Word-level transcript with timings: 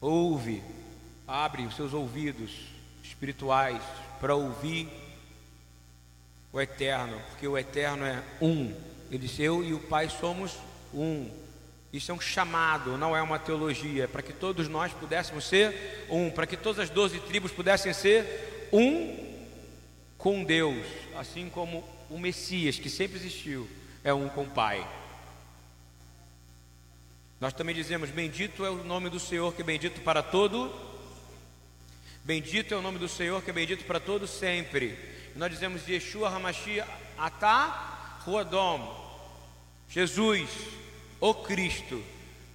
Ouve, 0.00 0.62
abre 1.26 1.64
os 1.64 1.74
seus 1.74 1.92
ouvidos 1.92 2.52
espirituais 3.02 3.82
para 4.20 4.34
ouvir 4.34 4.88
o 6.52 6.60
eterno, 6.60 7.20
porque 7.30 7.46
o 7.46 7.58
eterno 7.58 8.04
é 8.04 8.22
um. 8.40 8.74
Ele 9.10 9.18
disse: 9.18 9.42
Eu 9.42 9.62
e 9.64 9.74
o 9.74 9.80
Pai 9.80 10.08
somos 10.08 10.56
um. 10.94 11.28
Isso 11.92 12.12
é 12.12 12.14
um 12.14 12.20
chamado, 12.20 12.98
não 12.98 13.16
é 13.16 13.22
uma 13.22 13.38
teologia, 13.38 14.06
para 14.06 14.22
que 14.22 14.32
todos 14.32 14.68
nós 14.68 14.92
pudéssemos 14.92 15.48
ser 15.48 16.06
um, 16.10 16.30
para 16.30 16.46
que 16.46 16.56
todas 16.56 16.80
as 16.80 16.90
doze 16.90 17.18
tribos 17.20 17.50
pudessem 17.50 17.92
ser 17.94 18.68
um 18.72 19.26
com 20.18 20.44
Deus, 20.44 20.86
assim 21.16 21.48
como 21.48 21.82
o 22.10 22.18
Messias, 22.18 22.78
que 22.78 22.90
sempre 22.90 23.16
existiu, 23.16 23.68
é 24.04 24.12
um 24.12 24.28
com 24.28 24.42
o 24.42 24.50
Pai. 24.50 24.86
Nós 27.40 27.52
também 27.52 27.74
dizemos: 27.74 28.10
Bendito 28.10 28.64
é 28.64 28.70
o 28.70 28.82
nome 28.84 29.08
do 29.08 29.20
Senhor, 29.20 29.54
que 29.54 29.62
é 29.62 29.64
bendito 29.64 30.00
para 30.00 30.22
todo. 30.22 30.72
Bendito 32.24 32.74
é 32.74 32.76
o 32.76 32.82
nome 32.82 32.98
do 32.98 33.08
Senhor, 33.08 33.42
que 33.42 33.50
é 33.50 33.52
bendito 33.52 33.84
para 33.84 34.00
todo 34.00 34.26
sempre. 34.26 34.98
E 35.34 35.38
nós 35.38 35.50
dizemos 35.50 35.86
Yeshua 35.88 36.28
Hamashia 36.28 36.86
Atá 37.16 38.20
Ruadom. 38.24 39.06
Jesus, 39.88 40.50
o 41.20 41.32
Cristo, 41.32 42.02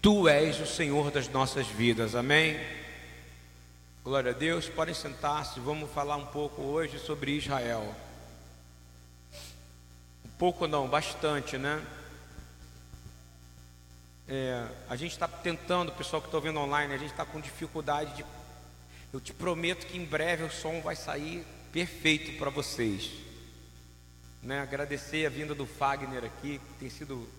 tu 0.02 0.27
és 0.27 0.59
o 0.59 0.67
Senhor 0.67 1.09
das 1.09 1.27
nossas 1.27 1.66
vidas. 1.66 2.13
Amém. 2.13 2.59
Glória 4.03 4.31
a 4.31 4.36
Deus. 4.36 4.67
Podem 4.67 4.94
sentar-se. 4.94 5.59
Vamos 5.59 5.89
falar 5.91 6.17
um 6.17 6.25
pouco 6.25 6.61
hoje 6.61 7.00
sobre 7.00 7.31
Israel. 7.31 7.95
Um 10.25 10.30
pouco 10.38 10.67
não, 10.67 10.88
bastante, 10.88 11.58
né? 11.58 11.81
É, 14.36 14.68
a 14.90 14.96
gente 14.96 15.12
está 15.12 15.28
tentando, 15.28 15.92
pessoal 15.92 16.20
que 16.20 16.28
está 16.28 16.40
vendo 16.40 16.58
online, 16.58 16.92
a 16.92 16.98
gente 16.98 17.12
está 17.12 17.23
com 17.23 17.40
dificuldade 17.40 18.16
de. 18.16 18.26
Eu 19.14 19.22
te 19.22 19.32
prometo 19.32 19.86
que 19.86 19.95
em 19.95 20.03
breve 20.03 20.44
o 20.44 20.52
som 20.52 20.81
vai 20.81 20.95
sair 20.95 21.45
perfeito 21.72 22.36
para 22.40 22.50
vocês. 22.50 23.12
Né? 24.42 24.59
Agradecer 24.59 25.28
a 25.28 25.30
vinda 25.30 25.53
do 25.53 25.67
Fagner 25.67 26.25
aqui, 26.25 26.58
que 26.58 26.73
tem 26.80 26.90
sido 26.90 27.30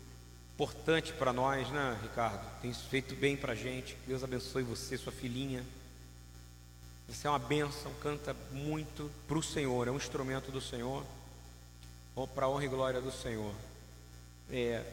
importante 0.54 1.12
para 1.12 1.32
nós, 1.32 1.68
né, 1.70 1.98
Ricardo? 2.00 2.46
Tem 2.62 2.72
feito 2.72 3.16
bem 3.16 3.36
para 3.36 3.54
a 3.54 3.56
gente. 3.56 3.96
Deus 4.06 4.22
abençoe 4.22 4.62
você, 4.62 4.96
sua 4.96 5.12
filhinha. 5.12 5.64
Você 7.08 7.26
é 7.26 7.30
uma 7.30 7.40
bênção, 7.40 7.90
canta 8.00 8.36
muito 8.52 9.10
para 9.26 9.36
o 9.36 9.42
Senhor, 9.42 9.88
é 9.88 9.90
um 9.90 9.96
instrumento 9.96 10.52
do 10.52 10.60
Senhor, 10.60 11.04
para 12.36 12.46
a 12.46 12.48
honra 12.48 12.64
e 12.66 12.68
glória 12.68 13.00
do 13.00 13.10
Senhor. 13.10 13.52
É, 14.48 14.84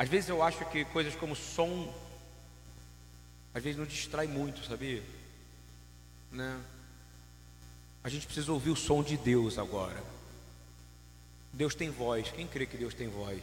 às 0.00 0.08
vezes 0.08 0.30
eu 0.30 0.42
acho 0.42 0.64
que 0.70 0.82
coisas 0.86 1.14
como 1.14 1.36
som, 1.36 1.94
às 3.52 3.62
vezes 3.62 3.78
não 3.78 3.84
distrai 3.84 4.26
muito, 4.26 4.64
sabia? 4.64 5.02
Né? 6.32 6.58
A 8.02 8.08
gente 8.08 8.24
precisa 8.24 8.50
ouvir 8.50 8.70
o 8.70 8.76
som 8.76 9.02
de 9.02 9.18
Deus 9.18 9.58
agora. 9.58 10.02
Deus 11.52 11.74
tem 11.74 11.90
voz. 11.90 12.30
Quem 12.30 12.46
crê 12.46 12.64
que 12.64 12.78
Deus 12.78 12.94
tem 12.94 13.08
voz? 13.08 13.42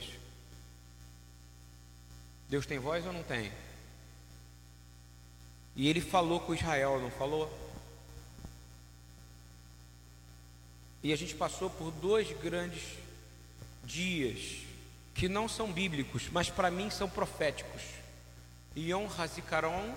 Deus 2.50 2.66
tem 2.66 2.80
voz 2.80 3.05
ou 3.05 3.13
não 3.13 3.22
tem? 3.22 3.52
E 5.75 5.88
ele 5.88 6.02
falou 6.02 6.39
com 6.39 6.55
Israel, 6.55 7.00
não 7.00 7.11
falou? 7.11 7.55
E 11.03 11.13
a 11.13 11.16
gente 11.16 11.35
passou 11.35 11.69
por 11.69 11.91
dois 11.91 12.35
grandes 12.41 12.97
dias 13.85 14.66
que 15.18 15.28
não 15.28 15.50
são 15.50 15.73
bíblicos, 15.73 16.30
mas 16.32 16.52
para 16.52 16.70
mim 16.70 16.92
são 16.92 17.10
proféticos. 17.10 17.82
Yom 18.78 19.08
Hazikaron, 19.18 19.96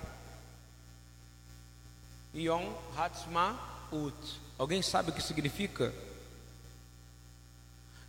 Yom 2.35 2.73
Hatzmaut. 2.97 4.41
Alguém 4.59 4.81
sabe 4.81 5.11
o 5.11 5.13
que 5.13 5.23
significa? 5.23 5.93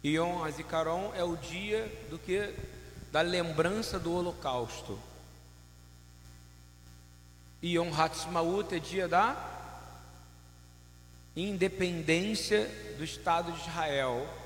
Yom 0.06 0.42
Hazikaron 0.42 1.12
é 1.14 1.22
o 1.22 1.36
dia 1.36 1.86
do 2.10 2.18
que 2.18 2.56
da 3.12 3.20
lembrança 3.20 4.00
do 4.00 4.14
holocausto. 4.14 4.98
Yom 7.62 7.94
Hatzmaut 7.94 8.74
é 8.74 8.80
dia 8.80 9.10
da 9.10 9.36
independência 11.36 12.70
do 12.98 13.04
Estado 13.04 13.52
de 13.52 13.60
Israel 13.60 14.41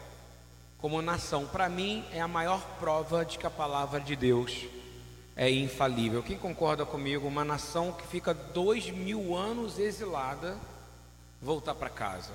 como 0.79 1.01
nação, 1.01 1.47
para 1.47 1.67
mim 1.69 2.05
é 2.11 2.21
a 2.21 2.27
maior 2.27 2.61
prova 2.79 3.25
de 3.25 3.37
que 3.37 3.47
a 3.47 3.49
palavra 3.49 3.99
de 3.99 4.15
Deus 4.15 4.65
é 5.35 5.49
infalível. 5.49 6.23
Quem 6.23 6.37
concorda 6.37 6.85
comigo? 6.85 7.27
Uma 7.27 7.43
nação 7.43 7.91
que 7.91 8.07
fica 8.07 8.33
dois 8.33 8.89
mil 8.89 9.35
anos 9.35 9.79
exilada, 9.79 10.57
voltar 11.41 11.75
para 11.75 11.89
casa. 11.89 12.33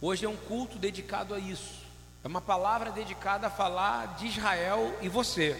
Hoje 0.00 0.24
é 0.24 0.28
um 0.28 0.36
culto 0.36 0.78
dedicado 0.78 1.34
a 1.34 1.38
isso. 1.38 1.86
É 2.24 2.28
uma 2.28 2.40
palavra 2.40 2.90
dedicada 2.90 3.46
a 3.46 3.50
falar 3.50 4.16
de 4.16 4.26
Israel 4.26 4.96
e 5.00 5.08
você. 5.08 5.56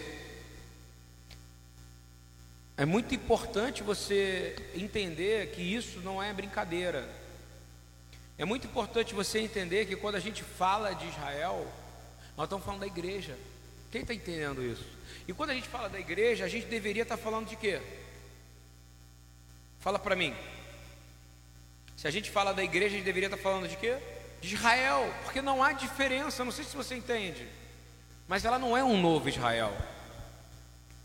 É 2.75 2.85
muito 2.85 3.13
importante 3.13 3.83
você 3.83 4.55
entender 4.73 5.51
que 5.51 5.61
isso 5.61 5.99
não 5.99 6.23
é 6.23 6.33
brincadeira. 6.33 7.09
É 8.37 8.45
muito 8.45 8.67
importante 8.67 9.13
você 9.13 9.39
entender 9.39 9.85
que 9.85 9.97
quando 9.97 10.15
a 10.15 10.19
gente 10.19 10.43
fala 10.43 10.93
de 10.93 11.05
Israel, 11.07 11.67
nós 12.39 12.45
estamos 12.45 12.65
falando 12.65 12.79
da 12.79 12.87
igreja. 12.87 13.37
Quem 13.91 13.99
está 13.99 14.13
entendendo 14.13 14.63
isso? 14.63 14.85
E 15.27 15.33
quando 15.33 15.49
a 15.49 15.53
gente 15.53 15.67
fala 15.67 15.89
da 15.89 15.99
igreja, 15.99 16.45
a 16.45 16.47
gente 16.47 16.67
deveria 16.67 17.03
estar 17.03 17.17
tá 17.17 17.21
falando 17.21 17.49
de 17.49 17.57
quê? 17.57 17.81
Fala 19.81 19.99
para 19.99 20.15
mim. 20.15 20.33
Se 21.97 22.07
a 22.07 22.11
gente 22.11 22.31
fala 22.31 22.53
da 22.53 22.63
igreja, 22.63 22.95
a 22.95 22.97
gente 22.97 23.03
deveria 23.03 23.27
estar 23.27 23.35
tá 23.35 23.43
falando 23.43 23.67
de 23.67 23.75
quê? 23.75 23.97
De 24.39 24.55
Israel, 24.55 25.13
porque 25.25 25.41
não 25.41 25.61
há 25.61 25.73
diferença, 25.73 26.45
não 26.45 26.51
sei 26.53 26.63
se 26.63 26.77
você 26.77 26.95
entende. 26.95 27.45
Mas 28.25 28.45
ela 28.45 28.57
não 28.57 28.77
é 28.77 28.85
um 28.85 29.01
novo 29.01 29.27
Israel. 29.27 29.77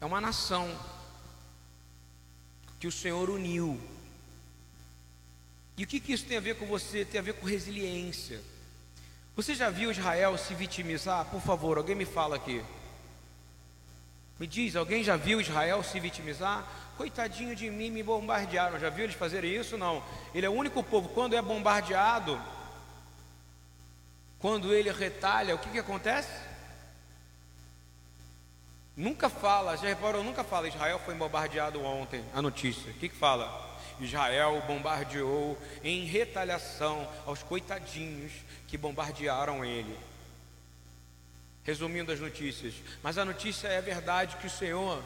É 0.00 0.06
uma 0.06 0.20
nação 0.20 0.72
que 2.78 2.86
o 2.86 2.92
Senhor 2.92 3.28
uniu. 3.28 3.80
E 5.76 5.82
o 5.82 5.86
que, 5.88 5.98
que 5.98 6.12
isso 6.12 6.26
tem 6.26 6.36
a 6.36 6.40
ver 6.40 6.54
com 6.54 6.66
você? 6.66 7.04
Tem 7.04 7.18
a 7.18 7.24
ver 7.24 7.34
com 7.34 7.44
resiliência. 7.44 8.40
Você 9.36 9.54
já 9.54 9.68
viu 9.68 9.90
Israel 9.90 10.38
se 10.38 10.54
vitimizar? 10.54 11.24
Por 11.26 11.40
favor, 11.40 11.76
alguém 11.76 11.96
me 11.96 12.04
fala 12.04 12.36
aqui. 12.36 12.64
Me 14.38 14.46
diz, 14.46 14.76
alguém 14.76 15.02
já 15.02 15.16
viu 15.16 15.40
Israel 15.40 15.82
se 15.82 15.98
vitimizar? 15.98 16.66
Coitadinho 16.96 17.54
de 17.56 17.68
mim, 17.70 17.90
me 17.90 18.02
bombardearam. 18.02 18.78
Já 18.78 18.90
viu 18.90 19.04
eles 19.04 19.16
fazerem 19.16 19.54
isso? 19.54 19.76
Não. 19.76 20.02
Ele 20.34 20.46
é 20.46 20.48
o 20.48 20.52
único 20.52 20.82
povo, 20.82 21.08
quando 21.08 21.34
é 21.34 21.42
bombardeado, 21.42 22.40
quando 24.38 24.72
ele 24.72 24.92
retalha, 24.92 25.54
o 25.54 25.58
que, 25.58 25.70
que 25.70 25.78
acontece? 25.78 26.30
Nunca 28.96 29.28
fala, 29.28 29.76
já 29.76 29.88
reparou, 29.88 30.22
nunca 30.22 30.44
fala, 30.44 30.68
Israel 30.68 31.00
foi 31.04 31.14
bombardeado 31.14 31.82
ontem, 31.82 32.24
a 32.32 32.40
notícia. 32.40 32.92
O 32.92 32.94
que, 32.94 33.08
que 33.08 33.16
fala? 33.16 33.74
Israel 34.00 34.62
bombardeou 34.66 35.58
em 35.82 36.04
retaliação 36.04 37.08
aos 37.26 37.42
coitadinhos 37.42 38.32
que 38.74 38.78
bombardearam 38.78 39.64
ele. 39.64 39.96
Resumindo 41.62 42.10
as 42.10 42.18
notícias, 42.18 42.74
mas 43.04 43.16
a 43.16 43.24
notícia 43.24 43.68
é 43.68 43.78
a 43.78 43.80
verdade 43.80 44.36
que 44.38 44.48
o 44.48 44.50
Senhor 44.50 45.00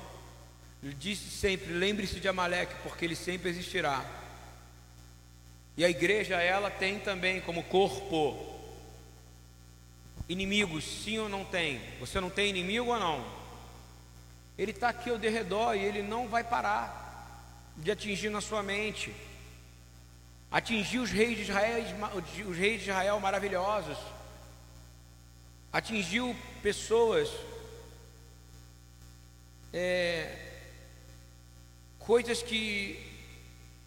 disse 0.83 1.29
sempre: 1.31 1.75
lembre-se 1.75 2.19
de 2.19 2.27
Amaleque, 2.27 2.75
porque 2.83 3.05
ele 3.05 3.15
sempre 3.15 3.51
existirá. 3.51 4.03
E 5.77 5.85
a 5.85 5.91
igreja, 5.91 6.37
ela 6.37 6.71
tem 6.71 6.99
também 6.99 7.43
como 7.43 7.63
corpo 7.63 8.59
inimigos, 10.31 10.85
sim 10.85 11.19
ou 11.19 11.29
não 11.29 11.45
tem? 11.45 11.79
Você 12.01 12.19
não 12.21 12.31
tem 12.31 12.49
inimigo 12.49 12.91
ou 12.91 12.99
não? 12.99 13.23
Ele 14.57 14.71
está 14.71 14.89
aqui 14.89 15.11
ao 15.11 15.19
derredor 15.19 15.77
e 15.77 15.85
ele 15.85 16.01
não 16.01 16.27
vai 16.27 16.43
parar 16.43 17.45
de 17.77 17.91
atingir 17.91 18.31
na 18.31 18.41
sua 18.41 18.63
mente. 18.63 19.15
Atingir 20.51 20.99
os 20.99 21.11
reis 21.11 21.37
de 21.37 21.43
Israel, 21.43 21.85
os 22.49 22.57
reis 22.57 22.83
de 22.83 22.89
Israel 22.89 23.21
maravilhosos. 23.21 23.99
Atingiu 25.71 26.35
pessoas, 26.63 27.29
é, 29.73 30.63
coisas 31.99 32.43
que 32.43 32.99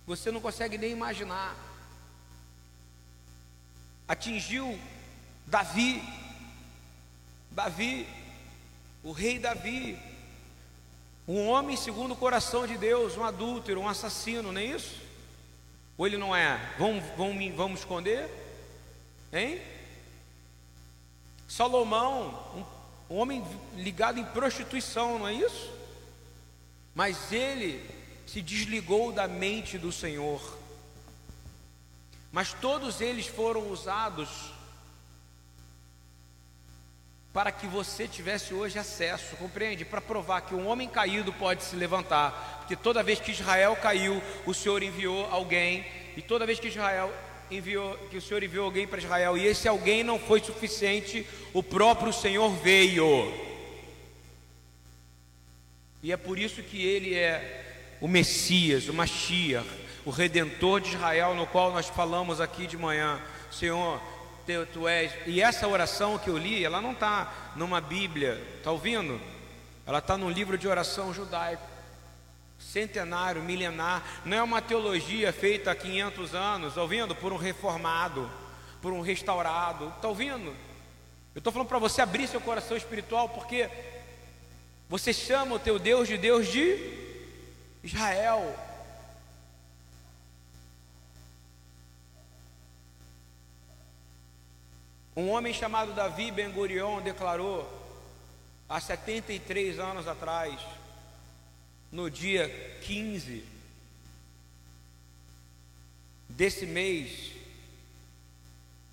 você 0.06 0.30
não 0.30 0.40
consegue 0.40 0.78
nem 0.78 0.92
imaginar. 0.92 1.56
Atingiu 4.08 4.80
Davi, 5.48 6.04
Davi, 7.50 8.08
o 9.04 9.12
rei 9.12 9.40
Davi, 9.40 9.98
um 11.28 11.48
homem 11.48 11.76
segundo 11.76 12.12
o 12.12 12.18
coração 12.18 12.68
de 12.68 12.78
Deus, 12.78 13.18
um 13.18 13.24
adúltero, 13.24 13.82
um 13.82 13.90
assassino, 13.90 14.52
não 14.52 14.62
é 14.62 14.66
isso? 14.66 15.01
Ou 15.98 16.08
ele 16.08 16.18
não 16.18 16.36
é? 16.36 16.58
Vamos, 16.78 17.04
vamos, 17.18 17.56
vamos 17.56 17.80
esconder? 17.82 18.30
Hein? 19.32 19.62
Salomão, 21.48 22.66
um, 23.10 23.16
um 23.16 23.18
homem 23.20 23.44
ligado 23.76 24.20
em 24.20 24.26
prostituição, 24.26 25.20
não 25.20 25.28
é 25.28 25.34
isso? 25.34 25.72
Mas 26.96 27.32
ele 27.32 27.84
se 28.26 28.42
desligou 28.42 29.12
da 29.12 29.28
mente 29.28 29.78
do 29.78 29.92
Senhor. 29.92 30.42
Mas 32.32 32.54
todos 32.54 33.02
eles 33.02 33.28
foram 33.28 33.70
usados 33.70 34.30
para 37.34 37.52
que 37.52 37.66
você 37.66 38.08
tivesse 38.08 38.54
hoje 38.54 38.78
acesso, 38.78 39.36
compreende? 39.38 39.86
Para 39.86 40.02
provar 40.02 40.42
que 40.42 40.54
um 40.54 40.68
homem 40.68 40.90
caído 40.90 41.32
pode 41.32 41.64
se 41.64 41.76
levantar, 41.76 42.58
porque 42.60 42.76
toda 42.76 43.04
vez 43.04 43.20
que 43.20 43.32
Israel 43.32 43.76
caiu, 43.76 44.22
o 44.46 44.54
Senhor 44.54 44.84
enviou 44.84 45.26
alguém, 45.32 45.86
e 46.18 46.22
toda 46.22 46.46
vez 46.46 46.60
que 46.60 46.68
Israel 46.68 47.12
enviou, 47.50 47.98
que 48.10 48.18
o 48.18 48.22
Senhor 48.22 48.44
enviou 48.44 48.66
alguém 48.66 48.86
para 48.86 49.00
Israel, 49.00 49.38
e 49.38 49.48
esse 49.48 49.68
alguém 49.68 50.04
não 50.04 50.20
foi 50.20 50.42
suficiente, 50.42 51.26
o 51.54 51.64
próprio 51.64 52.12
Senhor 52.12 52.50
veio. 52.58 53.34
E 56.04 56.12
é 56.12 56.18
por 56.18 56.38
isso 56.38 56.62
que 56.62 56.86
ele 56.86 57.16
é 57.16 57.98
o 58.02 58.08
Messias, 58.08 58.90
o 58.90 58.94
Mashiach, 58.94 59.68
o 60.04 60.10
redentor 60.10 60.82
de 60.82 60.96
Israel, 60.96 61.36
no 61.36 61.48
qual 61.48 61.72
nós 61.72 61.88
falamos 61.88 62.42
aqui 62.42 62.68
de 62.68 62.76
manhã. 62.76 63.22
Senhor, 63.52 64.02
tu, 64.58 64.66
tu 64.74 64.88
és. 64.88 65.12
E 65.26 65.42
essa 65.42 65.68
oração 65.68 66.18
que 66.18 66.30
eu 66.30 66.38
li, 66.38 66.64
ela 66.64 66.82
não 66.82 66.92
está 66.92 67.52
numa 67.56 67.82
Bíblia, 67.82 68.42
está 68.58 68.72
ouvindo? 68.72 69.20
Ela 69.86 70.00
está 70.00 70.18
num 70.18 70.30
livro 70.30 70.58
de 70.58 70.68
oração 70.68 71.14
judaico, 71.14 71.64
centenário, 72.60 73.42
milenar. 73.42 74.04
Não 74.26 74.38
é 74.38 74.44
uma 74.44 74.62
teologia 74.62 75.34
feita 75.34 75.72
há 75.72 75.76
500 75.76 76.36
anos, 76.36 76.70
está 76.70 76.82
ouvindo? 76.82 77.16
Por 77.16 77.34
um 77.34 77.38
reformado, 77.38 78.30
por 78.82 78.94
um 78.94 79.02
restaurado, 79.02 79.92
está 79.96 80.08
ouvindo? 80.08 80.56
Eu 81.34 81.40
estou 81.40 81.52
falando 81.52 81.70
para 81.70 81.80
você 81.80 82.02
abrir 82.02 82.28
seu 82.28 82.42
coração 82.42 82.76
espiritual, 82.76 83.30
porque 83.30 83.70
você 84.90 85.14
chama 85.14 85.56
o 85.56 85.60
teu 85.60 85.80
Deus 85.80 86.08
de 86.08 86.18
Deus 86.18 86.48
de 86.48 86.78
Israel. 87.84 88.56
Um 95.16 95.30
homem 95.30 95.54
chamado 95.54 95.94
Davi 95.94 96.32
Ben 96.32 96.50
Gurion 96.52 97.02
declarou 97.02 97.70
há 98.70 98.80
73 98.80 99.78
anos 99.78 100.08
atrás, 100.08 100.58
no 101.92 102.10
dia 102.10 102.48
15 102.84 103.44
desse 106.30 106.66
mês, 106.66 107.32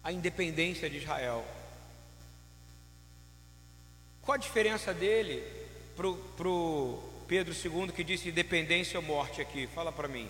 a 0.03 0.11
independência 0.11 0.91
de 0.91 0.97
Israel. 0.97 1.45
Qual 4.23 4.35
a 4.35 4.39
diferença 4.39 4.93
dele 4.93 5.43
para 5.97 6.49
o 6.49 7.25
Pedro 7.29 7.55
II 7.55 7.93
que 7.93 8.03
disse 8.03 8.29
independência 8.29 8.99
ou 8.99 9.07
morte 9.07 9.41
aqui? 9.41 9.69
Fala 9.69 9.93
para 9.93 10.09
mim. 10.09 10.29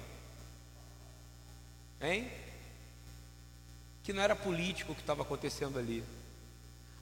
Hein? 2.02 2.30
Que 4.08 4.12
não 4.14 4.22
era 4.22 4.34
político 4.34 4.92
o 4.92 4.94
que 4.94 5.02
estava 5.02 5.20
acontecendo 5.20 5.78
ali. 5.78 6.02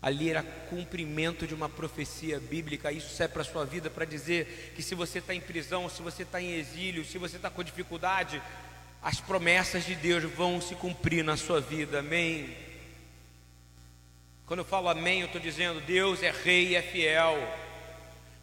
Ali 0.03 0.29
era 0.29 0.43
cumprimento 0.43 1.47
de 1.47 1.55
uma 1.55 1.69
profecia 1.69 2.41
bíblica. 2.41 2.91
Isso 2.91 3.14
serve 3.14 3.35
para 3.35 3.43
a 3.43 3.44
sua 3.44 3.64
vida 3.64 3.88
para 3.88 4.05
dizer 4.05 4.73
que 4.75 4.82
se 4.82 4.93
você 4.93 5.20
está 5.20 5.32
em 5.32 5.41
prisão, 5.41 5.88
se 5.88 6.03
você 6.03 6.25
está 6.25 6.43
em 6.43 6.55
exílio, 6.55 7.05
se 7.05 7.17
você 7.17 7.37
está 7.37 7.49
com 7.49 7.62
dificuldade, 7.62 8.43
as 9.00 9.20
promessas 9.20 9.85
de 9.85 9.94
Deus 9.94 10.25
vão 10.25 10.61
se 10.61 10.75
cumprir 10.75 11.23
na 11.23 11.37
sua 11.37 11.61
vida. 11.61 12.00
Amém. 12.00 12.56
Quando 14.44 14.58
eu 14.58 14.67
falo 14.67 14.88
amém, 14.88 15.20
eu 15.20 15.26
estou 15.26 15.41
dizendo 15.41 15.81
Deus 15.82 16.25
é 16.25 16.32
rei 16.32 16.70
e 16.70 16.75
é 16.75 16.82
fiel. 16.82 17.37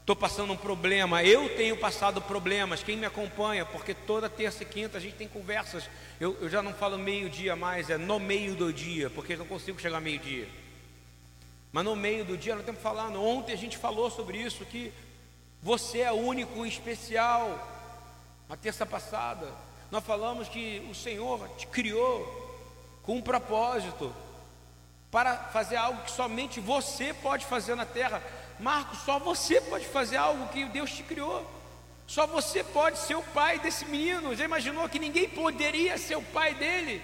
Estou 0.03 0.17
passando 0.17 0.51
um 0.51 0.57
problema, 0.57 1.23
eu 1.23 1.55
tenho 1.55 1.77
passado 1.77 2.21
problemas, 2.21 2.83
quem 2.83 2.97
me 2.97 3.05
acompanha, 3.05 3.65
porque 3.65 3.93
toda 3.93 4.29
terça 4.29 4.63
e 4.63 4.65
quinta 4.65 4.97
a 4.97 4.99
gente 4.99 5.15
tem 5.15 5.29
conversas. 5.29 5.89
Eu, 6.19 6.37
eu 6.41 6.49
já 6.49 6.61
não 6.61 6.73
falo 6.73 6.97
meio-dia 6.97 7.55
mais, 7.55 7.89
é 7.89 7.97
no 7.97 8.19
meio 8.19 8.53
do 8.53 8.73
dia, 8.73 9.09
porque 9.09 9.31
eu 9.31 9.37
não 9.37 9.45
consigo 9.45 9.79
chegar 9.79 10.01
meio-dia. 10.01 10.49
Mas 11.71 11.85
no 11.85 11.95
meio 11.95 12.25
do 12.25 12.37
dia 12.37 12.51
nós 12.51 12.63
estamos 12.63 12.81
falando. 12.81 13.23
Ontem 13.23 13.53
a 13.53 13.57
gente 13.57 13.77
falou 13.77 14.11
sobre 14.11 14.37
isso, 14.39 14.65
que 14.65 14.91
você 15.61 15.99
é 15.99 16.11
único 16.11 16.65
e 16.65 16.69
especial. 16.69 17.65
Na 18.49 18.57
terça 18.57 18.85
passada, 18.85 19.47
nós 19.89 20.03
falamos 20.03 20.49
que 20.49 20.85
o 20.91 20.93
Senhor 20.93 21.47
te 21.55 21.65
criou 21.65 22.59
com 23.03 23.15
um 23.15 23.21
propósito 23.21 24.13
para 25.09 25.37
fazer 25.37 25.77
algo 25.77 26.03
que 26.03 26.11
somente 26.11 26.59
você 26.59 27.13
pode 27.13 27.45
fazer 27.45 27.75
na 27.75 27.85
terra. 27.85 28.21
Marcos, 28.63 28.99
só 28.99 29.19
você 29.19 29.59
pode 29.59 29.85
fazer 29.85 30.15
algo 30.15 30.47
que 30.47 30.63
Deus 30.65 30.89
te 30.91 31.03
criou. 31.03 31.45
Só 32.07 32.25
você 32.25 32.63
pode 32.63 32.97
ser 32.99 33.15
o 33.15 33.21
pai 33.21 33.59
desse 33.59 33.85
menino. 33.85 34.35
Já 34.35 34.45
imaginou 34.45 34.87
que 34.87 34.99
ninguém 34.99 35.27
poderia 35.27 35.97
ser 35.97 36.15
o 36.15 36.21
pai 36.21 36.53
dele? 36.53 37.01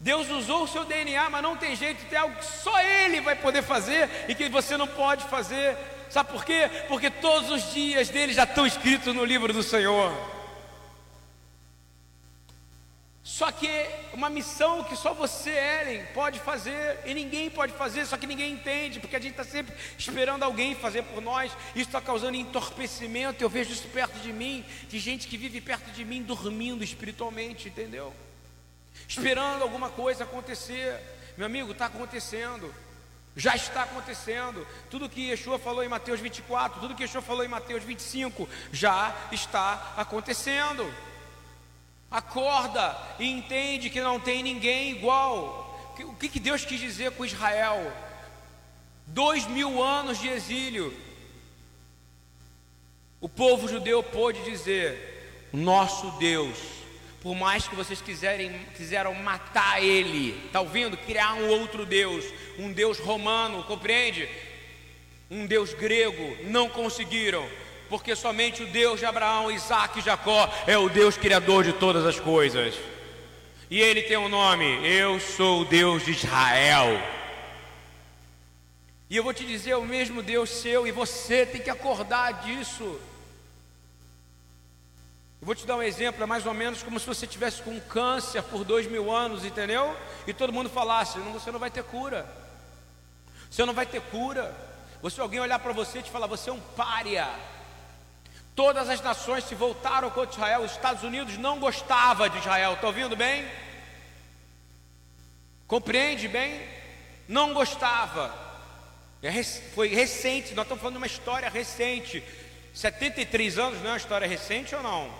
Deus 0.00 0.28
usou 0.30 0.64
o 0.64 0.68
seu 0.68 0.84
DNA, 0.84 1.30
mas 1.30 1.42
não 1.42 1.56
tem 1.56 1.76
jeito, 1.76 2.08
tem 2.08 2.18
algo 2.18 2.34
que 2.34 2.44
só 2.44 2.80
Ele 2.80 3.20
vai 3.20 3.36
poder 3.36 3.62
fazer 3.62 4.08
e 4.28 4.34
que 4.34 4.48
você 4.48 4.76
não 4.76 4.86
pode 4.86 5.24
fazer. 5.24 5.76
Sabe 6.08 6.32
por 6.32 6.44
quê? 6.44 6.68
Porque 6.88 7.10
todos 7.10 7.50
os 7.50 7.72
dias 7.72 8.08
dele 8.08 8.32
já 8.32 8.44
estão 8.44 8.66
escritos 8.66 9.14
no 9.14 9.24
livro 9.24 9.52
do 9.52 9.62
Senhor. 9.62 10.12
Só 13.30 13.52
que 13.52 13.68
uma 14.12 14.28
missão 14.28 14.82
que 14.82 14.96
só 14.96 15.14
você, 15.14 15.50
Ellen, 15.50 16.04
pode 16.06 16.40
fazer 16.40 16.98
e 17.06 17.14
ninguém 17.14 17.48
pode 17.48 17.72
fazer, 17.72 18.04
só 18.04 18.16
que 18.16 18.26
ninguém 18.26 18.54
entende, 18.54 18.98
porque 18.98 19.14
a 19.14 19.20
gente 19.20 19.30
está 19.30 19.44
sempre 19.44 19.72
esperando 19.96 20.42
alguém 20.42 20.74
fazer 20.74 21.04
por 21.04 21.22
nós. 21.22 21.52
Isso 21.68 21.88
está 21.88 22.00
causando 22.00 22.36
entorpecimento. 22.36 23.40
Eu 23.40 23.48
vejo 23.48 23.72
isso 23.72 23.86
perto 23.86 24.18
de 24.18 24.32
mim, 24.32 24.64
de 24.88 24.98
gente 24.98 25.28
que 25.28 25.36
vive 25.36 25.60
perto 25.60 25.92
de 25.92 26.04
mim 26.04 26.24
dormindo 26.24 26.82
espiritualmente, 26.82 27.68
entendeu? 27.68 28.12
Esperando 29.06 29.62
alguma 29.62 29.90
coisa 29.90 30.24
acontecer. 30.24 31.00
Meu 31.36 31.46
amigo, 31.46 31.70
está 31.70 31.86
acontecendo. 31.86 32.74
Já 33.36 33.54
está 33.54 33.84
acontecendo. 33.84 34.66
Tudo 34.90 35.08
que 35.08 35.30
Yeshua 35.30 35.56
falou 35.56 35.84
em 35.84 35.88
Mateus 35.88 36.18
24, 36.18 36.80
tudo 36.80 36.96
que 36.96 37.04
Yeshua 37.04 37.22
falou 37.22 37.44
em 37.44 37.48
Mateus 37.48 37.84
25, 37.84 38.48
já 38.72 39.14
está 39.30 39.94
acontecendo. 39.96 40.92
Acorda 42.10 42.96
e 43.20 43.30
entende 43.30 43.88
que 43.88 44.00
não 44.00 44.18
tem 44.18 44.42
ninguém 44.42 44.90
igual. 44.90 45.94
O 46.00 46.14
que, 46.14 46.28
que 46.28 46.40
Deus 46.40 46.64
quis 46.64 46.80
dizer 46.80 47.12
com 47.12 47.24
Israel? 47.24 47.92
Dois 49.06 49.46
mil 49.46 49.82
anos 49.82 50.18
de 50.18 50.28
exílio. 50.28 50.92
O 53.20 53.28
povo 53.28 53.68
judeu 53.68 54.02
pôde 54.02 54.42
dizer: 54.42 55.48
Nosso 55.52 56.10
Deus, 56.18 56.58
por 57.22 57.36
mais 57.36 57.68
que 57.68 57.76
vocês 57.76 58.00
quiserem, 58.00 58.66
quiseram 58.76 59.14
matar 59.14 59.80
ele, 59.80 60.30
está 60.46 60.60
ouvindo? 60.60 60.96
Criar 60.96 61.34
um 61.34 61.48
outro 61.48 61.86
Deus, 61.86 62.24
um 62.58 62.72
Deus 62.72 62.98
romano, 62.98 63.62
compreende? 63.64 64.28
Um 65.30 65.46
Deus 65.46 65.74
grego, 65.74 66.36
não 66.44 66.68
conseguiram 66.68 67.48
porque 67.90 68.14
somente 68.14 68.62
o 68.62 68.68
Deus 68.68 69.00
de 69.00 69.04
Abraão, 69.04 69.50
Isaac 69.50 69.98
e 69.98 70.02
Jacó 70.02 70.48
é 70.66 70.78
o 70.78 70.88
Deus 70.88 71.18
criador 71.18 71.64
de 71.64 71.72
todas 71.72 72.06
as 72.06 72.20
coisas. 72.20 72.76
E 73.68 73.80
ele 73.80 74.02
tem 74.02 74.16
um 74.16 74.28
nome: 74.28 74.64
Eu 74.86 75.18
sou 75.18 75.62
o 75.62 75.64
Deus 75.64 76.04
de 76.04 76.12
Israel. 76.12 77.02
E 79.10 79.16
eu 79.16 79.24
vou 79.24 79.34
te 79.34 79.44
dizer, 79.44 79.74
o 79.74 79.84
mesmo 79.84 80.22
Deus 80.22 80.48
seu, 80.48 80.86
e 80.86 80.92
você 80.92 81.44
tem 81.44 81.60
que 81.60 81.68
acordar 81.68 82.44
disso. 82.44 82.84
Eu 85.40 85.46
vou 85.46 85.54
te 85.54 85.66
dar 85.66 85.74
um 85.74 85.82
exemplo, 85.82 86.22
é 86.22 86.26
mais 86.26 86.46
ou 86.46 86.54
menos 86.54 86.84
como 86.84 87.00
se 87.00 87.08
você 87.08 87.26
tivesse 87.26 87.60
com 87.60 87.80
câncer 87.80 88.40
por 88.44 88.62
dois 88.62 88.86
mil 88.86 89.10
anos, 89.10 89.44
entendeu? 89.44 89.96
E 90.28 90.32
todo 90.32 90.52
mundo 90.52 90.70
falasse: 90.70 91.18
não, 91.18 91.32
você 91.32 91.50
não 91.50 91.58
vai 91.58 91.72
ter 91.72 91.82
cura. 91.82 92.24
Você 93.50 93.64
não 93.64 93.74
vai 93.74 93.84
ter 93.84 94.00
cura. 94.00 94.54
Você 95.02 95.20
alguém 95.20 95.40
olhar 95.40 95.58
para 95.58 95.72
você 95.72 95.98
e 95.98 96.02
te 96.02 96.10
falar: 96.10 96.28
você 96.28 96.50
é 96.50 96.52
um 96.52 96.60
pária. 96.76 97.28
Todas 98.54 98.88
as 98.88 99.00
nações 99.00 99.44
se 99.44 99.54
voltaram 99.54 100.10
contra 100.10 100.34
Israel. 100.34 100.62
Os 100.62 100.72
Estados 100.72 101.02
Unidos 101.02 101.38
não 101.38 101.58
gostava 101.58 102.28
de 102.28 102.38
Israel. 102.38 102.74
Está 102.74 102.86
ouvindo 102.86 103.16
bem? 103.16 103.46
Compreende 105.66 106.28
bem? 106.28 106.60
Não 107.28 107.54
gostava. 107.54 108.34
É 109.22 109.42
foi 109.42 109.88
recente, 109.88 110.54
nós 110.54 110.64
estamos 110.64 110.80
falando 110.80 110.94
de 110.94 110.98
uma 110.98 111.06
história 111.06 111.48
recente. 111.48 112.24
73 112.74 113.58
anos 113.58 113.78
não 113.80 113.88
é 113.88 113.90
uma 113.90 113.96
história 113.96 114.26
recente 114.26 114.74
ou 114.74 114.82
não? 114.82 115.12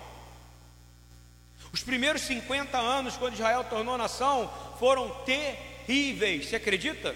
Os 1.72 1.82
primeiros 1.82 2.22
50 2.22 2.78
anos, 2.78 3.16
quando 3.16 3.34
Israel 3.34 3.64
tornou 3.64 3.96
nação, 3.96 4.52
foram 4.78 5.10
terríveis. 5.24 6.46
Você 6.48 6.56
acredita? 6.56 7.14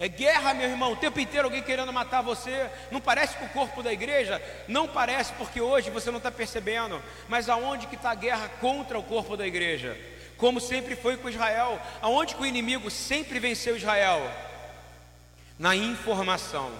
É 0.00 0.06
guerra, 0.06 0.54
meu 0.54 0.68
irmão, 0.68 0.92
o 0.92 0.96
tempo 0.96 1.18
inteiro 1.18 1.46
alguém 1.46 1.62
querendo 1.62 1.92
matar 1.92 2.22
você. 2.22 2.70
Não 2.90 3.00
parece 3.00 3.36
com 3.36 3.46
o 3.46 3.48
corpo 3.48 3.82
da 3.82 3.92
igreja? 3.92 4.40
Não 4.68 4.86
parece, 4.86 5.32
porque 5.32 5.60
hoje 5.60 5.90
você 5.90 6.08
não 6.10 6.18
está 6.18 6.30
percebendo. 6.30 7.02
Mas 7.28 7.48
aonde 7.48 7.88
que 7.88 7.96
está 7.96 8.12
a 8.12 8.14
guerra 8.14 8.48
contra 8.60 8.96
o 8.96 9.02
corpo 9.02 9.36
da 9.36 9.44
igreja? 9.44 9.98
Como 10.36 10.60
sempre 10.60 10.94
foi 10.94 11.16
com 11.16 11.28
Israel. 11.28 11.80
Aonde 12.00 12.36
que 12.36 12.42
o 12.42 12.46
inimigo 12.46 12.88
sempre 12.90 13.40
venceu 13.40 13.76
Israel? 13.76 14.22
Na 15.58 15.74
informação. 15.74 16.70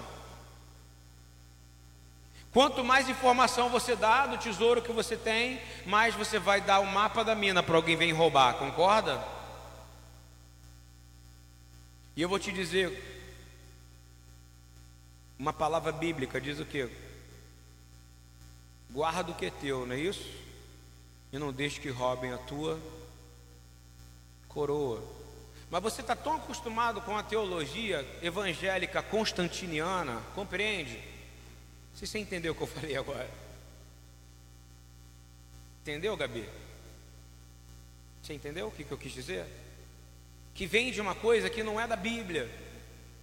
Quanto 2.53 2.85
mais 2.85 3.09
informação 3.09 3.67
você 3.67 3.97
dá 3.97 4.27
do 4.27 4.37
tesouro 4.37 4.81
que 4.81 4.93
você 4.93 5.17
tem, 5.17 5.61
mais 5.85 6.15
você 6.15 6.39
vai 6.39 6.61
dar 6.61 6.79
o 6.79 6.87
mapa 6.87 7.23
da 7.23 7.35
mina 7.35 7.61
para 7.61 7.75
alguém 7.75 7.97
vir 7.97 8.11
roubar, 8.11 8.53
concorda? 8.53 9.21
E 12.19 12.21
eu 12.21 12.27
vou 12.27 12.37
te 12.37 12.51
dizer, 12.51 13.01
uma 15.37 15.53
palavra 15.53 15.89
bíblica 15.89 16.41
diz 16.41 16.59
o 16.59 16.65
que? 16.65 16.89
Guarda 18.91 19.31
o 19.31 19.35
que 19.35 19.45
é 19.45 19.49
teu, 19.49 19.85
não 19.85 19.95
é 19.95 19.99
isso? 19.99 20.29
E 21.31 21.39
não 21.39 21.53
deixe 21.53 21.79
que 21.79 21.87
roubem 21.89 22.33
a 22.33 22.37
tua 22.37 22.77
coroa. 24.49 25.01
Mas 25.71 25.81
você 25.81 26.01
está 26.01 26.13
tão 26.13 26.35
acostumado 26.35 26.99
com 26.99 27.15
a 27.15 27.23
teologia 27.23 28.05
evangélica 28.21 29.01
constantiniana, 29.01 30.21
compreende? 30.35 31.01
Se 31.95 32.05
você 32.05 32.19
entendeu 32.19 32.51
o 32.51 32.55
que 32.57 32.63
eu 32.63 32.67
falei 32.67 32.97
agora. 32.97 33.31
Entendeu, 35.83 36.17
Gabi? 36.17 36.49
Você 38.21 38.33
entendeu 38.33 38.67
o 38.67 38.71
que, 38.71 38.83
que 38.83 38.91
eu 38.91 38.97
quis 38.97 39.13
dizer? 39.13 39.68
Que 40.53 40.65
vem 40.65 40.91
de 40.91 40.99
uma 40.99 41.15
coisa 41.15 41.49
que 41.49 41.63
não 41.63 41.79
é 41.79 41.87
da 41.87 41.95
Bíblia, 41.95 42.49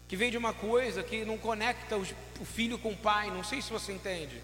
que 0.09 0.17
vem 0.17 0.31
de 0.31 0.39
uma 0.39 0.53
coisa 0.53 1.03
que 1.03 1.25
não 1.25 1.37
conecta 1.37 1.97
o 1.97 2.45
filho 2.45 2.79
com 2.79 2.93
o 2.93 2.97
pai, 2.97 3.31
não 3.31 3.45
sei 3.45 3.61
se 3.61 3.71
você 3.71 3.93
entende, 3.93 4.41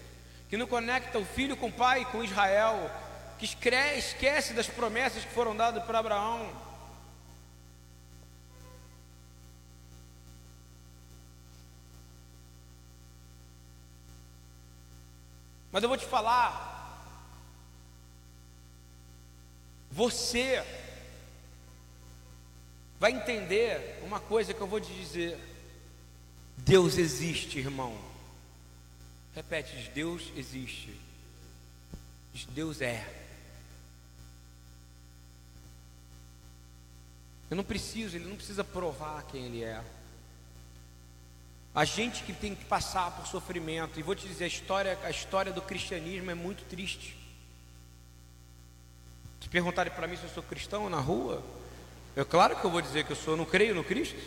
que 0.49 0.57
não 0.57 0.67
conecta 0.67 1.17
o 1.17 1.25
filho 1.25 1.57
com 1.57 1.67
o 1.67 1.71
pai, 1.71 2.05
com 2.05 2.23
Israel, 2.23 2.91
que 3.39 3.45
esquece 3.45 4.53
das 4.53 4.67
promessas 4.67 5.23
que 5.23 5.33
foram 5.33 5.55
dadas 5.55 5.83
para 5.83 5.99
Abraão. 5.99 6.51
Mas 15.71 15.81
eu 15.81 15.89
vou 15.89 15.97
te 15.97 16.05
falar, 16.05 16.71
você 19.89 20.63
vai 23.03 23.11
entender 23.11 23.99
uma 24.01 24.17
coisa 24.17 24.53
que 24.53 24.61
eu 24.61 24.65
vou 24.65 24.79
te 24.79 24.93
dizer. 24.93 25.37
Deus 26.59 26.97
existe, 26.97 27.59
irmão. 27.59 27.99
Repete, 29.35 29.91
Deus 29.93 30.31
existe. 30.37 30.97
Deus 32.51 32.79
é. 32.79 33.05
Eu 37.51 37.57
não 37.57 37.63
preciso, 37.65 38.15
ele 38.15 38.29
não 38.29 38.37
precisa 38.37 38.63
provar 38.63 39.23
quem 39.23 39.47
ele 39.47 39.65
é. 39.65 39.83
A 41.75 41.83
gente 41.83 42.23
que 42.23 42.31
tem 42.31 42.55
que 42.55 42.63
passar 42.63 43.11
por 43.11 43.27
sofrimento, 43.27 43.99
e 43.99 44.01
vou 44.01 44.15
te 44.15 44.25
dizer, 44.25 44.45
a 44.45 44.47
história, 44.47 44.97
a 45.03 45.09
história 45.09 45.51
do 45.51 45.61
cristianismo 45.61 46.31
é 46.31 46.35
muito 46.35 46.63
triste. 46.69 47.17
Se 49.41 49.49
perguntarem 49.49 49.91
para 49.91 50.07
mim 50.07 50.15
se 50.15 50.23
eu 50.23 50.29
sou 50.29 50.41
cristão 50.41 50.89
na 50.89 51.01
rua, 51.01 51.43
é 52.15 52.23
claro 52.23 52.55
que 52.55 52.65
eu 52.65 52.69
vou 52.69 52.81
dizer 52.81 53.05
que 53.05 53.11
eu 53.11 53.15
sou, 53.15 53.35
não 53.35 53.45
creio 53.45 53.73
no 53.73 53.83
Cristo. 53.83 54.19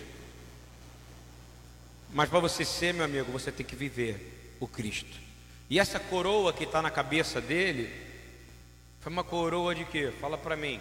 Mas 2.12 2.28
para 2.28 2.40
você 2.40 2.64
ser, 2.64 2.95
meu 2.95 3.05
amigo, 3.05 3.31
você 3.31 3.52
tem 3.52 3.64
que 3.64 3.76
viver 3.76 4.57
o 4.59 4.66
Cristo. 4.66 5.21
E 5.69 5.78
essa 5.78 6.00
coroa 6.00 6.52
que 6.52 6.64
está 6.64 6.81
na 6.81 6.90
cabeça 6.90 7.40
dele, 7.40 7.93
foi 9.00 9.12
uma 9.12 9.25
coroa 9.25 9.75
de 9.75 9.85
quê? 9.85 10.12
Fala 10.21 10.38
para 10.38 10.57
mim. 10.57 10.81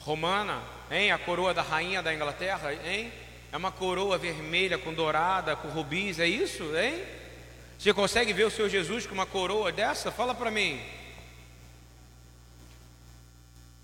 Romana, 0.00 0.62
hein? 0.90 1.10
A 1.10 1.18
coroa 1.18 1.52
da 1.52 1.62
rainha 1.62 2.02
da 2.02 2.14
Inglaterra, 2.14 2.72
hein? 2.72 3.12
É 3.50 3.56
uma 3.56 3.72
coroa 3.72 4.16
vermelha 4.18 4.78
com 4.78 4.92
dourada, 4.92 5.56
com 5.56 5.68
rubis, 5.68 6.18
é 6.18 6.26
isso, 6.26 6.64
hein? 6.76 7.02
Você 7.78 7.92
consegue 7.92 8.32
ver 8.32 8.44
o 8.44 8.50
seu 8.50 8.68
Jesus 8.68 9.06
com 9.06 9.14
uma 9.14 9.26
coroa 9.26 9.70
dessa? 9.70 10.10
Fala 10.10 10.34
para 10.34 10.50
mim. 10.50 10.80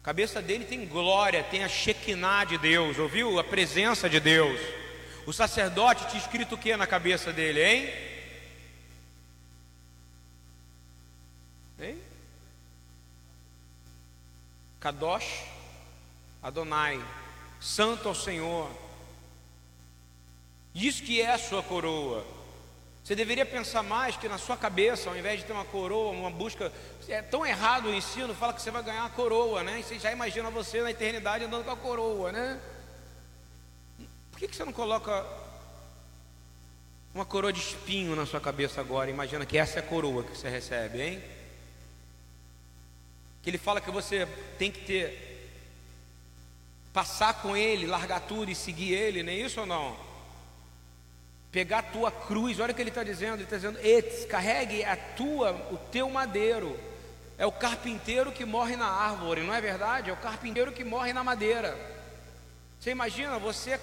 Cabeça 0.05 0.43
dele 0.43 0.67
tem 0.67 0.87
glória, 0.87 1.43
tem 1.43 1.65
a 1.65 1.69
Shekinah 1.69 2.45
de 2.45 2.59
Deus, 2.59 2.99
ouviu? 2.99 3.39
A 3.39 3.43
presença 3.43 4.09
de 4.09 4.21
Deus. 4.21 4.61
O 5.27 5.33
sacerdote 5.33 6.07
tinha 6.09 6.21
escrito 6.21 6.55
o 6.55 6.59
que 6.59 6.77
na 6.77 6.87
cabeça 6.87 7.33
dele, 7.33 7.65
hein? 7.65 7.95
Hein? 11.81 12.03
Kadosh 14.79 15.45
Adonai, 16.43 17.03
Santo 17.59 18.07
ao 18.07 18.15
Senhor. 18.15 18.71
Isso 20.75 21.03
que 21.03 21.23
é 21.23 21.33
a 21.33 21.39
sua 21.39 21.63
coroa. 21.63 22.34
Você 23.05 23.15
deveria 23.15 23.45
pensar 23.45 23.83
mais 23.83 24.17
que 24.17 24.27
na 24.27 24.39
sua 24.39 24.57
cabeça, 24.57 25.11
ao 25.11 25.17
invés 25.17 25.41
de 25.41 25.45
ter 25.45 25.53
uma 25.53 25.67
coroa, 25.67 26.11
uma 26.11 26.31
busca. 26.31 26.73
É 27.07 27.21
tão 27.21 27.45
errado 27.45 27.91
o 27.91 27.95
ensino, 27.95 28.35
fala 28.35 28.55
que 28.55 28.63
você 28.63 28.71
vai 28.71 28.83
ganhar 28.83 29.05
a 29.05 29.11
coroa, 29.11 29.63
né? 29.63 29.81
E 29.81 29.83
você 29.83 29.99
já 29.99 30.11
imagina 30.11 30.49
você 30.49 30.81
na 30.81 30.91
eternidade 30.91 31.45
andando 31.45 31.67
com 31.67 31.71
a 31.71 31.77
coroa, 31.77 32.33
né? 32.33 32.59
Por 34.31 34.39
que, 34.39 34.49
que 34.49 34.57
você 34.57 34.65
não 34.65 34.73
coloca 34.73 35.23
uma 37.15 37.27
coroa 37.27 37.53
de 37.53 37.61
espinho 37.61 38.17
na 38.17 38.25
sua 38.25 38.41
cabeça 38.41 38.81
agora? 38.81 39.11
Imagina 39.11 39.45
que 39.45 39.59
essa 39.59 39.81
é 39.81 39.83
a 39.83 39.87
coroa 39.87 40.25
que 40.25 40.35
você 40.35 40.49
recebe, 40.49 41.03
hein? 41.03 41.23
Que 43.43 43.51
ele 43.51 43.59
fala 43.59 43.83
que 43.83 43.91
você 43.91 44.27
tem 44.59 44.73
que 44.73 44.81
ter, 44.81 45.61
passar 46.91 47.43
com 47.43 47.55
ele, 47.55 47.87
largar 47.87 48.21
tudo 48.21 48.51
e 48.51 48.55
seguir 48.55 48.95
ele, 48.95 49.23
não 49.23 49.31
é 49.31 49.37
isso 49.37 49.61
ou 49.61 49.67
não? 49.67 49.95
Pegar 51.55 51.79
a 51.79 51.83
tua 51.83 52.11
cruz, 52.11 52.59
olha 52.59 52.73
o 52.73 52.75
que 52.75 52.83
ele 52.83 52.89
está 52.89 53.05
dizendo, 53.05 53.35
ele 53.35 53.45
está 53.45 53.55
dizendo, 53.55 53.79
carregue 54.29 54.85
a 54.85 54.97
tua, 54.97 55.53
o 55.71 55.77
teu 55.77 56.11
madeiro. 56.11 56.77
É 57.39 57.47
o 57.47 57.53
carpinteiro 57.53 58.33
que 58.33 58.45
morre 58.45 58.75
na 58.75 58.89
árvore, 58.89 59.43
não 59.43 59.55
é 59.55 59.61
verdade? 59.61 60.11
É 60.11 60.13
o 60.13 60.17
carpinteiro 60.17 60.73
que 60.73 60.83
morre 60.83 61.13
na 61.13 61.23
madeira. 61.23 61.79
Você 62.81 62.91
imagina, 62.91 63.39
você 63.39 63.81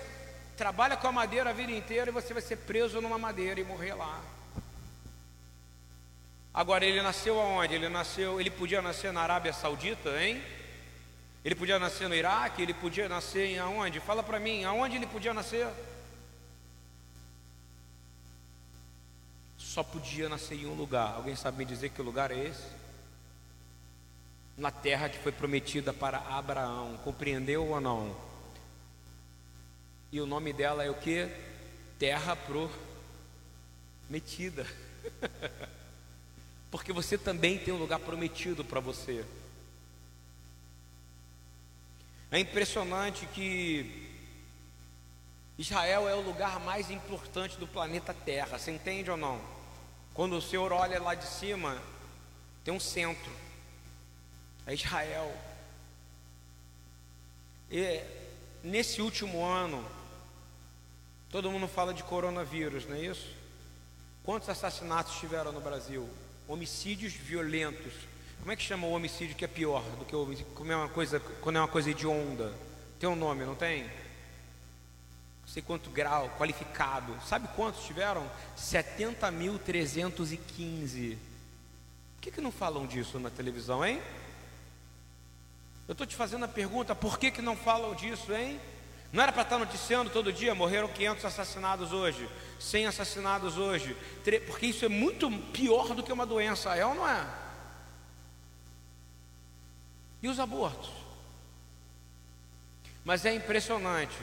trabalha 0.58 0.98
com 0.98 1.08
a 1.08 1.14
madeira 1.14 1.52
a 1.52 1.54
vida 1.54 1.72
inteira 1.72 2.12
e 2.12 2.14
você 2.14 2.34
vai 2.34 2.42
ser 2.42 2.58
preso 2.58 3.00
numa 3.00 3.18
madeira 3.18 3.62
e 3.62 3.64
morrer 3.64 3.94
lá. 3.94 4.20
Agora 6.54 6.84
ele 6.84 7.02
nasceu 7.02 7.40
aonde? 7.40 7.74
Ele 7.74 7.88
nasceu, 7.88 8.38
ele 8.38 8.50
podia 8.50 8.82
nascer 8.82 9.14
na 9.14 9.22
Arábia 9.22 9.54
Saudita, 9.54 10.22
hein? 10.22 10.44
Ele 11.44 11.56
podia 11.56 11.80
nascer 11.80 12.10
no 12.10 12.16
Iraque, 12.16 12.62
ele 12.62 12.74
podia 12.74 13.08
nascer 13.08 13.46
em 13.46 13.60
aonde? 13.60 14.02
Fala 14.02 14.22
para 14.22 14.42
mim, 14.42 14.66
aonde 14.66 14.98
ele 14.98 15.08
podia 15.08 15.34
nascer? 15.34 15.68
Só 19.72 19.82
podia 19.84 20.28
nascer 20.28 20.56
em 20.56 20.66
um 20.66 20.74
lugar. 20.74 21.16
Alguém 21.16 21.34
sabe 21.34 21.60
me 21.60 21.64
dizer 21.64 21.92
que 21.92 22.02
lugar 22.02 22.30
é 22.30 22.48
esse? 22.48 22.68
Na 24.58 24.70
terra 24.70 25.08
que 25.08 25.18
foi 25.18 25.32
prometida 25.32 25.94
para 25.94 26.18
Abraão. 26.18 27.00
Compreendeu 27.06 27.66
ou 27.66 27.80
não? 27.80 28.14
E 30.12 30.20
o 30.20 30.26
nome 30.26 30.52
dela 30.52 30.84
é 30.84 30.90
o 30.90 30.96
que? 30.96 31.26
Terra 31.98 32.36
prometida. 34.10 34.68
Porque 36.70 36.92
você 36.92 37.18
também 37.18 37.58
tem 37.58 37.74
um 37.74 37.80
lugar 37.80 38.00
prometido 38.00 38.66
para 38.66 38.82
você. 38.82 39.24
É 42.30 42.38
impressionante 42.40 43.26
que 43.28 44.20
Israel 45.58 46.10
é 46.10 46.16
o 46.16 46.20
lugar 46.20 46.60
mais 46.60 46.92
importante 46.92 47.56
do 47.56 47.66
planeta 47.66 48.14
Terra. 48.14 48.60
Você 48.60 48.72
entende 48.72 49.10
ou 49.10 49.16
não? 49.16 49.61
Quando 50.22 50.38
o 50.38 50.42
Senhor 50.42 50.72
olha 50.72 51.02
lá 51.02 51.16
de 51.16 51.26
cima, 51.26 51.82
tem 52.64 52.72
um 52.72 52.80
centro, 52.80 53.32
é 54.68 54.74
Israel. 54.76 55.36
E 57.72 58.04
nesse 58.64 59.02
último 59.02 59.44
ano, 59.44 59.84
todo 61.32 61.50
mundo 61.50 61.68
fala 61.68 61.92
de 61.92 62.04
coronavírus, 62.04 62.86
não 62.86 62.98
é 62.98 63.00
isso? 63.00 63.30
Quantos 64.24 64.48
assassinatos 64.48 65.16
tiveram 65.16 65.52
no 65.52 65.60
Brasil? 65.60 66.08
Homicídios 66.48 67.14
violentos. 67.14 67.94
Como 68.42 68.52
é 68.52 68.56
que 68.56 68.62
chama 68.62 68.86
o 68.86 68.92
homicídio 68.92 69.36
que 69.36 69.46
é 69.46 69.48
pior 69.48 69.82
do 69.98 70.06
que 70.06 70.16
o 70.16 70.46
quando 70.54 70.72
é 70.72 70.76
uma 70.76 70.90
coisa, 70.90 71.20
quando 71.20 71.56
é 71.56 71.60
uma 71.62 71.68
coisa 71.68 71.92
de 71.96 72.06
onda? 72.06 72.54
Tem 73.00 73.10
um 73.10 73.16
nome, 73.16 73.44
não 73.44 73.56
tem? 73.56 73.90
Sei 75.52 75.62
quanto 75.62 75.90
grau, 75.90 76.30
qualificado. 76.38 77.14
Sabe 77.28 77.50
quantos 77.56 77.84
tiveram? 77.84 78.26
70.315. 78.58 81.18
Por 82.16 82.22
que, 82.22 82.32
que 82.32 82.40
não 82.40 82.54
falam 82.54 82.88
disso 82.88 83.20
na 83.20 83.30
televisão, 83.30 83.86
hein? 83.86 84.02
Eu 85.90 85.92
estou 85.92 86.08
te 86.08 86.16
fazendo 86.16 86.46
a 86.46 86.48
pergunta, 86.48 86.96
por 86.96 87.20
que, 87.20 87.32
que 87.32 87.42
não 87.42 87.58
falam 87.58 87.94
disso, 87.94 88.34
hein? 88.34 88.62
Não 89.12 89.22
era 89.22 89.34
para 89.34 89.42
estar 89.42 89.58
tá 89.58 89.66
noticiando 89.66 90.10
todo 90.10 90.32
dia, 90.32 90.56
morreram 90.56 90.88
500 90.88 91.26
assassinados 91.26 91.92
hoje, 91.92 92.30
100 92.58 92.88
assassinados 92.88 93.58
hoje, 93.58 93.94
porque 94.48 94.68
isso 94.68 94.86
é 94.86 94.90
muito 94.90 95.30
pior 95.52 95.94
do 95.94 96.02
que 96.02 96.14
uma 96.14 96.26
doença, 96.26 96.74
é 96.78 96.86
ou 96.86 96.96
não 96.96 97.06
é? 97.06 97.28
E 100.22 100.30
os 100.30 100.40
abortos? 100.40 100.92
Mas 103.04 103.26
é 103.26 103.34
impressionante, 103.34 104.16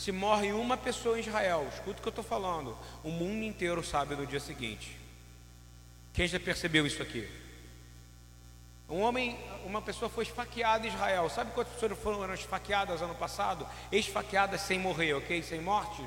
se 0.00 0.12
morre 0.12 0.50
uma 0.50 0.78
pessoa 0.78 1.18
em 1.18 1.20
Israel, 1.20 1.68
escuta 1.70 1.98
o 1.98 2.02
que 2.02 2.08
eu 2.08 2.10
estou 2.10 2.24
falando, 2.24 2.74
o 3.04 3.10
mundo 3.10 3.44
inteiro 3.44 3.84
sabe 3.84 4.16
no 4.16 4.26
dia 4.26 4.40
seguinte. 4.40 4.96
Quem 6.14 6.26
já 6.26 6.40
percebeu 6.40 6.86
isso 6.86 7.02
aqui? 7.02 7.28
Um 8.88 9.02
homem, 9.02 9.38
uma 9.62 9.82
pessoa 9.82 10.08
foi 10.08 10.24
esfaqueada 10.24 10.86
em 10.86 10.90
Israel. 10.90 11.28
Sabe 11.28 11.52
quantas 11.52 11.74
pessoas 11.74 11.98
foram 11.98 12.32
esfaqueadas 12.32 13.02
ano 13.02 13.14
passado? 13.14 13.66
Esfaqueadas 13.92 14.62
sem 14.62 14.78
morrer, 14.78 15.12
ok? 15.12 15.42
Sem 15.42 15.60
morte? 15.60 16.02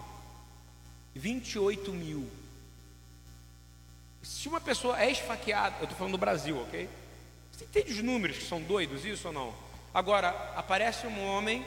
28 1.13 1.93
mil. 1.93 2.27
Se 4.23 4.47
uma 4.49 4.59
pessoa 4.59 4.99
é 4.99 5.11
esfaqueada, 5.11 5.77
eu 5.77 5.83
estou 5.83 5.97
falando 5.97 6.13
do 6.13 6.17
Brasil, 6.17 6.59
ok? 6.63 6.89
Você 7.51 7.65
entende 7.65 7.91
os 7.91 8.03
números 8.03 8.37
que 8.37 8.45
são 8.45 8.59
doidos, 8.59 9.05
isso 9.05 9.27
ou 9.27 9.33
não? 9.33 9.53
Agora, 9.93 10.29
aparece 10.55 11.05
um 11.05 11.27
homem, 11.27 11.63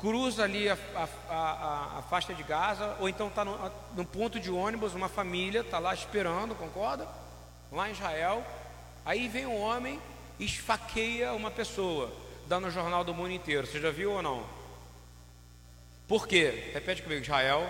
cruza 0.00 0.44
ali 0.44 0.68
a, 0.68 0.76
a, 0.94 1.08
a, 1.28 1.98
a 1.98 2.02
faixa 2.02 2.34
de 2.34 2.42
Gaza, 2.42 2.96
ou 3.00 3.08
então 3.08 3.28
está 3.28 3.44
no, 3.44 4.04
ponto 4.04 4.38
de 4.38 4.50
ônibus, 4.50 4.94
uma 4.94 5.08
família 5.08 5.60
está 5.60 5.78
lá 5.78 5.94
esperando, 5.94 6.54
concorda? 6.54 7.08
Lá 7.72 7.88
em 7.88 7.92
Israel. 7.92 8.44
Aí 9.04 9.28
vem 9.28 9.46
um 9.46 9.60
homem, 9.60 10.00
esfaqueia 10.38 11.32
uma 11.32 11.50
pessoa, 11.50 12.12
dá 12.46 12.60
no 12.60 12.70
jornal 12.70 13.04
do 13.04 13.14
mundo 13.14 13.32
inteiro. 13.32 13.66
Você 13.66 13.80
já 13.80 13.90
viu 13.90 14.12
ou 14.12 14.22
não? 14.22 14.44
Por 16.06 16.26
quê? 16.28 16.70
Repete 16.72 17.02
comigo: 17.02 17.22
Israel 17.22 17.68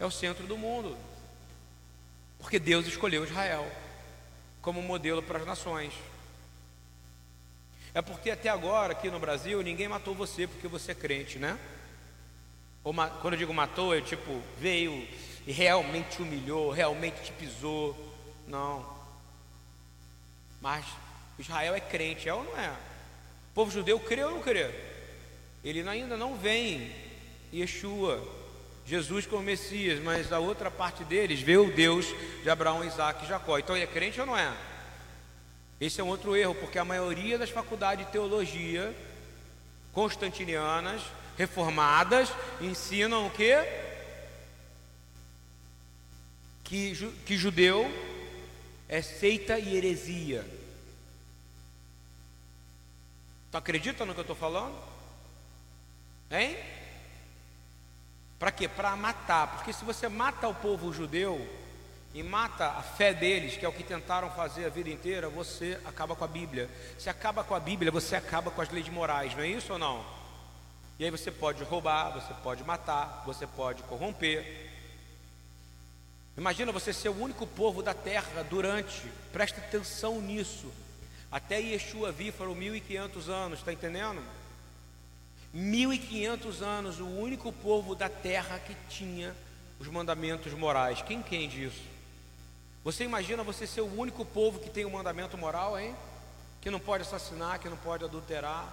é 0.00 0.04
o 0.04 0.10
centro 0.10 0.46
do 0.46 0.56
mundo. 0.56 0.96
Porque 2.38 2.58
Deus 2.58 2.86
escolheu 2.86 3.24
Israel 3.24 3.66
como 4.60 4.82
modelo 4.82 5.22
para 5.22 5.38
as 5.38 5.46
nações. 5.46 5.92
É 7.98 8.02
porque 8.02 8.30
até 8.30 8.48
agora, 8.48 8.92
aqui 8.92 9.10
no 9.10 9.18
Brasil, 9.18 9.60
ninguém 9.60 9.88
matou 9.88 10.14
você 10.14 10.46
porque 10.46 10.68
você 10.68 10.92
é 10.92 10.94
crente, 10.94 11.36
né? 11.36 11.58
Ou, 12.84 12.94
quando 12.94 13.34
eu 13.34 13.38
digo 13.38 13.52
matou, 13.52 13.92
é 13.92 14.00
tipo, 14.00 14.40
veio 14.56 15.04
e 15.44 15.50
realmente 15.50 16.22
humilhou, 16.22 16.70
realmente 16.70 17.20
te 17.24 17.32
pisou. 17.32 17.96
Não. 18.46 18.88
Mas 20.60 20.84
Israel 21.40 21.74
é 21.74 21.80
crente, 21.80 22.28
é 22.28 22.32
ou 22.32 22.44
não 22.44 22.56
é? 22.56 22.70
O 22.70 23.54
povo 23.54 23.72
judeu 23.72 23.98
crê 23.98 24.22
ou 24.22 24.30
não 24.30 24.42
crê? 24.42 24.72
Ele 25.64 25.80
ainda 25.88 26.16
não 26.16 26.36
vem 26.36 26.94
Yeshua, 27.52 28.22
Jesus 28.86 29.26
como 29.26 29.42
Messias, 29.42 29.98
mas 29.98 30.32
a 30.32 30.38
outra 30.38 30.70
parte 30.70 31.02
deles 31.02 31.40
vê 31.40 31.56
o 31.56 31.74
Deus 31.74 32.06
de 32.44 32.48
Abraão, 32.48 32.84
Isaac 32.84 33.24
e 33.24 33.28
Jacó. 33.28 33.58
Então 33.58 33.74
ele 33.74 33.86
é 33.86 33.88
crente 33.88 34.20
ou 34.20 34.26
não 34.26 34.38
é? 34.38 34.56
Esse 35.80 36.00
é 36.00 36.04
um 36.04 36.08
outro 36.08 36.36
erro, 36.36 36.54
porque 36.56 36.78
a 36.78 36.84
maioria 36.84 37.38
das 37.38 37.50
faculdades 37.50 38.04
de 38.04 38.12
teologia 38.12 38.94
constantinianas, 39.92 41.02
reformadas, 41.36 42.28
ensinam 42.60 43.26
o 43.26 43.30
quê? 43.30 43.56
Que, 46.64 46.94
que 47.24 47.36
judeu 47.36 47.90
é 48.88 49.00
seita 49.02 49.58
e 49.58 49.76
heresia. 49.76 50.44
Tu 53.50 53.56
acredita 53.56 54.04
no 54.04 54.12
que 54.12 54.20
eu 54.20 54.22
estou 54.22 54.36
falando? 54.36 54.76
Hein? 56.30 56.56
Para 58.38 58.50
quê? 58.50 58.68
Para 58.68 58.94
matar. 58.94 59.56
Porque 59.56 59.72
se 59.72 59.84
você 59.84 60.08
mata 60.08 60.48
o 60.48 60.54
povo 60.54 60.92
judeu 60.92 61.44
e 62.14 62.22
mata 62.22 62.68
a 62.68 62.82
fé 62.82 63.12
deles, 63.12 63.56
que 63.56 63.64
é 63.64 63.68
o 63.68 63.72
que 63.72 63.82
tentaram 63.82 64.30
fazer 64.30 64.64
a 64.64 64.70
vida 64.70 64.90
inteira, 64.90 65.28
você 65.28 65.78
acaba 65.84 66.16
com 66.16 66.24
a 66.24 66.28
Bíblia. 66.28 66.68
Se 66.98 67.10
acaba 67.10 67.44
com 67.44 67.54
a 67.54 67.60
Bíblia, 67.60 67.92
você 67.92 68.16
acaba 68.16 68.50
com 68.50 68.62
as 68.62 68.70
leis 68.70 68.88
morais, 68.88 69.34
não 69.34 69.42
é 69.42 69.48
isso 69.48 69.72
ou 69.72 69.78
não? 69.78 70.04
E 70.98 71.04
aí 71.04 71.10
você 71.10 71.30
pode 71.30 71.62
roubar, 71.62 72.12
você 72.12 72.34
pode 72.42 72.64
matar, 72.64 73.22
você 73.24 73.46
pode 73.46 73.82
corromper. 73.84 74.68
Imagina 76.36 76.72
você 76.72 76.92
ser 76.92 77.08
o 77.08 77.22
único 77.22 77.46
povo 77.46 77.82
da 77.82 77.94
terra 77.94 78.42
durante, 78.42 79.02
presta 79.32 79.60
atenção 79.60 80.20
nisso. 80.20 80.72
Até 81.30 81.60
Yeshua 81.60 82.10
vir 82.10 82.32
foram 82.32 82.54
1500 82.54 83.28
anos, 83.28 83.58
está 83.58 83.72
entendendo? 83.72 84.22
1500 85.52 86.62
anos, 86.62 87.00
o 87.00 87.06
único 87.06 87.52
povo 87.52 87.94
da 87.94 88.08
terra 88.08 88.58
que 88.58 88.74
tinha 88.88 89.34
os 89.78 89.86
mandamentos 89.88 90.52
morais. 90.54 91.02
Quem 91.02 91.18
entende 91.18 91.64
isso? 91.64 91.97
Você 92.88 93.04
imagina 93.04 93.42
você 93.42 93.66
ser 93.66 93.82
o 93.82 94.00
único 94.00 94.24
povo 94.24 94.60
que 94.60 94.70
tem 94.70 94.86
um 94.86 94.90
mandamento 94.90 95.36
moral, 95.36 95.78
hein? 95.78 95.94
Que 96.58 96.70
não 96.70 96.80
pode 96.80 97.02
assassinar, 97.02 97.58
que 97.58 97.68
não 97.68 97.76
pode 97.76 98.02
adulterar, 98.02 98.66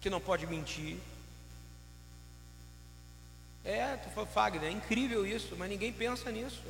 que 0.00 0.10
não 0.10 0.20
pode 0.20 0.44
mentir. 0.44 0.98
É, 3.64 3.96
tu 3.96 4.26
Fagner, 4.26 4.64
é 4.64 4.72
incrível 4.72 5.24
isso, 5.24 5.54
mas 5.56 5.68
ninguém 5.70 5.92
pensa 5.92 6.32
nisso. 6.32 6.64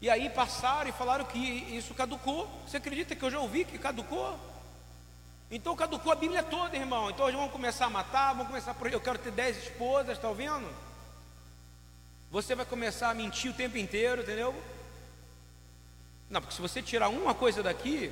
E 0.00 0.08
aí 0.08 0.30
passaram 0.30 0.88
e 0.88 0.92
falaram 0.92 1.26
que 1.26 1.38
isso 1.38 1.92
caducou. 1.92 2.48
Você 2.66 2.78
acredita 2.78 3.14
que 3.14 3.22
eu 3.22 3.30
já 3.30 3.38
ouvi 3.38 3.66
que 3.66 3.78
caducou? 3.78 4.40
Então 5.50 5.76
caducou 5.76 6.12
a 6.12 6.16
Bíblia 6.16 6.42
toda, 6.42 6.78
irmão. 6.78 7.10
Então 7.10 7.26
hoje 7.26 7.36
vamos 7.36 7.52
começar 7.52 7.84
a 7.84 7.90
matar, 7.90 8.32
vamos 8.32 8.46
começar 8.46 8.72
por. 8.72 8.90
Eu 8.90 9.02
quero 9.02 9.18
ter 9.18 9.30
dez 9.30 9.58
esposas, 9.58 10.16
está 10.16 10.30
ouvindo? 10.30 10.66
Você 12.30 12.54
vai 12.54 12.64
começar 12.64 13.10
a 13.10 13.14
mentir 13.14 13.50
o 13.50 13.54
tempo 13.54 13.76
inteiro, 13.76 14.22
entendeu? 14.22 14.54
Não, 16.32 16.40
porque 16.40 16.56
se 16.56 16.62
você 16.62 16.80
tirar 16.80 17.10
uma 17.10 17.34
coisa 17.34 17.62
daqui, 17.62 18.10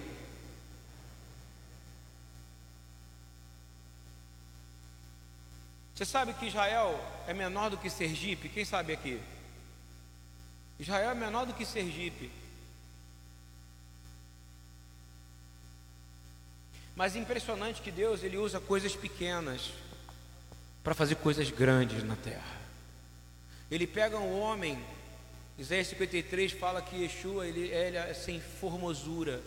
Você 5.94 6.06
sabe 6.06 6.32
que 6.32 6.46
Israel 6.46 6.98
é 7.26 7.34
menor 7.34 7.68
do 7.68 7.76
que 7.76 7.90
Sergipe? 7.90 8.48
Quem 8.48 8.64
sabe 8.64 8.94
aqui? 8.94 9.20
Israel 10.78 11.10
é 11.10 11.14
menor 11.14 11.44
do 11.44 11.52
que 11.52 11.66
Sergipe. 11.66 12.30
Mas 16.96 17.14
é 17.14 17.18
impressionante 17.18 17.82
que 17.82 17.90
Deus 17.90 18.22
ele 18.22 18.38
usa 18.38 18.58
coisas 18.58 18.96
pequenas 18.96 19.72
para 20.82 20.94
fazer 20.94 21.16
coisas 21.16 21.50
grandes 21.50 22.02
na 22.02 22.16
terra. 22.16 22.58
Ele 23.70 23.86
pega 23.86 24.18
um 24.18 24.40
homem, 24.40 24.82
Isaías 25.60 25.88
53 25.88 26.52
fala 26.52 26.80
que 26.80 27.02
Yeshua 27.02 27.46
ele, 27.46 27.68
ele 27.68 27.98
é 27.98 28.14
sem 28.14 28.40
formosura, 28.40 29.42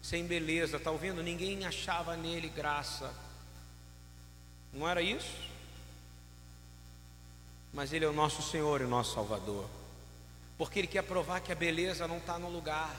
sem 0.00 0.26
beleza, 0.26 0.78
está 0.78 0.90
ouvindo? 0.90 1.22
Ninguém 1.22 1.66
achava 1.66 2.16
nele 2.16 2.48
graça. 2.48 3.12
Não 4.72 4.88
era 4.88 5.02
isso? 5.02 5.36
Mas 7.74 7.92
ele 7.92 8.06
é 8.06 8.08
o 8.08 8.12
nosso 8.14 8.40
Senhor 8.40 8.80
e 8.80 8.84
o 8.84 8.88
nosso 8.88 9.12
Salvador. 9.12 9.68
Porque 10.56 10.78
ele 10.78 10.88
quer 10.88 11.02
provar 11.02 11.40
que 11.40 11.52
a 11.52 11.54
beleza 11.54 12.08
não 12.08 12.16
está 12.16 12.38
no 12.38 12.48
lugar, 12.48 12.90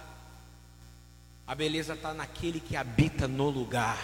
a 1.48 1.56
beleza 1.56 1.96
está 1.96 2.14
naquele 2.14 2.60
que 2.60 2.76
habita 2.76 3.28
no 3.28 3.50
lugar, 3.50 3.98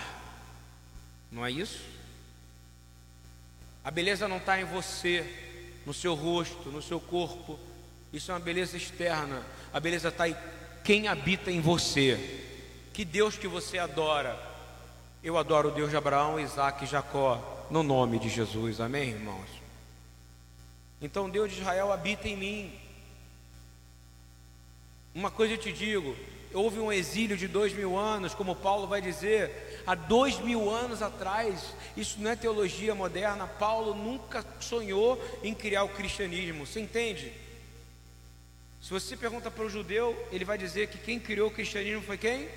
não 1.31 1.45
é 1.45 1.51
isso? 1.51 1.79
A 3.83 3.91
beleza 3.91 4.27
não 4.27 4.37
está 4.37 4.59
em 4.59 4.65
você, 4.65 5.79
no 5.85 5.93
seu 5.93 6.15
rosto, 6.15 6.69
no 6.71 6.81
seu 6.81 6.99
corpo. 6.99 7.59
Isso 8.13 8.31
é 8.31 8.33
uma 8.33 8.39
beleza 8.39 8.75
externa. 8.75 9.41
A 9.73 9.79
beleza 9.79 10.09
está 10.09 10.27
em 10.27 10.35
quem 10.83 11.07
habita 11.07 11.49
em 11.49 11.61
você. 11.61 12.17
Que 12.93 13.05
Deus 13.05 13.37
que 13.37 13.47
você 13.47 13.77
adora. 13.77 14.37
Eu 15.23 15.37
adoro 15.37 15.69
o 15.69 15.71
Deus 15.71 15.89
de 15.91 15.97
Abraão, 15.97 16.39
Isaac 16.39 16.83
e 16.83 16.87
Jacó, 16.87 17.67
no 17.69 17.83
nome 17.83 18.19
de 18.19 18.27
Jesus. 18.27 18.81
Amém, 18.81 19.11
irmãos? 19.11 19.47
Então 21.01 21.29
Deus 21.29 21.51
de 21.51 21.61
Israel 21.61 21.91
habita 21.91 22.27
em 22.27 22.35
mim. 22.35 22.73
Uma 25.15 25.31
coisa 25.31 25.53
eu 25.53 25.57
te 25.57 25.71
digo: 25.71 26.15
houve 26.53 26.79
um 26.79 26.91
exílio 26.91 27.37
de 27.37 27.47
dois 27.47 27.73
mil 27.73 27.97
anos, 27.97 28.33
como 28.33 28.55
Paulo 28.55 28.87
vai 28.87 29.01
dizer, 29.01 29.83
há 29.87 29.95
dois 29.95 30.37
mil 30.39 30.69
anos 30.69 31.01
atrás. 31.01 31.73
Isso 31.95 32.19
não 32.19 32.31
é 32.31 32.35
teologia 32.35 32.93
moderna. 32.93 33.47
Paulo 33.47 33.93
nunca 33.95 34.45
sonhou 34.59 35.21
em 35.43 35.53
criar 35.53 35.83
o 35.83 35.89
cristianismo. 35.89 36.65
Você 36.65 36.79
entende? 36.79 37.31
Se 38.91 38.99
você 38.99 39.15
pergunta 39.15 39.49
para 39.49 39.63
o 39.63 39.69
judeu, 39.69 40.21
ele 40.33 40.43
vai 40.43 40.57
dizer 40.57 40.89
que 40.89 40.97
quem 40.97 41.17
criou 41.17 41.47
o 41.47 41.53
cristianismo 41.53 42.01
foi 42.01 42.17
quem? 42.17 42.49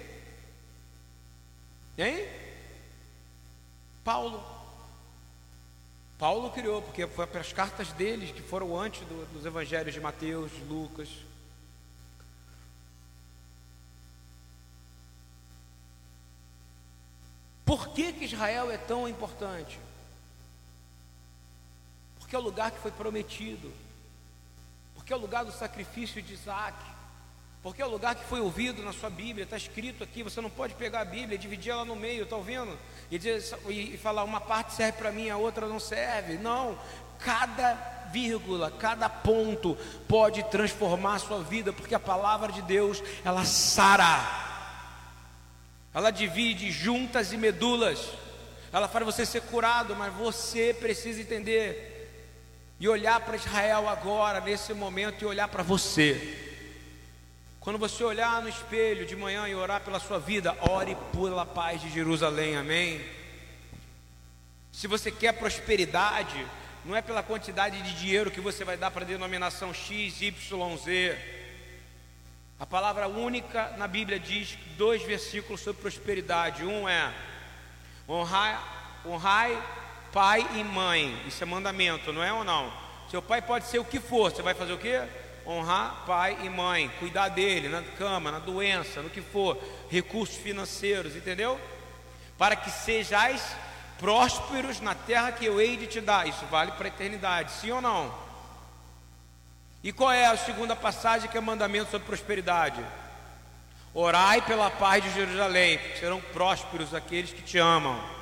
Hein? 1.97 2.27
Paulo. 4.03 4.45
Paulo 6.19 6.51
criou, 6.51 6.83
porque 6.83 7.07
foi 7.07 7.25
para 7.29 7.41
as 7.41 7.53
cartas 7.53 7.93
deles 7.93 8.33
que 8.33 8.43
foram 8.43 8.77
antes 8.77 9.03
do, 9.03 9.25
dos 9.33 9.47
evangelhos 9.47 9.95
de 9.95 10.01
Mateus, 10.01 10.51
de 10.51 10.65
Lucas. 10.65 11.09
Por 17.65 17.91
que, 17.91 18.13
que 18.13 18.25
Israel 18.25 18.73
é 18.73 18.77
tão 18.77 19.09
importante? 19.09 19.79
Porque 22.19 22.35
é 22.35 22.39
o 22.41 22.43
lugar 22.43 22.73
que 22.73 22.81
foi 22.81 22.91
prometido, 22.91 23.73
porque 25.05 25.13
é 25.13 25.17
o 25.17 25.21
lugar 25.21 25.45
do 25.45 25.53
sacrifício 25.53 26.23
de 26.23 26.33
Isaac, 26.33 26.79
porque 27.63 27.83
é 27.83 27.85
o 27.85 27.91
lugar 27.91 28.15
que 28.15 28.25
foi 28.25 28.41
ouvido 28.41 28.83
na 28.83 28.91
sua 28.91 29.11
Bíblia, 29.11 29.45
está 29.45 29.55
escrito 29.55 30.03
aqui. 30.03 30.23
Você 30.23 30.41
não 30.41 30.49
pode 30.49 30.73
pegar 30.73 31.03
a 31.03 31.05
Bíblia 31.05 31.35
e 31.35 31.39
dividir 31.39 31.73
ela 31.73 31.85
no 31.85 31.95
meio, 31.95 32.23
está 32.23 32.37
ouvindo? 32.37 32.75
E, 33.11 33.19
dizer, 33.19 33.45
e 33.69 33.99
falar 33.99 34.25
uma 34.25 34.41
parte 34.41 34.73
serve 34.73 34.97
para 34.97 35.13
mim, 35.13 35.29
a 35.29 35.37
outra 35.37 35.69
não 35.69 35.79
serve. 35.79 36.39
Não, 36.39 36.79
cada 37.19 37.75
vírgula, 38.11 38.71
cada 38.71 39.11
ponto 39.11 39.77
pode 40.09 40.43
transformar 40.45 41.17
a 41.17 41.19
sua 41.19 41.43
vida, 41.43 41.71
porque 41.71 41.95
a 41.95 42.01
palavra 42.01 42.51
de 42.51 42.63
Deus, 42.63 43.03
ela 43.23 43.45
sara. 43.45 44.25
Ela 45.93 46.11
divide 46.11 46.71
juntas 46.71 47.31
e 47.31 47.37
medulas. 47.37 48.09
Ela 48.73 48.89
faz 48.89 49.05
você 49.05 49.27
ser 49.27 49.43
curado, 49.43 49.95
mas 49.95 50.15
você 50.15 50.73
precisa 50.73 51.21
entender 51.21 51.94
e 52.85 52.89
olhar 52.89 53.19
para 53.21 53.35
Israel 53.35 53.89
agora, 53.89 54.43
nesse 54.43 54.75
momento, 54.75 55.23
e 55.23 55.25
olhar 55.25 55.49
para 55.49 55.63
você. 55.63 56.37
Quando 57.59 57.79
você 57.79 58.05
olhar 58.05 58.43
no 58.43 58.49
espelho 58.51 59.07
de 59.07 59.17
manhã 59.17 59.49
e 59.49 59.55
orar 59.55 59.81
pela 59.81 59.99
sua 59.99 60.19
vida, 60.19 60.55
ore 60.61 60.95
pela 61.11 61.47
paz 61.47 61.81
de 61.81 61.89
Jerusalém, 61.91 62.59
amém? 62.59 63.03
Se 64.71 64.87
você 64.87 65.11
quer 65.11 65.33
prosperidade, 65.33 66.47
não 66.85 66.95
é 66.95 67.01
pela 67.01 67.23
quantidade 67.23 67.81
de 67.81 67.95
dinheiro 67.95 68.31
que 68.31 68.39
você 68.39 68.67
vai 68.67 68.77
dar 68.77 68.91
para 68.91 69.03
a 69.03 69.09
denominação 69.09 69.73
X, 69.73 70.21
Y, 70.21 70.77
Z. 70.77 71.19
A 72.61 72.67
palavra 72.67 73.09
única 73.09 73.71
na 73.79 73.89
Bíblia 73.89 74.21
diz 74.21 74.59
dois 74.77 75.03
versículos 75.05 75.63
sobre 75.63 75.81
prosperidade. 75.81 76.67
Um 76.67 76.87
é 76.87 77.15
honrai, 78.07 78.61
honrai 79.07 79.84
pai 80.15 80.47
e 80.55 80.63
mãe. 80.63 81.21
Isso 81.27 81.43
é 81.43 81.47
mandamento, 81.47 82.13
não 82.13 82.23
é 82.23 82.33
ou 82.33 82.45
não? 82.45 82.73
Seu 83.11 83.21
pai 83.21 83.43
pode 83.43 83.67
ser 83.67 83.81
o 83.81 83.85
que 83.85 83.99
for. 83.99 84.31
Você 84.31 84.43
vai 84.43 84.55
fazer 84.55 84.73
o 84.73 84.79
quê? 84.79 85.03
Honrar 85.45 86.05
pai 86.07 86.39
e 86.43 86.49
mãe, 86.49 86.89
cuidar 87.01 87.29
dele 87.29 87.69
na 87.69 87.83
cama, 87.83 88.31
na 88.31 88.39
doença, 88.39 89.03
no 89.03 89.11
que 89.11 89.21
for, 89.21 89.59
recursos 89.91 90.37
financeiros, 90.37 91.17
entendeu? 91.17 91.61
Para 92.39 92.55
que 92.55 92.71
sejais 92.71 93.43
prósperos 93.99 94.81
na 94.81 94.95
terra 94.95 95.33
que 95.33 95.45
eu 95.45 95.61
hei 95.61 95.77
de 95.77 95.89
te 95.89 96.01
dar. 96.01 96.29
Isso 96.29 96.47
vale 96.47 96.71
para 96.73 96.87
a 96.87 96.89
eternidade, 96.89 97.51
sim 97.51 97.73
ou 97.73 97.81
não? 97.81 98.15
E 99.83 99.93
qual 99.93 100.13
é 100.13 100.27
a 100.27 100.37
segunda 100.37 100.77
passagem 100.77 101.29
que 101.29 101.37
é 101.37 101.41
mandamento 101.41 101.91
sobre 101.91 102.07
prosperidade? 102.07 102.83
Orai 103.93 104.41
pela 104.43 104.71
paz 104.71 105.03
de 105.03 105.11
Jerusalém, 105.11 105.79
serão 105.99 106.21
prósperos 106.21 106.95
aqueles 106.95 107.33
que 107.33 107.43
te 107.43 107.59
amam. 107.59 108.14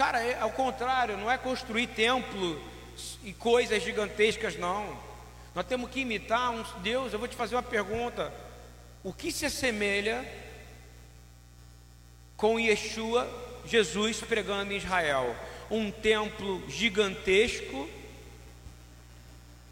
Cara, 0.00 0.22
é 0.24 0.40
ao 0.40 0.50
contrário, 0.50 1.18
não 1.18 1.30
é 1.30 1.36
construir 1.36 1.86
templos 1.88 2.56
e 3.22 3.34
coisas 3.34 3.82
gigantescas, 3.82 4.56
não. 4.56 4.98
Nós 5.54 5.66
temos 5.66 5.90
que 5.90 6.00
imitar 6.00 6.52
um 6.52 6.64
Deus. 6.80 7.12
Eu 7.12 7.18
vou 7.18 7.28
te 7.28 7.36
fazer 7.36 7.54
uma 7.54 7.62
pergunta: 7.62 8.32
o 9.04 9.12
que 9.12 9.30
se 9.30 9.44
assemelha 9.44 10.26
com 12.34 12.58
Yeshua, 12.58 13.28
Jesus 13.66 14.20
pregando 14.20 14.72
em 14.72 14.78
Israel? 14.78 15.36
Um 15.70 15.90
templo 15.90 16.66
gigantesco 16.66 17.86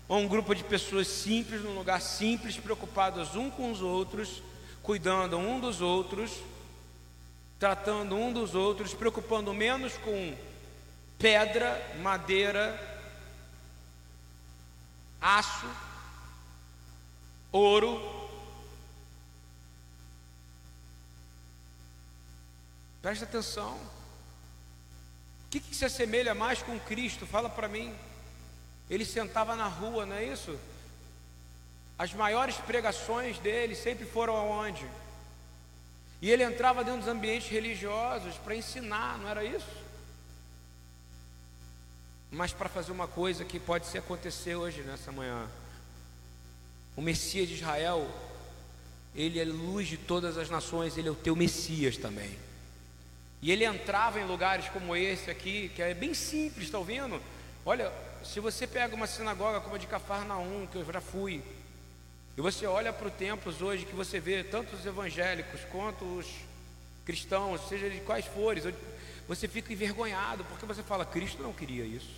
ou 0.07 0.19
um 0.19 0.29
grupo 0.29 0.55
de 0.55 0.63
pessoas 0.63 1.09
simples, 1.09 1.63
num 1.63 1.75
lugar 1.75 2.03
simples, 2.03 2.59
preocupadas 2.59 3.35
um 3.35 3.49
com 3.49 3.73
os 3.73 3.81
outros, 3.81 4.43
cuidando 4.83 5.39
um 5.39 5.59
dos 5.59 5.81
outros, 5.81 6.33
tratando 7.59 8.17
um 8.17 8.33
dos 8.33 8.55
outros, 8.55 8.95
preocupando 8.95 9.53
menos 9.53 9.97
com 9.99 10.37
pedra, 11.19 11.97
madeira, 12.01 12.79
aço, 15.21 15.67
ouro. 17.51 18.01
Preste 23.03 23.25
atenção. 23.25 23.75
O 23.75 25.51
que, 25.51 25.61
que 25.61 25.75
se 25.75 25.85
assemelha 25.85 26.35
mais 26.35 26.63
com 26.63 26.79
Cristo? 26.79 27.27
Fala 27.27 27.49
para 27.49 27.69
mim. 27.69 27.95
Ele 28.89 29.05
sentava 29.05 29.57
na 29.57 29.67
rua, 29.67 30.07
não 30.07 30.17
é 30.17 30.25
isso? 30.25 30.59
As 31.99 32.13
maiores 32.15 32.57
pregações 32.59 33.39
dele 33.39 33.75
sempre 33.75 34.07
foram 34.07 34.37
aonde? 34.37 34.87
E 36.21 36.31
ele 36.31 36.43
entrava 36.43 36.83
dentro 36.83 37.01
dos 37.01 37.09
ambientes 37.09 37.49
religiosos 37.49 38.35
para 38.37 38.57
ensinar, 38.57 39.19
não 39.19 39.29
era 39.29 39.45
isso? 39.45 39.67
Mas 42.31 42.53
para 42.53 42.69
fazer 42.69 42.93
uma 42.93 43.07
coisa 43.07 43.45
que 43.45 43.59
pode 43.59 43.87
ser 43.87 43.99
acontecer 43.99 44.57
hoje, 44.57 44.83
nessa 44.83 45.13
manhã. 45.13 45.49
O 46.97 47.01
Messias 47.01 47.49
de 47.49 47.55
Israel, 47.55 48.11
ele 49.15 49.39
é 49.39 49.45
luz 49.45 49.87
de 49.87 49.97
todas 49.97 50.37
as 50.37 50.51
nações, 50.51 50.99
ele 50.99 51.09
é 51.09 51.11
o 51.11 51.15
teu 51.15 51.37
Messias 51.37 51.97
também. 51.97 52.37
E 53.41 53.53
ele 53.53 53.65
entrava 53.65 54.21
em 54.21 54.27
lugares 54.27 54.69
como 54.71 54.97
esse 54.97 55.31
aqui, 55.31 55.71
que 55.75 55.81
é 55.81 55.95
bem 55.95 56.13
simples, 56.13 56.67
está 56.67 56.79
ouvindo? 56.79 57.23
Olha, 57.65 57.93
se 58.25 58.41
você 58.41 58.67
pega 58.67 58.97
uma 58.97 59.07
sinagoga 59.07 59.61
como 59.61 59.77
a 59.77 59.79
de 59.79 59.87
Cafarnaum, 59.87 60.67
que 60.67 60.77
eu 60.77 60.85
já 60.85 61.01
fui, 61.01 61.43
e 62.39 62.41
você 62.41 62.67
olha 62.67 62.93
para 62.93 63.09
os 63.09 63.15
templos 63.15 63.61
hoje 63.61 63.85
que 63.85 63.97
você 63.97 64.21
vê 64.21 64.45
tanto 64.45 64.77
os 64.77 64.87
evangélicos 64.87 65.61
quanto 65.73 66.05
os 66.05 66.25
cristãos, 67.05 67.69
seja 67.69 67.91
de 67.91 67.99
quais 68.03 68.25
forem, 68.27 68.63
você 69.27 69.49
fica 69.49 69.73
envergonhado, 69.73 70.45
porque 70.45 70.65
você 70.65 70.81
fala, 70.81 71.05
Cristo 71.05 71.43
não 71.43 71.53
queria 71.53 71.85
isso. 71.85 72.15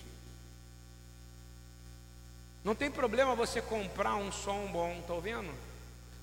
Não 2.63 2.75
tem 2.75 2.91
problema 2.91 3.33
você 3.33 3.63
comprar 3.63 4.13
um 4.13 4.31
som 4.31 4.67
bom, 4.67 4.99
está 4.99 5.11
ouvindo? 5.15 5.51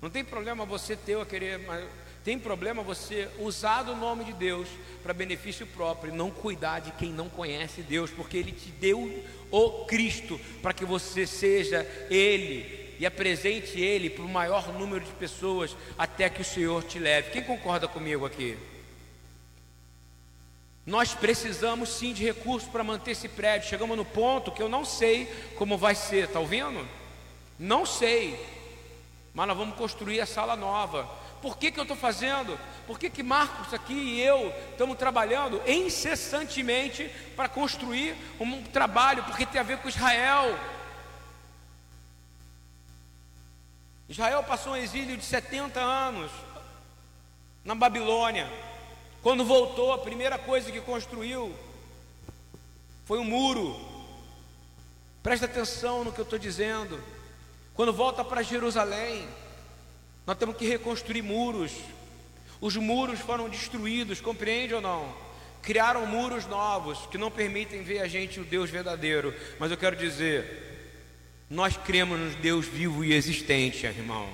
Não 0.00 0.08
tem 0.08 0.24
problema 0.24 0.64
você 0.64 0.94
ter 0.94 1.20
a 1.20 1.26
querer, 1.26 1.58
mas 1.58 1.84
tem 2.22 2.38
problema 2.38 2.84
você 2.84 3.28
usar 3.40 3.82
do 3.82 3.96
nome 3.96 4.22
de 4.26 4.32
Deus 4.32 4.68
para 5.02 5.12
benefício 5.12 5.66
próprio 5.66 6.14
não 6.14 6.30
cuidar 6.30 6.78
de 6.78 6.92
quem 6.92 7.12
não 7.12 7.28
conhece 7.28 7.82
Deus, 7.82 8.12
porque 8.12 8.36
Ele 8.36 8.52
te 8.52 8.70
deu 8.70 9.24
o 9.50 9.86
Cristo 9.86 10.40
para 10.62 10.72
que 10.72 10.84
você 10.84 11.26
seja 11.26 11.82
Ele 12.08 12.86
e 12.98 13.06
apresente 13.06 13.80
Ele 13.80 14.10
para 14.10 14.24
o 14.24 14.28
maior 14.28 14.72
número 14.72 15.04
de 15.04 15.12
pessoas 15.12 15.76
até 15.96 16.28
que 16.28 16.42
o 16.42 16.44
Senhor 16.44 16.82
te 16.84 16.98
leve. 16.98 17.30
Quem 17.30 17.42
concorda 17.42 17.86
comigo 17.86 18.26
aqui? 18.26 18.58
Nós 20.84 21.12
precisamos 21.12 21.90
sim 21.90 22.12
de 22.12 22.24
recursos 22.24 22.68
para 22.68 22.82
manter 22.82 23.10
esse 23.10 23.28
prédio. 23.28 23.68
Chegamos 23.68 23.96
no 23.96 24.04
ponto 24.04 24.50
que 24.50 24.62
eu 24.62 24.68
não 24.68 24.84
sei 24.84 25.26
como 25.56 25.76
vai 25.76 25.94
ser, 25.94 26.24
está 26.24 26.40
ouvindo? 26.40 26.88
Não 27.58 27.84
sei, 27.84 28.38
mas 29.34 29.46
nós 29.46 29.56
vamos 29.56 29.76
construir 29.76 30.20
a 30.20 30.26
sala 30.26 30.56
nova. 30.56 31.04
Por 31.42 31.56
que, 31.56 31.70
que 31.70 31.78
eu 31.78 31.82
estou 31.82 31.96
fazendo? 31.96 32.58
Por 32.86 32.98
que, 32.98 33.10
que 33.10 33.22
Marcos 33.22 33.72
aqui 33.72 33.92
e 33.92 34.20
eu 34.22 34.52
estamos 34.70 34.96
trabalhando 34.96 35.60
incessantemente 35.66 37.08
para 37.36 37.48
construir 37.48 38.16
um 38.40 38.62
trabalho? 38.62 39.22
Porque 39.24 39.46
tem 39.46 39.60
a 39.60 39.64
ver 39.64 39.78
com 39.78 39.88
Israel. 39.88 40.58
Israel 44.08 44.42
passou 44.42 44.72
um 44.72 44.76
exílio 44.76 45.16
de 45.16 45.24
70 45.24 45.78
anos 45.78 46.30
na 47.64 47.74
Babilônia. 47.74 48.48
Quando 49.22 49.44
voltou, 49.44 49.92
a 49.92 49.98
primeira 49.98 50.38
coisa 50.38 50.72
que 50.72 50.80
construiu 50.80 51.54
foi 53.04 53.18
um 53.18 53.24
muro. 53.24 53.78
Presta 55.22 55.44
atenção 55.44 56.04
no 56.04 56.12
que 56.12 56.20
eu 56.20 56.24
estou 56.24 56.38
dizendo. 56.38 57.02
Quando 57.74 57.92
volta 57.92 58.24
para 58.24 58.42
Jerusalém, 58.42 59.28
nós 60.26 60.38
temos 60.38 60.56
que 60.56 60.66
reconstruir 60.66 61.22
muros. 61.22 61.72
Os 62.60 62.76
muros 62.76 63.20
foram 63.20 63.48
destruídos, 63.48 64.20
compreende 64.20 64.74
ou 64.74 64.80
não? 64.80 65.14
Criaram 65.60 66.06
muros 66.06 66.46
novos 66.46 66.98
que 67.06 67.18
não 67.18 67.30
permitem 67.30 67.82
ver 67.82 68.00
a 68.00 68.08
gente 68.08 68.40
o 68.40 68.44
Deus 68.44 68.70
verdadeiro. 68.70 69.34
Mas 69.58 69.70
eu 69.70 69.76
quero 69.76 69.96
dizer, 69.96 70.67
nós 71.50 71.76
cremos 71.76 72.18
no 72.18 72.30
Deus 72.36 72.66
vivo 72.66 73.02
e 73.04 73.14
existente, 73.14 73.86
irmão. 73.86 74.28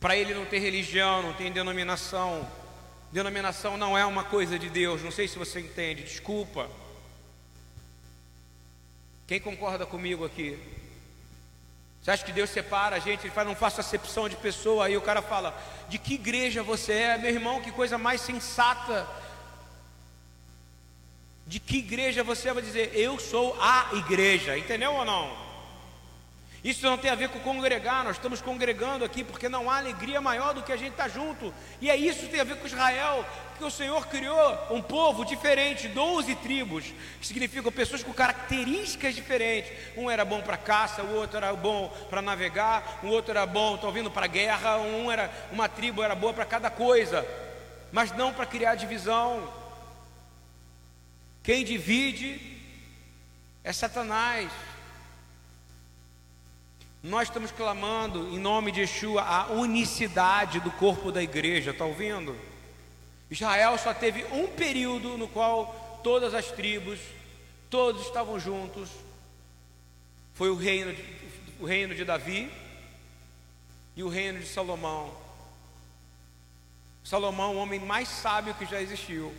Para 0.00 0.16
ele 0.16 0.34
não 0.34 0.46
tem 0.46 0.60
religião, 0.60 1.22
não 1.22 1.34
tem 1.34 1.52
denominação. 1.52 2.48
Denominação 3.12 3.76
não 3.76 3.96
é 3.96 4.04
uma 4.04 4.24
coisa 4.24 4.58
de 4.58 4.70
Deus. 4.70 5.02
Não 5.02 5.10
sei 5.10 5.28
se 5.28 5.38
você 5.38 5.60
entende. 5.60 6.02
Desculpa. 6.02 6.70
Quem 9.26 9.40
concorda 9.40 9.84
comigo 9.84 10.24
aqui? 10.24 10.58
Você 12.00 12.10
acha 12.10 12.24
que 12.24 12.32
Deus 12.32 12.50
separa 12.50 12.96
a 12.96 12.98
gente? 12.98 13.26
Ele 13.26 13.34
fala, 13.34 13.48
não 13.48 13.56
faça 13.56 13.80
acepção 13.80 14.28
de 14.28 14.36
pessoa. 14.36 14.86
Aí 14.86 14.96
o 14.96 15.02
cara 15.02 15.20
fala, 15.20 15.58
de 15.88 15.98
que 15.98 16.14
igreja 16.14 16.62
você 16.62 16.92
é? 16.92 17.18
Meu 17.18 17.30
irmão, 17.30 17.60
que 17.60 17.72
coisa 17.72 17.98
mais 17.98 18.20
sensata. 18.20 19.06
De 21.46 21.58
que 21.58 21.78
igreja 21.78 22.22
você 22.22 22.48
é? 22.48 22.54
Vai 22.54 22.62
dizer, 22.62 22.92
eu 22.94 23.18
sou 23.18 23.56
a 23.60 23.90
igreja. 23.94 24.56
Entendeu 24.56 24.92
ou 24.92 25.04
não? 25.04 25.45
Isso 26.64 26.84
não 26.84 26.98
tem 26.98 27.10
a 27.10 27.14
ver 27.14 27.28
com 27.28 27.38
congregar, 27.40 28.02
nós 28.02 28.16
estamos 28.16 28.40
congregando 28.40 29.04
aqui 29.04 29.22
porque 29.22 29.48
não 29.48 29.70
há 29.70 29.78
alegria 29.78 30.20
maior 30.20 30.52
do 30.54 30.62
que 30.62 30.72
a 30.72 30.76
gente 30.76 30.92
estar 30.92 31.04
tá 31.04 31.08
junto. 31.08 31.54
E 31.80 31.88
é 31.88 31.96
isso 31.96 32.20
que 32.20 32.28
tem 32.28 32.40
a 32.40 32.44
ver 32.44 32.56
com 32.56 32.66
Israel, 32.66 33.24
porque 33.50 33.64
o 33.64 33.70
Senhor 33.70 34.06
criou 34.08 34.58
um 34.70 34.82
povo 34.82 35.24
diferente, 35.24 35.88
12 35.88 36.34
tribos, 36.36 36.84
que 37.20 37.26
significam 37.26 37.70
pessoas 37.70 38.02
com 38.02 38.12
características 38.12 39.14
diferentes. 39.14 39.70
Um 39.96 40.10
era 40.10 40.24
bom 40.24 40.40
para 40.40 40.56
caça, 40.56 41.02
o 41.02 41.14
outro 41.14 41.36
era 41.36 41.52
bom 41.54 41.88
para 42.10 42.20
navegar, 42.20 43.00
o 43.02 43.08
outro 43.08 43.30
era 43.30 43.46
bom, 43.46 43.76
estou 43.76 43.92
vindo 43.92 44.10
para 44.10 44.26
guerra, 44.26 44.78
um 44.78 45.10
era 45.10 45.30
uma 45.52 45.68
tribo 45.68 46.02
era 46.02 46.14
boa 46.14 46.34
para 46.34 46.44
cada 46.44 46.68
coisa, 46.68 47.26
mas 47.92 48.10
não 48.12 48.32
para 48.32 48.44
criar 48.44 48.74
divisão. 48.74 49.52
Quem 51.42 51.64
divide 51.64 52.54
É 53.62 53.72
Satanás. 53.72 54.50
Nós 57.02 57.28
estamos 57.28 57.52
clamando 57.52 58.28
em 58.34 58.38
nome 58.38 58.72
de 58.72 58.80
Yeshua 58.80 59.22
a 59.22 59.52
unicidade 59.52 60.60
do 60.60 60.70
corpo 60.72 61.12
da 61.12 61.22
igreja, 61.22 61.70
está 61.70 61.84
ouvindo? 61.84 62.36
Israel 63.30 63.76
só 63.78 63.92
teve 63.92 64.24
um 64.32 64.48
período 64.48 65.16
no 65.18 65.28
qual 65.28 66.00
todas 66.02 66.34
as 66.34 66.50
tribos, 66.50 66.98
todos 67.68 68.06
estavam 68.06 68.38
juntos. 68.38 68.88
Foi 70.34 70.50
o 70.50 70.56
reino 70.56 70.92
de, 70.92 71.04
o 71.60 71.64
reino 71.64 71.94
de 71.94 72.04
Davi 72.04 72.50
e 73.96 74.02
o 74.02 74.08
reino 74.08 74.38
de 74.38 74.46
Salomão. 74.46 75.12
Salomão, 77.02 77.56
o 77.56 77.58
homem 77.58 77.80
mais 77.80 78.08
sábio 78.08 78.54
que 78.54 78.66
já 78.66 78.80
existiu. 78.80 79.34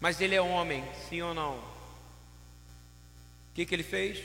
Mas 0.00 0.20
ele 0.20 0.34
é 0.34 0.40
homem, 0.40 0.84
sim 1.08 1.22
ou 1.22 1.32
não? 1.32 1.54
O 1.54 1.62
que, 3.54 3.64
que 3.64 3.74
ele 3.74 3.82
fez? 3.82 4.22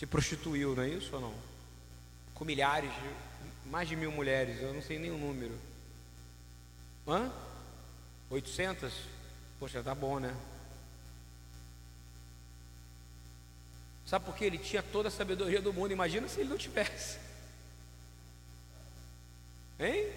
Se 0.00 0.06
prostituiu, 0.06 0.74
não 0.74 0.82
é 0.82 0.88
isso 0.88 1.14
ou 1.14 1.20
não? 1.20 1.34
Com 2.32 2.42
milhares, 2.42 2.90
mais 3.66 3.86
de 3.86 3.94
mil 3.94 4.10
mulheres, 4.10 4.58
eu 4.62 4.72
não 4.72 4.80
sei 4.80 4.98
nem 4.98 5.10
o 5.10 5.18
número. 5.18 5.52
Hã? 7.06 7.30
800? 8.30 8.94
Poxa, 9.58 9.82
tá 9.82 9.94
bom, 9.94 10.18
né? 10.18 10.34
Sabe 14.06 14.24
por 14.24 14.34
quê? 14.34 14.46
Ele 14.46 14.56
tinha 14.56 14.82
toda 14.82 15.08
a 15.08 15.10
sabedoria 15.10 15.60
do 15.60 15.70
mundo. 15.70 15.92
Imagina 15.92 16.26
se 16.28 16.40
ele 16.40 16.48
não 16.48 16.56
tivesse. 16.56 17.18
Hein? 19.78 20.10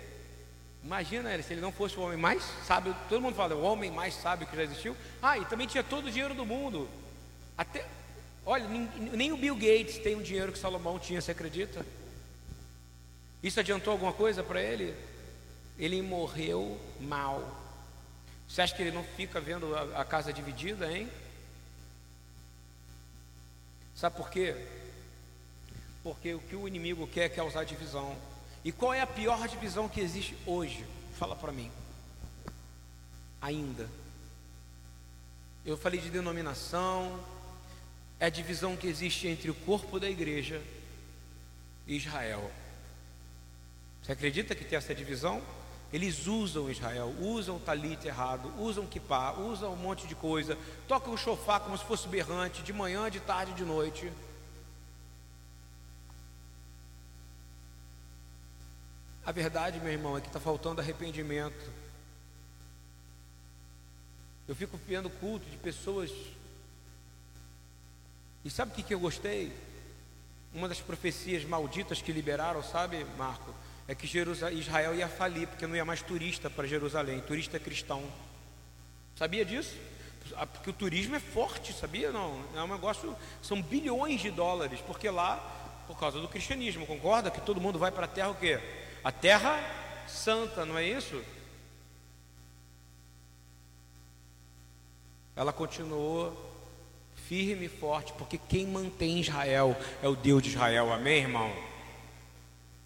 Imagina 0.82 1.43
se 1.43 1.52
ele 1.52 1.62
não 1.62 1.74
fosse 1.74 1.98
o 1.98 2.04
homem 2.04 2.17
mais 2.17 2.41
sábio. 2.65 2.96
Todo 3.10 3.22
mundo 3.22 3.36
fala, 3.36 3.54
o 3.54 3.63
homem 3.63 3.91
mais 3.91 4.13
sábio 4.13 4.48
que 4.48 4.56
já 4.56 4.63
existiu. 4.63 4.96
Ah, 5.22 5.38
e 5.38 5.43
também 5.43 5.67
tinha 5.67 5.84
todo 5.84 6.06
o 6.06 6.10
dinheiro 6.10 6.34
do 6.34 6.46
mundo. 6.46 6.89
Até, 7.58 7.86
olha, 8.46 8.68
nem, 8.68 9.32
o 9.32 9.38
Bill 9.38 9.56
Gates 9.56 9.98
tem 9.98 10.16
o 10.16 10.24
dinheiro 10.24 10.52
que 10.52 10.60
Salomão 10.60 11.00
tinha, 11.00 11.22
você 11.22 11.32
acredita? 11.32 11.86
Isso 13.42 13.60
adiantou 13.60 13.92
alguma 13.92 14.14
coisa 14.14 14.44
para 14.44 14.62
ele? 14.62 14.96
Ele 15.78 16.02
morreu 16.02 16.80
mal. 17.00 17.62
Você 18.48 18.62
acha 18.62 18.76
que 18.76 18.82
ele 18.82 18.92
não 18.92 19.04
fica 19.04 19.42
vendo 19.42 19.76
a, 19.76 20.02
a 20.02 20.06
casa 20.06 20.32
dividida, 20.32 20.92
hein? 20.92 21.10
Sabe 23.96 24.16
por 24.16 24.30
quê? 24.30 24.56
Porque 26.04 26.34
o 26.34 26.40
que 26.40 26.56
o 26.56 26.68
inimigo 26.68 27.08
quer 27.08 27.26
é 27.26 27.30
causar 27.30 27.64
divisão. 27.64 28.16
E 28.64 28.72
qual 28.72 28.94
é 28.94 29.02
a 29.02 29.08
pior 29.08 29.48
divisão 29.48 29.90
que 29.90 30.00
existe 30.00 30.38
hoje? 30.46 30.86
Fala 31.18 31.36
para 31.36 31.52
mim. 31.52 31.72
Ainda. 33.42 33.90
Eu 35.66 35.78
falei 35.78 36.00
de 36.00 36.10
denominação, 36.10 37.20
é 38.19 38.26
a 38.26 38.30
divisão 38.30 38.78
que 38.78 38.88
existe 38.88 39.28
entre 39.28 39.49
o 39.49 39.56
corpo 39.56 39.99
da 39.99 40.10
igreja 40.10 40.62
e 41.88 41.97
Israel. 41.97 42.49
Você 44.02 44.12
acredita 44.12 44.56
que 44.56 44.65
tem 44.65 44.78
essa 44.78 44.93
divisão? 44.93 45.41
Eles 45.91 46.26
usam 46.26 46.71
Israel, 46.71 47.13
usam 47.19 47.60
talit 47.60 48.04
errado, 48.06 48.52
usam 48.60 48.88
kippah, 48.88 49.34
usam 49.34 49.73
um 49.73 49.78
monte 49.78 50.08
de 50.08 50.15
coisa, 50.15 50.58
tocam 50.88 51.13
o 51.13 51.17
chofá 51.17 51.60
como 51.60 51.78
se 51.78 51.86
fosse 51.86 52.08
berrante, 52.08 52.63
de 52.63 52.73
manhã, 52.73 53.12
de 53.12 53.19
tarde, 53.19 53.54
de 53.54 53.63
noite. 53.63 54.12
A 59.26 59.32
verdade, 59.32 59.80
meu 59.80 59.93
irmão, 59.93 60.17
é 60.17 60.21
que 60.21 60.28
está 60.28 60.39
faltando 60.39 60.82
arrependimento. 60.82 61.71
Eu 64.47 64.56
fico 64.56 64.78
vendo 64.86 65.10
culto 65.10 65.49
de 65.49 65.58
pessoas. 65.58 66.12
E 68.44 68.50
sabe 68.50 68.72
o 68.72 68.76
que, 68.76 68.84
que 68.84 68.94
eu 68.94 69.00
gostei? 69.00 69.52
Uma 70.54 70.68
das 70.68 70.80
profecias 70.80 71.44
malditas 71.44 72.02
que 72.02 72.12
liberaram, 72.12 72.62
sabe, 72.62 73.06
Marco? 73.18 73.54
é 73.88 73.94
que 73.94 74.06
Israel 74.06 74.96
ia 74.96 75.10
falir, 75.10 75.48
porque 75.48 75.68
não 75.68 75.76
ia 75.76 75.84
mais 75.84 76.02
turista 76.02 76.50
para 76.50 76.68
Jerusalém, 76.68 77.20
turista 77.22 77.60
cristão. 77.60 78.04
Sabia 79.16 79.44
disso? 79.44 79.76
Ah, 80.36 80.48
porque 80.48 80.70
o 80.70 80.74
turismo 80.74 81.16
é 81.16 81.20
forte, 81.20 81.74
sabia? 81.74 82.12
Não, 82.12 82.42
é 82.56 82.64
um 82.64 82.68
negócio, 82.68 83.16
são 83.42 83.62
bilhões 83.62 84.22
de 84.22 84.32
dólares, 84.32 84.80
porque 84.88 85.10
lá, 85.10 85.38
por 85.86 86.00
causa 86.00 86.20
do 86.20 86.30
cristianismo, 86.30 86.88
concorda? 86.88 87.30
Que 87.30 87.42
todo 87.42 87.60
mundo 87.60 87.78
vai 87.78 87.92
para 87.92 88.06
a 88.06 88.08
terra 88.08 88.30
o 88.30 88.36
quê? 88.36 88.60
A 89.04 89.12
terra 89.12 89.60
santa, 90.08 90.66
não 90.66 90.78
é 90.78 90.88
isso? 90.88 91.22
Ela 95.36 95.52
continuou 95.52 96.53
firme 97.28 97.66
e 97.66 97.70
forte, 97.70 98.14
porque 98.14 98.38
quem 98.38 98.68
mantém 98.68 99.20
Israel 99.20 99.76
é 100.02 100.08
o 100.08 100.16
Deus 100.16 100.44
de 100.44 100.50
Israel, 100.50 100.92
amém, 100.92 101.22
irmão? 101.22 101.52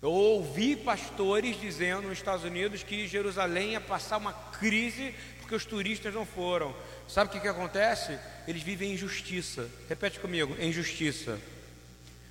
Eu 0.01 0.11
ouvi 0.11 0.75
pastores 0.75 1.59
dizendo 1.59 2.07
nos 2.07 2.19
Estados 2.19 2.43
Unidos 2.45 2.83
que 2.83 3.07
Jerusalém 3.07 3.71
ia 3.71 3.81
passar 3.81 4.17
uma 4.17 4.33
crise 4.33 5.13
porque 5.39 5.55
os 5.55 5.65
turistas 5.65 6.13
não 6.13 6.25
foram. 6.25 6.75
Sabe 7.07 7.29
o 7.29 7.33
que, 7.33 7.39
que 7.39 7.47
acontece? 7.47 8.19
Eles 8.47 8.61
vivem 8.61 8.93
em 8.93 8.97
justiça. 8.97 9.69
Repete 9.87 10.19
comigo: 10.19 10.55
em 10.59 10.71
justiça. 10.71 11.39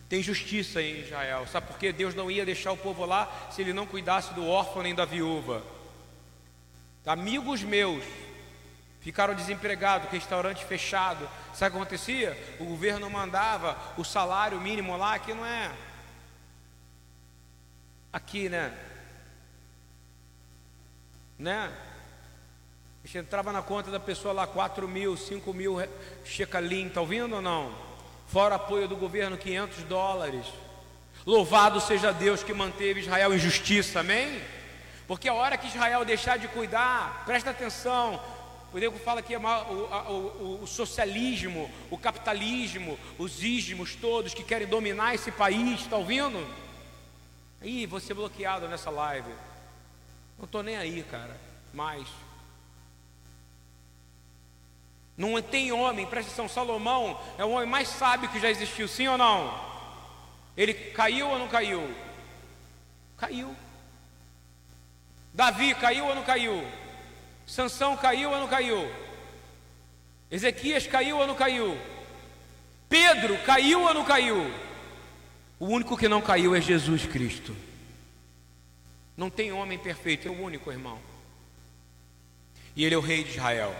Tem 0.08 0.22
justiça 0.22 0.80
em 0.80 1.00
Israel. 1.00 1.46
Sabe 1.50 1.66
por 1.66 1.78
quê? 1.78 1.92
Deus 1.92 2.14
não 2.14 2.30
ia 2.30 2.44
deixar 2.44 2.72
o 2.72 2.76
povo 2.76 3.04
lá 3.04 3.48
se 3.50 3.62
ele 3.62 3.72
não 3.72 3.86
cuidasse 3.86 4.32
do 4.34 4.46
órfão 4.46 4.82
nem 4.82 4.94
da 4.94 5.04
viúva. 5.04 5.64
Amigos 7.04 7.62
meus 7.62 8.04
ficaram 9.06 9.36
desempregados, 9.36 10.10
restaurante 10.10 10.64
fechado. 10.64 11.30
Sabe 11.54 11.68
o 11.68 11.78
que 11.78 11.84
acontecia? 11.84 12.56
O 12.58 12.64
governo 12.64 13.08
mandava 13.08 13.78
o 13.96 14.02
salário 14.02 14.60
mínimo 14.60 14.96
lá, 14.96 15.16
que 15.16 15.32
não 15.32 15.46
é 15.46 15.70
aqui, 18.12 18.48
né? 18.48 18.76
Né? 21.38 21.72
Entrava 23.14 23.52
na 23.52 23.62
conta 23.62 23.92
da 23.92 24.00
pessoa 24.00 24.34
lá 24.34 24.44
4 24.44 24.88
mil, 24.88 25.16
5 25.16 25.54
mil 25.54 25.76
shecalim, 26.24 26.88
tá 26.88 27.00
ouvindo 27.00 27.36
ou 27.36 27.40
não? 27.40 27.72
Fora 28.26 28.56
apoio 28.56 28.88
do 28.88 28.96
governo, 28.96 29.38
500 29.38 29.84
dólares. 29.84 30.46
Louvado 31.24 31.80
seja 31.80 32.12
Deus 32.12 32.42
que 32.42 32.52
manteve 32.52 33.02
Israel 33.02 33.32
em 33.32 33.38
justiça, 33.38 34.00
amém? 34.00 34.42
Porque 35.06 35.28
a 35.28 35.34
hora 35.34 35.56
que 35.56 35.68
Israel 35.68 36.04
deixar 36.04 36.36
de 36.36 36.48
cuidar, 36.48 37.22
presta 37.24 37.50
atenção, 37.50 38.20
o 38.76 38.78
Diego 38.78 38.98
fala 38.98 39.22
que 39.22 39.32
é 39.32 39.38
o, 39.38 39.42
o, 39.42 40.60
o, 40.62 40.66
socialismo, 40.66 41.70
o 41.90 41.96
capitalismo, 41.96 42.98
os 43.16 43.42
ismos 43.42 43.94
todos 43.94 44.34
que 44.34 44.44
querem 44.44 44.68
dominar 44.68 45.14
esse 45.14 45.32
país, 45.32 45.80
está 45.80 45.96
ouvindo? 45.96 46.46
Ih, 47.62 47.88
ser 47.98 48.12
bloqueado 48.12 48.68
nessa 48.68 48.90
live. 48.90 49.32
Não 50.36 50.44
estou 50.44 50.62
nem 50.62 50.76
aí, 50.76 51.02
cara. 51.04 51.40
Mais. 51.72 52.06
Não 55.16 55.40
tem 55.40 55.72
homem, 55.72 56.04
presta 56.04 56.30
atenção, 56.30 56.46
Salomão 56.46 57.18
é 57.38 57.44
o 57.46 57.52
homem 57.52 57.66
mais 57.66 57.88
sábio 57.88 58.28
que 58.28 58.38
já 58.38 58.50
existiu, 58.50 58.86
sim 58.86 59.08
ou 59.08 59.16
não? 59.16 59.58
Ele 60.54 60.74
caiu 60.74 61.30
ou 61.30 61.38
não 61.38 61.48
caiu? 61.48 61.96
Caiu. 63.16 63.56
Davi 65.32 65.74
caiu 65.76 66.04
ou 66.04 66.14
não 66.14 66.24
caiu? 66.24 66.85
Sansão 67.46 67.96
caiu 67.96 68.30
ou 68.30 68.40
não 68.40 68.48
caiu? 68.48 68.90
Ezequias 70.30 70.86
caiu 70.86 71.18
ou 71.18 71.26
não 71.26 71.36
caiu? 71.36 71.78
Pedro 72.88 73.38
caiu 73.44 73.82
ou 73.82 73.94
não 73.94 74.04
caiu? 74.04 74.52
O 75.58 75.66
único 75.66 75.96
que 75.96 76.08
não 76.08 76.20
caiu 76.20 76.54
é 76.54 76.60
Jesus 76.60 77.06
Cristo. 77.06 77.56
Não 79.16 79.30
tem 79.30 79.52
homem 79.52 79.78
perfeito, 79.78 80.28
é 80.28 80.30
o 80.30 80.42
único, 80.42 80.70
irmão. 80.70 80.98
E 82.74 82.84
ele 82.84 82.94
é 82.94 82.98
o 82.98 83.00
rei 83.00 83.24
de 83.24 83.30
Israel. 83.30 83.74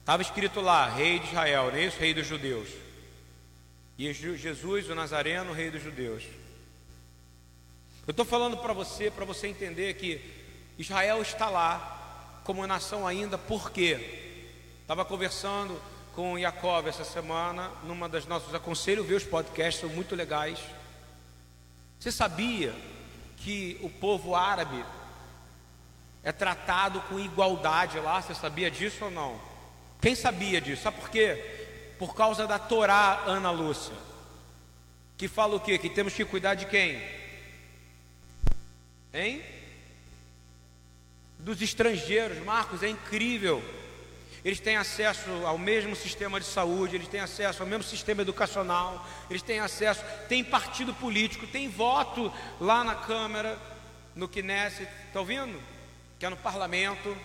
Estava 0.00 0.22
escrito 0.22 0.60
lá, 0.60 0.88
rei 0.88 1.18
de 1.18 1.26
Israel, 1.26 1.70
não 1.70 1.78
é 1.78 1.84
isso? 1.84 1.98
Rei 1.98 2.14
dos 2.14 2.26
judeus. 2.26 2.68
E 3.98 4.12
Jesus, 4.12 4.88
o 4.88 4.94
Nazareno, 4.94 5.52
rei 5.52 5.70
dos 5.70 5.82
judeus. 5.82 6.24
Eu 8.06 8.10
estou 8.10 8.24
falando 8.24 8.56
para 8.58 8.72
você, 8.72 9.10
para 9.10 9.24
você 9.24 9.48
entender 9.48 9.94
que 9.94 10.20
Israel 10.78 11.20
está 11.20 11.48
lá 11.48 12.03
como 12.44 12.66
nação 12.66 13.06
ainda, 13.06 13.38
por 13.38 13.70
quê? 13.70 14.78
Estava 14.82 15.04
conversando 15.04 15.80
com 16.14 16.38
Jacob 16.38 16.86
essa 16.86 17.02
semana, 17.02 17.70
numa 17.84 18.08
das 18.08 18.26
nossas 18.26 18.54
aconselho 18.54 19.02
ver 19.02 19.14
os 19.14 19.24
podcasts, 19.24 19.80
são 19.80 19.88
muito 19.88 20.14
legais. 20.14 20.58
Você 21.98 22.12
sabia 22.12 22.74
que 23.38 23.78
o 23.82 23.88
povo 23.88 24.34
árabe 24.34 24.84
é 26.22 26.30
tratado 26.30 27.00
com 27.02 27.18
igualdade 27.18 27.98
lá? 27.98 28.20
Você 28.20 28.34
sabia 28.34 28.70
disso 28.70 29.06
ou 29.06 29.10
não? 29.10 29.40
Quem 30.00 30.14
sabia 30.14 30.60
disso? 30.60 30.82
Sabe 30.82 31.00
por 31.00 31.08
quê? 31.08 31.94
Por 31.98 32.14
causa 32.14 32.46
da 32.46 32.58
Torá, 32.58 33.24
Ana 33.26 33.50
Lúcia, 33.50 33.94
que 35.16 35.28
fala 35.28 35.56
o 35.56 35.60
quê? 35.60 35.78
Que 35.78 35.88
temos 35.88 36.12
que 36.12 36.24
cuidar 36.24 36.54
de 36.54 36.66
quem? 36.66 37.02
Hein? 39.14 39.53
Dos 41.44 41.62
estrangeiros, 41.62 42.38
Marcos, 42.44 42.82
é 42.82 42.88
incrível 42.88 43.62
eles 44.44 44.60
têm 44.60 44.76
acesso 44.76 45.30
ao 45.46 45.56
mesmo 45.56 45.96
sistema 45.96 46.38
de 46.38 46.44
saúde, 46.44 46.96
eles 46.96 47.08
têm 47.08 47.20
acesso 47.20 47.62
ao 47.62 47.68
mesmo 47.68 47.82
sistema 47.82 48.20
educacional, 48.20 49.04
eles 49.30 49.40
têm 49.40 49.58
acesso, 49.58 50.04
tem 50.28 50.44
partido 50.44 50.92
político, 50.92 51.46
tem 51.46 51.66
voto 51.66 52.30
lá 52.60 52.84
na 52.84 52.94
Câmara, 52.94 53.58
no 54.14 54.28
Knesset, 54.28 54.86
está 55.06 55.20
ouvindo? 55.20 55.58
Que 56.18 56.26
é 56.26 56.28
no 56.28 56.36
parlamento. 56.36 57.16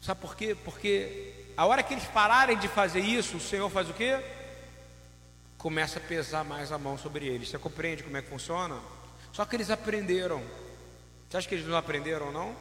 Sabe 0.00 0.20
por 0.20 0.36
quê? 0.36 0.56
Porque 0.64 1.34
a 1.56 1.66
hora 1.66 1.82
que 1.82 1.94
eles 1.94 2.04
pararem 2.04 2.56
de 2.56 2.68
fazer 2.68 3.00
isso, 3.00 3.38
o 3.38 3.40
Senhor 3.40 3.68
faz 3.70 3.90
o 3.90 3.94
quê? 3.94 4.20
Começa 5.58 5.98
a 5.98 6.02
pesar 6.02 6.44
mais 6.44 6.70
a 6.70 6.78
mão 6.78 6.96
sobre 6.96 7.26
eles. 7.26 7.48
Você 7.48 7.58
compreende 7.58 8.04
como 8.04 8.16
é 8.16 8.22
que 8.22 8.28
funciona? 8.28 8.78
Só 9.32 9.44
que 9.44 9.56
eles 9.56 9.70
aprenderam. 9.70 10.42
Você 11.28 11.36
acha 11.36 11.48
que 11.48 11.54
eles 11.54 11.66
não 11.66 11.76
aprenderam, 11.76 12.30
não? 12.30 12.54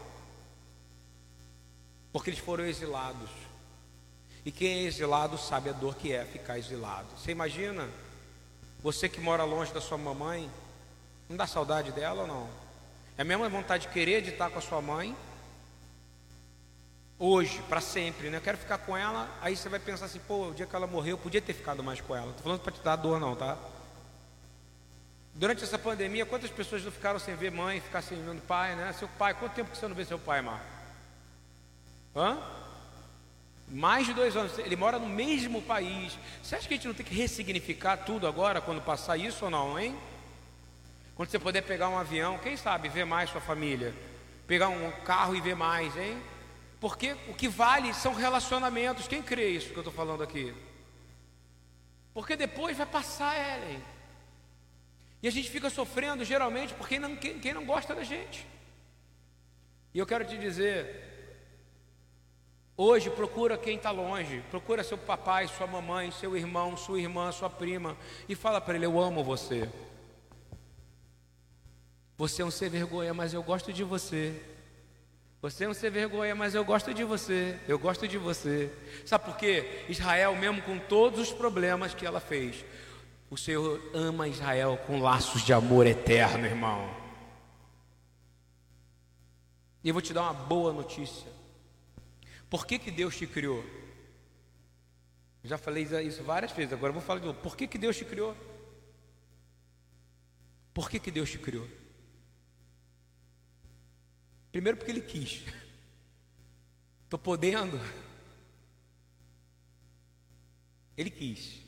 Porque 2.14 2.30
eles 2.30 2.40
foram 2.40 2.66
exilados. 2.66 3.30
E 4.46 4.52
quem 4.52 4.80
é 4.80 4.84
exilado 4.84 5.38
sabe 5.38 5.70
a 5.70 5.74
dor 5.74 5.96
que 5.96 6.12
é 6.12 6.26
ficar 6.26 6.58
exilado. 6.58 7.08
Você 7.18 7.32
imagina? 7.32 7.88
Você 8.82 9.08
que 9.08 9.22
mora 9.22 9.44
longe 9.44 9.72
da 9.72 9.82
sua 9.82 9.98
mamãe, 9.98 10.50
não 11.30 11.38
dá 11.38 11.46
saudade 11.46 11.92
dela 11.92 12.22
ou 12.22 12.28
não? 12.28 12.50
É 13.18 13.22
a 13.22 13.26
mesma 13.26 13.48
vontade 13.50 13.88
de 13.88 13.94
querer 13.94 14.22
de 14.22 14.30
estar 14.30 14.50
com 14.50 14.58
a 14.58 14.62
sua 14.62 14.82
mãe 14.82 15.16
hoje, 17.20 17.62
para 17.70 17.80
sempre, 17.80 18.32
né? 18.32 18.38
Eu 18.38 18.42
quero 18.42 18.58
ficar 18.58 18.80
com 18.80 18.98
ela, 18.98 19.30
aí 19.42 19.56
você 19.56 19.70
vai 19.70 19.80
pensar 19.80 20.06
assim, 20.06 20.20
pô, 20.28 20.48
o 20.48 20.54
dia 20.56 20.66
que 20.66 20.76
ela 20.76 20.88
morreu, 20.88 21.12
eu 21.12 21.18
podia 21.20 21.40
ter 21.40 21.54
ficado 21.54 21.84
mais 21.84 22.02
com 22.02 22.16
ela. 22.16 22.26
Não 22.26 22.32
estou 22.32 22.44
falando 22.44 22.62
para 22.62 22.72
te 22.72 22.82
dar 22.82 22.96
dor 22.96 23.20
não, 23.20 23.36
tá? 23.36 23.60
Durante 25.34 25.64
essa 25.64 25.80
pandemia, 25.80 26.26
quantas 26.26 26.52
pessoas 26.52 26.84
não 26.84 26.92
ficaram 26.92 27.18
sem 27.18 27.36
ver 27.36 27.52
mãe, 27.52 27.80
ficar 27.80 28.02
sem 28.02 28.22
ver 28.22 28.42
pai, 28.42 28.76
né? 28.76 28.94
Seu 28.94 29.08
pai, 29.08 29.34
quanto 29.34 29.54
tempo 29.54 29.72
que 29.72 29.78
você 29.78 29.88
não 29.88 29.96
vê 29.96 30.04
seu 30.04 30.20
pai, 30.20 30.42
Marco? 30.42 30.66
Hã? 32.16 32.38
Mais 33.68 34.06
de 34.06 34.14
dois 34.14 34.36
anos. 34.36 34.58
Ele 34.60 34.76
mora 34.76 35.00
no 35.00 35.08
mesmo 35.08 35.62
país. 35.62 36.18
Você 36.44 36.56
acha 36.56 36.68
que 36.68 36.74
a 36.74 36.78
gente 36.78 36.88
não 36.88 36.94
tem 36.94 37.06
que 37.06 37.16
ressignificar 37.16 37.98
tudo 37.98 38.28
agora 38.28 38.60
quando 38.60 38.82
passar 38.82 39.16
isso 39.18 39.46
ou 39.46 39.52
não, 39.52 39.80
hein? 39.80 39.98
Quando 41.16 41.30
você 41.30 41.40
puder 41.40 41.62
pegar 41.62 41.88
um 41.88 41.98
avião, 41.98 42.38
quem 42.40 42.58
sabe 42.58 42.90
ver 42.90 43.06
mais 43.06 43.30
sua 43.30 43.40
família? 43.40 43.96
Pegar 44.46 44.68
um 44.68 44.92
carro 45.06 45.36
e 45.36 45.40
ver 45.42 45.56
mais, 45.56 45.96
hein? 45.96 46.22
Porque 46.82 47.16
o 47.30 47.34
que 47.34 47.48
vale 47.48 47.94
são 47.94 48.14
relacionamentos. 48.14 49.08
Quem 49.08 49.22
crê 49.22 49.50
isso 49.50 49.70
que 49.70 49.78
eu 49.78 49.82
estou 49.82 49.94
falando 49.94 50.24
aqui? 50.24 50.54
Porque 52.14 52.36
depois 52.36 52.76
vai 52.76 52.86
passar, 52.86 53.36
Ellen. 53.38 53.82
E 55.22 55.28
a 55.28 55.32
gente 55.32 55.50
fica 55.50 55.70
sofrendo 55.70 56.24
geralmente 56.26 56.74
porque 56.74 57.00
não, 57.00 57.16
quem, 57.16 57.40
quem 57.40 57.54
não 57.54 57.66
gosta 57.66 57.94
da 57.94 58.04
gente. 58.04 58.46
E 59.94 60.00
eu 60.00 60.06
quero 60.06 60.26
te 60.26 60.38
dizer, 60.38 61.12
Hoje 62.84 63.12
procura 63.12 63.60
quem 63.60 63.76
está 63.76 63.92
longe, 63.92 64.42
procura 64.50 64.84
seu 64.84 64.98
papai, 64.98 65.48
sua 65.48 65.68
mamãe, 65.68 66.10
seu 66.10 66.36
irmão, 66.36 66.76
sua 66.76 67.00
irmã, 67.00 67.32
sua 67.32 67.48
prima 67.48 67.96
e 68.28 68.34
fala 68.34 68.60
para 68.60 68.76
ele: 68.76 68.88
Eu 68.88 69.00
amo 69.00 69.24
você. 69.24 69.70
Você 72.18 72.42
é 72.42 72.46
um 72.46 72.50
ser 72.50 72.70
vergonha, 72.70 73.14
mas 73.14 73.36
eu 73.36 73.44
gosto 73.44 73.72
de 73.72 73.84
você. 73.84 74.42
Você 75.44 75.66
é 75.66 75.70
um 75.70 75.76
ser 75.76 75.92
vergonha, 75.92 76.34
mas 76.34 76.56
eu 76.56 76.66
gosto 76.66 76.92
de 76.92 77.04
você. 77.04 77.60
Eu 77.68 77.78
gosto 77.78 78.08
de 78.08 78.18
você. 78.18 78.72
Sabe 79.06 79.26
por 79.26 79.38
quê? 79.38 79.86
Israel, 79.88 80.36
mesmo 80.36 80.64
com 80.64 80.80
todos 80.80 81.20
os 81.20 81.32
problemas 81.32 81.94
que 81.94 82.06
ela 82.06 82.20
fez, 82.20 82.66
o 83.32 83.38
Senhor 83.38 83.82
ama 83.94 84.28
Israel 84.28 84.78
com 84.86 85.00
laços 85.00 85.42
de 85.42 85.54
amor 85.54 85.88
eterno, 85.88 86.46
irmão. 86.46 86.94
E 89.82 89.88
eu 89.88 89.94
vou 89.94 90.02
te 90.02 90.12
dar 90.12 90.24
uma 90.24 90.34
boa 90.34 90.74
notícia. 90.74 91.32
Por 92.50 92.68
que, 92.68 92.78
que 92.78 92.92
Deus 92.92 93.16
te 93.16 93.26
criou? 93.26 93.64
Já 95.46 95.58
falei 95.58 95.88
isso 96.06 96.22
várias 96.24 96.52
vezes, 96.52 96.74
agora 96.74 96.90
eu 96.90 96.96
vou 96.96 97.02
falar 97.02 97.22
de 97.22 97.26
novo. 97.28 97.40
Por 97.40 97.56
que, 97.56 97.68
que 97.68 97.78
Deus 97.78 97.96
te 97.96 98.04
criou? 98.04 98.36
Por 100.74 100.90
que, 100.90 101.00
que 101.00 101.10
Deus 101.10 101.32
te 101.32 101.40
criou? 101.40 101.66
Primeiro 104.52 104.78
porque 104.78 104.92
Ele 104.92 105.02
quis. 105.02 105.42
Estou 107.06 107.18
podendo. 107.18 107.80
Ele 110.98 111.10
quis. 111.10 111.61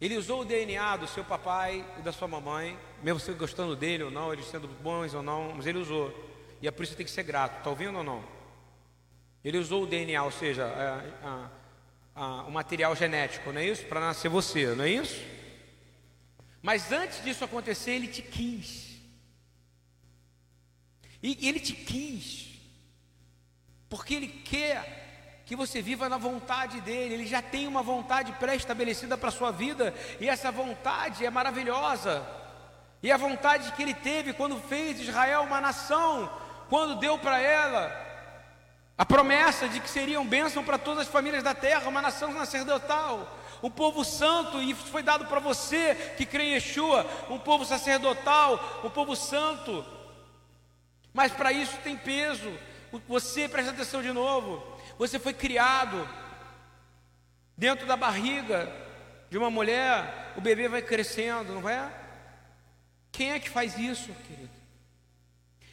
Ele 0.00 0.16
usou 0.16 0.42
o 0.42 0.44
DNA 0.44 0.96
do 0.98 1.06
seu 1.06 1.24
papai 1.24 1.84
e 1.98 2.02
da 2.02 2.12
sua 2.12 2.28
mamãe, 2.28 2.78
mesmo 3.02 3.18
você 3.18 3.32
gostando 3.32 3.74
dele 3.74 4.02
ou 4.02 4.10
não, 4.10 4.32
eles 4.32 4.46
sendo 4.46 4.68
bons 4.68 5.14
ou 5.14 5.22
não, 5.22 5.54
mas 5.54 5.66
ele 5.66 5.78
usou. 5.78 6.12
E 6.60 6.68
é 6.68 6.70
por 6.70 6.82
isso 6.82 6.92
que 6.92 6.98
tem 6.98 7.06
que 7.06 7.12
ser 7.12 7.22
grato. 7.22 7.58
Está 7.58 7.70
ouvindo 7.70 7.96
ou 7.96 8.04
não? 8.04 8.22
Ele 9.42 9.58
usou 9.58 9.84
o 9.84 9.86
DNA, 9.86 10.22
ou 10.22 10.30
seja, 10.30 10.66
a, 10.66 11.28
a, 11.28 11.50
a, 12.14 12.42
o 12.44 12.50
material 12.50 12.94
genético, 12.94 13.52
não 13.52 13.60
é 13.60 13.66
isso? 13.66 13.86
Para 13.86 14.00
nascer 14.00 14.28
você, 14.28 14.66
não 14.74 14.84
é 14.84 14.90
isso? 14.90 15.22
Mas 16.60 16.92
antes 16.92 17.22
disso 17.22 17.44
acontecer, 17.44 17.92
ele 17.92 18.08
te 18.08 18.22
quis. 18.22 18.96
E 21.22 21.48
ele 21.48 21.60
te 21.60 21.72
quis, 21.72 22.58
porque 23.88 24.14
ele 24.14 24.28
quer 24.28 25.05
que 25.46 25.54
você 25.54 25.80
viva 25.80 26.08
na 26.08 26.18
vontade 26.18 26.80
dele. 26.80 27.14
Ele 27.14 27.26
já 27.26 27.40
tem 27.40 27.68
uma 27.68 27.80
vontade 27.80 28.32
pré-estabelecida 28.32 29.16
para 29.16 29.28
a 29.28 29.32
sua 29.32 29.52
vida, 29.52 29.94
e 30.20 30.28
essa 30.28 30.50
vontade 30.50 31.24
é 31.24 31.30
maravilhosa. 31.30 32.26
E 33.00 33.12
a 33.12 33.16
vontade 33.16 33.70
que 33.72 33.82
ele 33.82 33.94
teve 33.94 34.32
quando 34.32 34.60
fez 34.60 34.98
Israel 34.98 35.44
uma 35.44 35.60
nação, 35.60 36.28
quando 36.68 36.96
deu 36.96 37.16
para 37.16 37.38
ela 37.38 38.04
a 38.98 39.04
promessa 39.04 39.68
de 39.68 39.78
que 39.78 39.88
seriam 39.88 40.26
bênção 40.26 40.64
para 40.64 40.78
todas 40.78 41.06
as 41.06 41.12
famílias 41.12 41.44
da 41.44 41.54
terra, 41.54 41.88
uma 41.88 42.02
nação 42.02 42.32
sacerdotal, 42.32 43.38
um 43.62 43.70
povo 43.70 44.04
santo, 44.04 44.60
e 44.60 44.74
foi 44.74 45.02
dado 45.02 45.26
para 45.26 45.38
você 45.38 46.14
que 46.16 46.26
crê 46.26 46.44
em 46.44 46.52
Yeshua, 46.54 47.06
um 47.30 47.38
povo 47.38 47.64
sacerdotal, 47.64 48.80
um 48.82 48.90
povo 48.90 49.14
santo. 49.14 49.84
Mas 51.12 51.30
para 51.30 51.52
isso 51.52 51.76
tem 51.84 51.96
peso. 51.96 52.52
Você, 53.06 53.48
presta 53.48 53.72
atenção 53.72 54.02
de 54.02 54.12
novo, 54.12 54.75
você 54.98 55.18
foi 55.18 55.32
criado 55.32 56.08
dentro 57.56 57.86
da 57.86 57.96
barriga 57.96 58.70
de 59.30 59.38
uma 59.38 59.50
mulher, 59.50 60.32
o 60.36 60.40
bebê 60.40 60.68
vai 60.68 60.82
crescendo, 60.82 61.54
não 61.54 61.68
é? 61.68 61.90
Quem 63.10 63.32
é 63.32 63.40
que 63.40 63.48
faz 63.48 63.78
isso, 63.78 64.12
querido? 64.26 64.50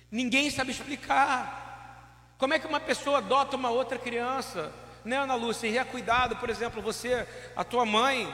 Ninguém 0.10 0.50
sabe 0.50 0.72
explicar. 0.72 2.36
Como 2.38 2.54
é 2.54 2.60
que 2.60 2.68
uma 2.68 2.80
pessoa 2.80 3.18
adota 3.18 3.56
uma 3.56 3.70
outra 3.70 3.98
criança? 3.98 4.72
Né, 5.04 5.18
Ana 5.18 5.36
Lúcia? 5.36 5.68
E 5.68 5.78
é 5.78 5.84
cuidado, 5.84 6.36
por 6.38 6.50
exemplo, 6.50 6.82
você, 6.82 7.28
a 7.56 7.64
tua 7.64 7.86
mãe, 7.86 8.34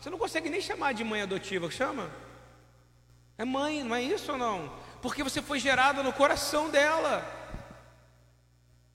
você 0.00 0.10
não 0.10 0.18
consegue 0.18 0.50
nem 0.50 0.60
chamar 0.60 0.92
de 0.92 1.04
mãe 1.04 1.22
adotiva, 1.22 1.70
chama? 1.70 2.10
É 3.38 3.44
mãe, 3.44 3.82
não 3.82 3.94
é 3.96 4.02
isso 4.02 4.32
ou 4.32 4.38
não? 4.38 4.72
Porque 5.00 5.22
você 5.22 5.40
foi 5.40 5.58
gerado 5.58 6.02
no 6.02 6.12
coração 6.12 6.70
dela. 6.70 7.24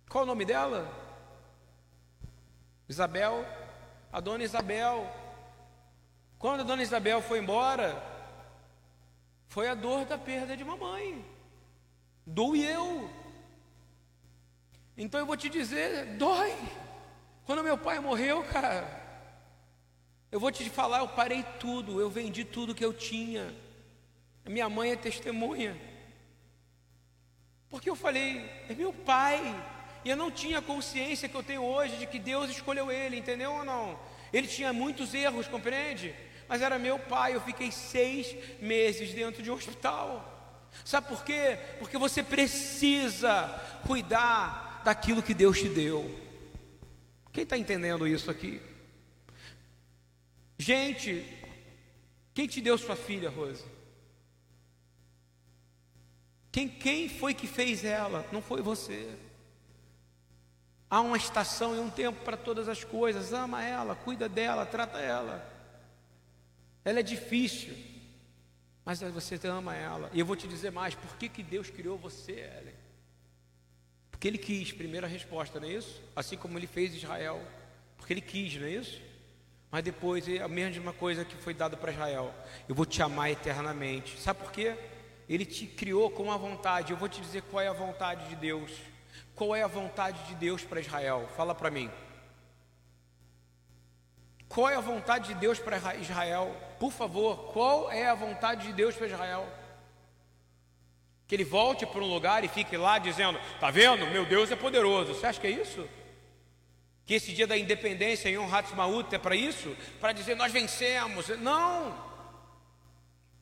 Qual 0.10 0.24
o 0.24 0.28
nome 0.28 0.46
dela? 0.46 1.07
Isabel, 2.88 3.46
a 4.12 4.20
dona 4.20 4.44
Isabel. 4.44 5.10
Quando 6.40 6.62
a 6.62 6.64
dona 6.64 6.84
Isabel 6.84 7.22
foi 7.22 7.40
embora, 7.40 8.02
foi 9.48 9.68
a 9.68 9.76
dor 9.76 10.06
da 10.06 10.18
perda 10.18 10.56
de 10.56 10.64
mamãe. 10.64 11.26
Doeu. 12.26 13.10
Então 14.96 15.20
eu 15.20 15.26
vou 15.26 15.38
te 15.38 15.50
dizer, 15.50 16.18
dói. 16.18 16.54
Quando 17.46 17.64
meu 17.64 17.78
pai 17.78 18.00
morreu, 18.00 18.44
cara, 18.44 18.86
eu 20.32 20.40
vou 20.40 20.52
te 20.52 20.70
falar, 20.70 21.00
eu 21.00 21.08
parei 21.08 21.44
tudo, 21.60 22.02
eu 22.02 22.10
vendi 22.10 22.44
tudo 22.44 22.76
que 22.76 22.84
eu 22.84 22.94
tinha. 22.94 23.56
Minha 24.46 24.70
mãe 24.70 24.92
é 24.92 24.96
testemunha. 24.96 25.80
Porque 27.70 27.90
eu 27.90 27.96
falei, 27.96 28.50
é 28.70 28.74
meu 28.74 28.94
pai. 28.94 29.42
E 30.04 30.10
eu 30.10 30.16
não 30.16 30.32
tinha 30.32 30.62
consciência 30.62 31.28
que 31.28 31.36
eu 31.36 31.44
tenho 31.44 31.64
hoje 31.64 31.98
de 31.98 32.06
que 32.06 32.20
Deus 32.20 32.50
escolheu 32.50 32.92
ele, 32.92 33.18
entendeu 33.18 33.52
ou 33.52 33.66
não? 33.66 34.00
Ele 34.32 34.48
tinha 34.48 34.72
muitos 34.74 35.14
erros, 35.14 35.48
compreende? 35.48 36.14
Mas 36.48 36.62
era 36.62 36.80
meu 36.80 36.98
pai. 37.00 37.36
Eu 37.36 37.42
fiquei 37.42 37.72
seis 37.72 38.36
meses 38.62 39.14
dentro 39.14 39.42
de 39.44 39.52
um 39.52 39.56
hospital. 39.56 40.34
Sabe 40.86 41.08
por 41.08 41.24
quê? 41.24 41.58
Porque 41.80 41.98
você 41.98 42.24
precisa 42.24 43.48
cuidar 43.86 44.82
daquilo 44.84 45.24
que 45.24 45.34
Deus 45.34 45.60
te 45.60 45.70
deu. 45.70 46.20
Quem 47.32 47.44
está 47.44 47.58
entendendo 47.58 48.08
isso 48.08 48.32
aqui? 48.32 48.62
Gente, 50.58 51.26
quem 52.34 52.48
te 52.48 52.62
deu 52.62 52.78
sua 52.78 52.96
filha, 52.96 53.30
Rose? 53.30 53.64
Quem, 56.52 56.68
quem 56.68 57.08
foi 57.08 57.34
que 57.34 57.46
fez 57.46 57.84
ela? 57.84 58.26
Não 58.32 58.42
foi 58.42 58.62
você. 58.62 59.08
Há 60.90 61.02
uma 61.02 61.18
estação 61.18 61.76
e 61.76 61.80
um 61.80 61.90
tempo 61.90 62.24
para 62.24 62.38
todas 62.38 62.70
as 62.70 62.84
coisas. 62.84 63.34
Ama 63.34 63.64
ela, 63.64 63.96
cuida 63.96 64.30
dela, 64.30 64.66
trata 64.66 65.00
ela. 65.00 65.46
Ela 66.84 67.02
é 67.02 67.04
difícil, 67.04 67.76
mas 68.86 69.02
você 69.02 69.38
ama 69.48 69.76
ela. 69.76 70.10
E 70.14 70.20
eu 70.20 70.26
vou 70.26 70.36
te 70.36 70.48
dizer 70.48 70.72
mais: 70.72 70.96
por 70.96 71.18
que, 71.18 71.28
que 71.28 71.44
Deus 71.44 71.70
criou 71.70 71.98
você, 71.98 72.32
Ellen? 72.32 72.76
Porque 74.10 74.28
ele 74.28 74.38
quis, 74.38 74.72
primeira 74.72 75.06
resposta, 75.06 75.60
não 75.60 75.68
é 75.68 75.74
isso? 75.74 76.02
Assim 76.16 76.38
como 76.38 76.58
ele 76.58 76.66
fez 76.66 76.96
Israel, 76.96 77.40
porque 77.98 78.14
ele 78.14 78.22
quis, 78.22 78.56
não 78.56 78.66
é 78.66 78.72
isso? 78.72 79.02
Mas 79.70 79.84
depois 79.84 80.28
é 80.28 80.42
a 80.42 80.48
mesma 80.48 80.94
coisa 80.94 81.26
que 81.26 81.36
foi 81.36 81.54
dada 81.54 81.76
para 81.76 81.92
Israel. 81.92 82.34
Eu 82.68 82.74
vou 82.74 82.86
te 82.86 83.02
amar 83.02 83.30
eternamente. 83.30 84.18
Sabe 84.20 84.40
por 84.40 84.52
quê? 84.52 84.76
Ele 85.28 85.46
te 85.46 85.68
criou 85.68 86.10
com 86.10 86.32
a 86.32 86.38
vontade. 86.38 86.92
Eu 86.92 86.98
vou 86.98 87.10
te 87.10 87.20
dizer 87.20 87.44
qual 87.44 87.62
é 87.62 87.68
a 87.68 87.74
vontade 87.74 88.30
de 88.30 88.36
Deus. 88.38 88.72
Qual 89.38 89.56
é 89.56 89.62
a 89.62 89.68
vontade 89.68 90.18
de 90.24 90.34
Deus 90.34 90.64
para 90.64 90.80
Israel? 90.80 91.30
Fala 91.38 91.54
para 91.54 91.70
mim. 91.70 91.92
Qual 94.50 94.68
é 94.68 94.76
a 94.76 94.82
vontade 94.82 95.28
de 95.28 95.36
Deus 95.36 95.60
para 95.60 95.78
Israel? 96.02 96.58
Por 96.80 96.92
favor, 96.92 97.54
qual 97.54 97.92
é 97.92 98.08
a 98.08 98.16
vontade 98.16 98.66
de 98.66 98.74
Deus 98.74 98.96
para 98.96 99.06
Israel? 99.06 99.48
Que 101.28 101.36
ele 101.36 101.44
volte 101.44 101.86
para 101.86 102.02
um 102.02 102.12
lugar 102.12 102.44
e 102.44 102.48
fique 102.48 102.76
lá 102.76 102.98
dizendo: 102.98 103.38
Está 103.54 103.70
vendo? 103.70 104.08
Meu 104.08 104.26
Deus 104.26 104.50
é 104.50 104.56
poderoso. 104.56 105.14
Você 105.14 105.28
acha 105.28 105.40
que 105.40 105.46
é 105.46 105.52
isso? 105.52 105.88
Que 107.06 107.14
esse 107.14 107.32
dia 107.32 107.46
da 107.46 107.56
independência 107.56 108.30
em 108.30 108.40
um 108.40 108.52
Hatzmaut 108.52 109.14
é 109.14 109.20
para 109.20 109.36
isso? 109.36 109.78
Para 110.00 110.14
dizer 110.14 110.36
nós 110.36 110.52
vencemos. 110.52 111.28
Não! 111.38 111.96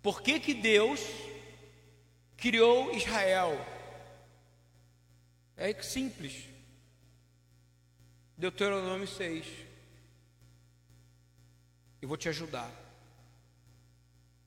Por 0.02 0.22
que, 0.22 0.42
que 0.42 0.54
Deus 0.54 1.00
criou 2.36 2.92
Israel? 2.92 3.75
É 5.58 5.74
simples. 5.82 6.50
Deuteronômio 8.38 9.08
6. 9.08 9.46
Eu 12.02 12.08
vou 12.08 12.18
te 12.18 12.28
ajudar. 12.28 12.70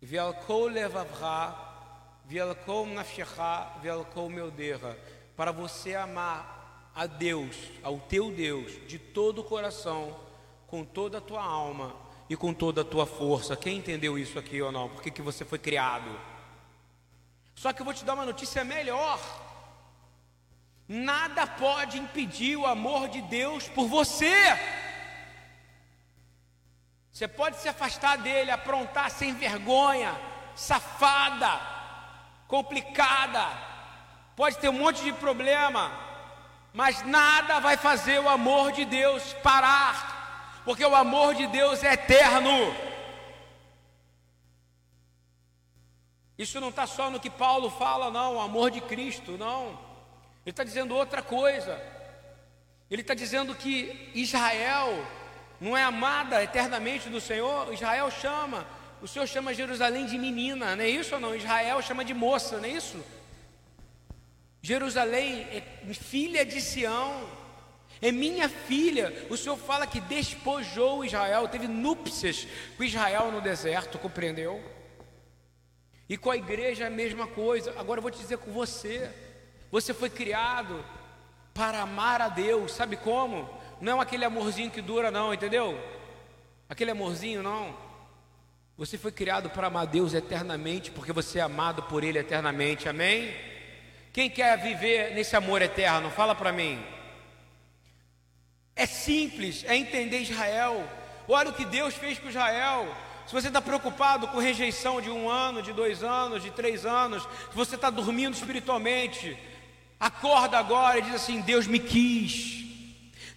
Vialkou 0.01 0.67
levavra, 0.67 1.57
vialkou 2.27 2.87
nafshecha, 2.87 3.79
vialkou 3.81 4.29
meuderra. 4.29 4.97
Para 5.35 5.51
você 5.51 5.95
amar 5.95 6.93
a 6.95 7.07
Deus, 7.07 7.57
ao 7.83 7.99
teu 8.01 8.31
Deus, 8.31 8.73
de 8.87 8.99
todo 8.99 9.41
o 9.41 9.45
coração, 9.45 10.19
com 10.67 10.85
toda 10.85 11.19
a 11.19 11.21
tua 11.21 11.43
alma 11.43 11.97
e 12.29 12.37
com 12.37 12.53
toda 12.53 12.83
a 12.83 12.85
tua 12.85 13.07
força. 13.07 13.57
Quem 13.57 13.79
entendeu 13.79 14.19
isso 14.19 14.39
aqui 14.39 14.61
ou 14.61 14.71
não? 14.71 14.89
Por 14.89 15.03
que, 15.03 15.11
que 15.11 15.23
você 15.23 15.45
foi 15.45 15.59
criado? 15.59 16.11
Só 17.55 17.73
que 17.73 17.81
eu 17.81 17.85
vou 17.85 17.95
te 17.95 18.05
dar 18.05 18.15
uma 18.15 18.27
notícia 18.27 18.63
melhor. 18.63 19.48
Nada 20.89 21.47
pode 21.47 21.99
impedir 21.99 22.57
o 22.57 22.65
amor 22.65 23.09
de 23.09 23.21
Deus 23.21 23.69
por 23.69 23.87
você. 23.87 24.35
Você 27.13 27.29
pode 27.29 27.59
se 27.59 27.69
afastar 27.69 28.17
dele, 28.17 28.51
aprontar 28.51 29.11
sem 29.11 29.35
vergonha, 29.35 30.19
safada, 30.55 31.61
complicada, 32.47 33.45
pode 34.35 34.57
ter 34.57 34.71
um 34.71 34.73
monte 34.73 35.05
de 35.05 35.13
problema, 35.13 35.93
mas 36.73 37.05
nada 37.05 37.61
vai 37.61 37.77
fazer 37.77 38.21
o 38.21 38.29
amor 38.29 38.73
de 38.73 38.85
Deus 38.85 39.35
parar, 39.43 40.63
porque 40.65 40.85
o 40.85 40.95
amor 40.95 41.35
de 41.35 41.47
Deus 41.49 41.85
é 41.85 41.93
eterno. 41.93 42.75
Isso 46.39 46.61
não 46.61 46.69
está 46.69 46.87
só 46.87 47.11
no 47.11 47.21
que 47.21 47.29
Paulo 47.29 47.69
fala, 47.69 48.11
não, 48.11 48.37
o 48.37 48.41
amor 48.41 48.71
de 48.71 48.81
Cristo, 48.81 49.33
não. 49.33 49.88
Ele 50.49 50.53
está 50.53 50.65
dizendo 50.65 50.95
outra 50.95 51.21
coisa. 51.21 51.79
Ele 52.91 53.03
está 53.03 53.13
dizendo 53.13 53.55
que 53.55 54.11
Israel 54.15 55.07
não 55.61 55.77
é 55.77 55.83
amada 55.83 56.43
eternamente 56.43 57.11
do 57.11 57.21
Senhor. 57.21 57.71
Israel 57.71 58.11
chama, 58.11 58.67
o 59.03 59.07
Senhor 59.07 59.27
chama 59.29 59.53
Jerusalém 59.53 60.07
de 60.07 60.17
menina, 60.17 60.75
não 60.75 60.83
é 60.83 60.89
isso 60.89 61.17
ou 61.17 61.21
não? 61.21 61.37
Israel 61.37 61.83
chama 61.83 62.03
de 62.03 62.15
moça, 62.15 62.57
não 62.57 62.65
é 62.65 62.71
isso? 62.71 63.05
Jerusalém 64.63 65.47
é 65.53 65.93
filha 65.93 66.47
de 66.47 66.63
Sião, 66.63 67.29
é 68.01 68.11
minha 68.11 68.49
filha. 68.49 69.27
O 69.29 69.37
Senhor 69.37 69.59
fala 69.59 69.87
que 69.87 70.01
despojou 70.01 71.05
Israel, 71.05 71.47
teve 71.49 71.69
núpcias 71.69 72.49
com 72.75 72.85
Israel 72.85 73.31
no 73.31 73.43
deserto, 73.43 73.99
compreendeu? 73.99 74.65
E 76.09 76.17
com 76.17 76.31
a 76.31 76.39
igreja 76.39 76.85
é 76.85 76.87
a 76.87 76.91
mesma 76.91 77.27
coisa. 77.27 77.75
Agora 77.79 77.99
eu 77.99 78.03
vou 78.03 78.11
te 78.11 78.19
dizer 78.19 78.39
com 78.39 78.51
você: 78.51 79.28
você 79.71 79.93
foi 79.93 80.11
criado 80.11 80.85
para 81.53 81.81
amar 81.81 82.21
a 82.21 82.29
Deus, 82.29 82.73
sabe 82.73 82.97
como? 82.97 83.49
Não 83.81 83.99
é 83.99 84.03
aquele 84.03 84.25
amorzinho 84.25 84.71
que 84.71 84.81
dura, 84.81 85.11
não, 85.11 85.33
entendeu? 85.35 85.79
Aquele 86.69 86.91
amorzinho, 86.91 87.43
não. 87.43 87.75
Você 88.77 88.97
foi 88.97 89.11
criado 89.11 89.51
para 89.51 89.67
amar 89.67 89.87
Deus 89.87 90.15
eternamente, 90.15 90.91
porque 90.91 91.13
você 91.13 91.41
é 91.41 91.43
amado 91.43 91.83
por 91.83 92.05
Ele 92.05 92.19
eternamente, 92.19 92.89
amém? 92.89 93.35
Quem 94.13 94.31
quer 94.31 94.57
viver 94.57 95.15
nesse 95.15 95.35
amor 95.37 95.63
eterno? 95.63 96.11
Fala 96.11 96.35
para 96.35 96.53
mim. 96.53 96.83
É 98.77 98.87
simples, 98.87 99.65
é 99.65 99.77
entender 99.77 100.21
Israel. 100.21 100.89
Olha 101.29 101.51
o 101.51 101.53
que 101.53 101.65
Deus 101.65 101.95
fez 101.95 102.19
com 102.19 102.29
Israel. 102.29 102.87
Se 103.27 103.35
você 103.35 103.49
está 103.49 103.61
preocupado 103.61 104.29
com 104.29 104.39
rejeição 104.39 105.01
de 105.01 105.11
um 105.11 105.29
ano, 105.29 105.61
de 105.61 105.73
dois 105.73 106.03
anos, 106.03 106.43
de 106.43 106.51
três 106.51 106.87
anos, 106.87 107.25
se 107.25 107.57
você 107.57 107.75
está 107.75 107.91
dormindo 107.91 108.35
espiritualmente, 108.35 109.37
acorda 109.99 110.59
agora 110.59 110.99
e 110.99 111.03
diz 111.03 111.15
assim: 111.15 111.41
Deus 111.41 111.67
me 111.67 111.79
quis. 111.79 112.59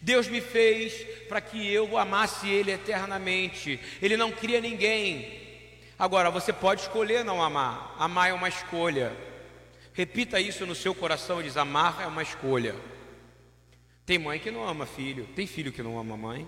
Deus 0.01 0.27
me 0.27 0.41
fez 0.41 0.93
para 1.27 1.39
que 1.39 1.71
eu 1.71 1.97
amasse 1.97 2.49
Ele 2.49 2.71
eternamente. 2.71 3.79
Ele 4.01 4.17
não 4.17 4.31
cria 4.31 4.59
ninguém. 4.59 5.39
Agora, 5.97 6.31
você 6.31 6.51
pode 6.51 6.81
escolher 6.81 7.23
não 7.23 7.41
amar. 7.41 7.95
Amar 7.99 8.29
é 8.29 8.33
uma 8.33 8.49
escolha. 8.49 9.15
Repita 9.93 10.39
isso 10.39 10.65
no 10.65 10.73
seu 10.73 10.95
coração 10.95 11.39
e 11.39 11.43
diz: 11.43 11.57
amar 11.57 12.01
é 12.01 12.07
uma 12.07 12.23
escolha. 12.23 12.75
Tem 14.05 14.17
mãe 14.17 14.39
que 14.39 14.49
não 14.49 14.67
ama 14.67 14.85
filho, 14.85 15.27
tem 15.35 15.45
filho 15.45 15.71
que 15.71 15.83
não 15.83 15.99
ama 15.99 16.17
mãe. 16.17 16.47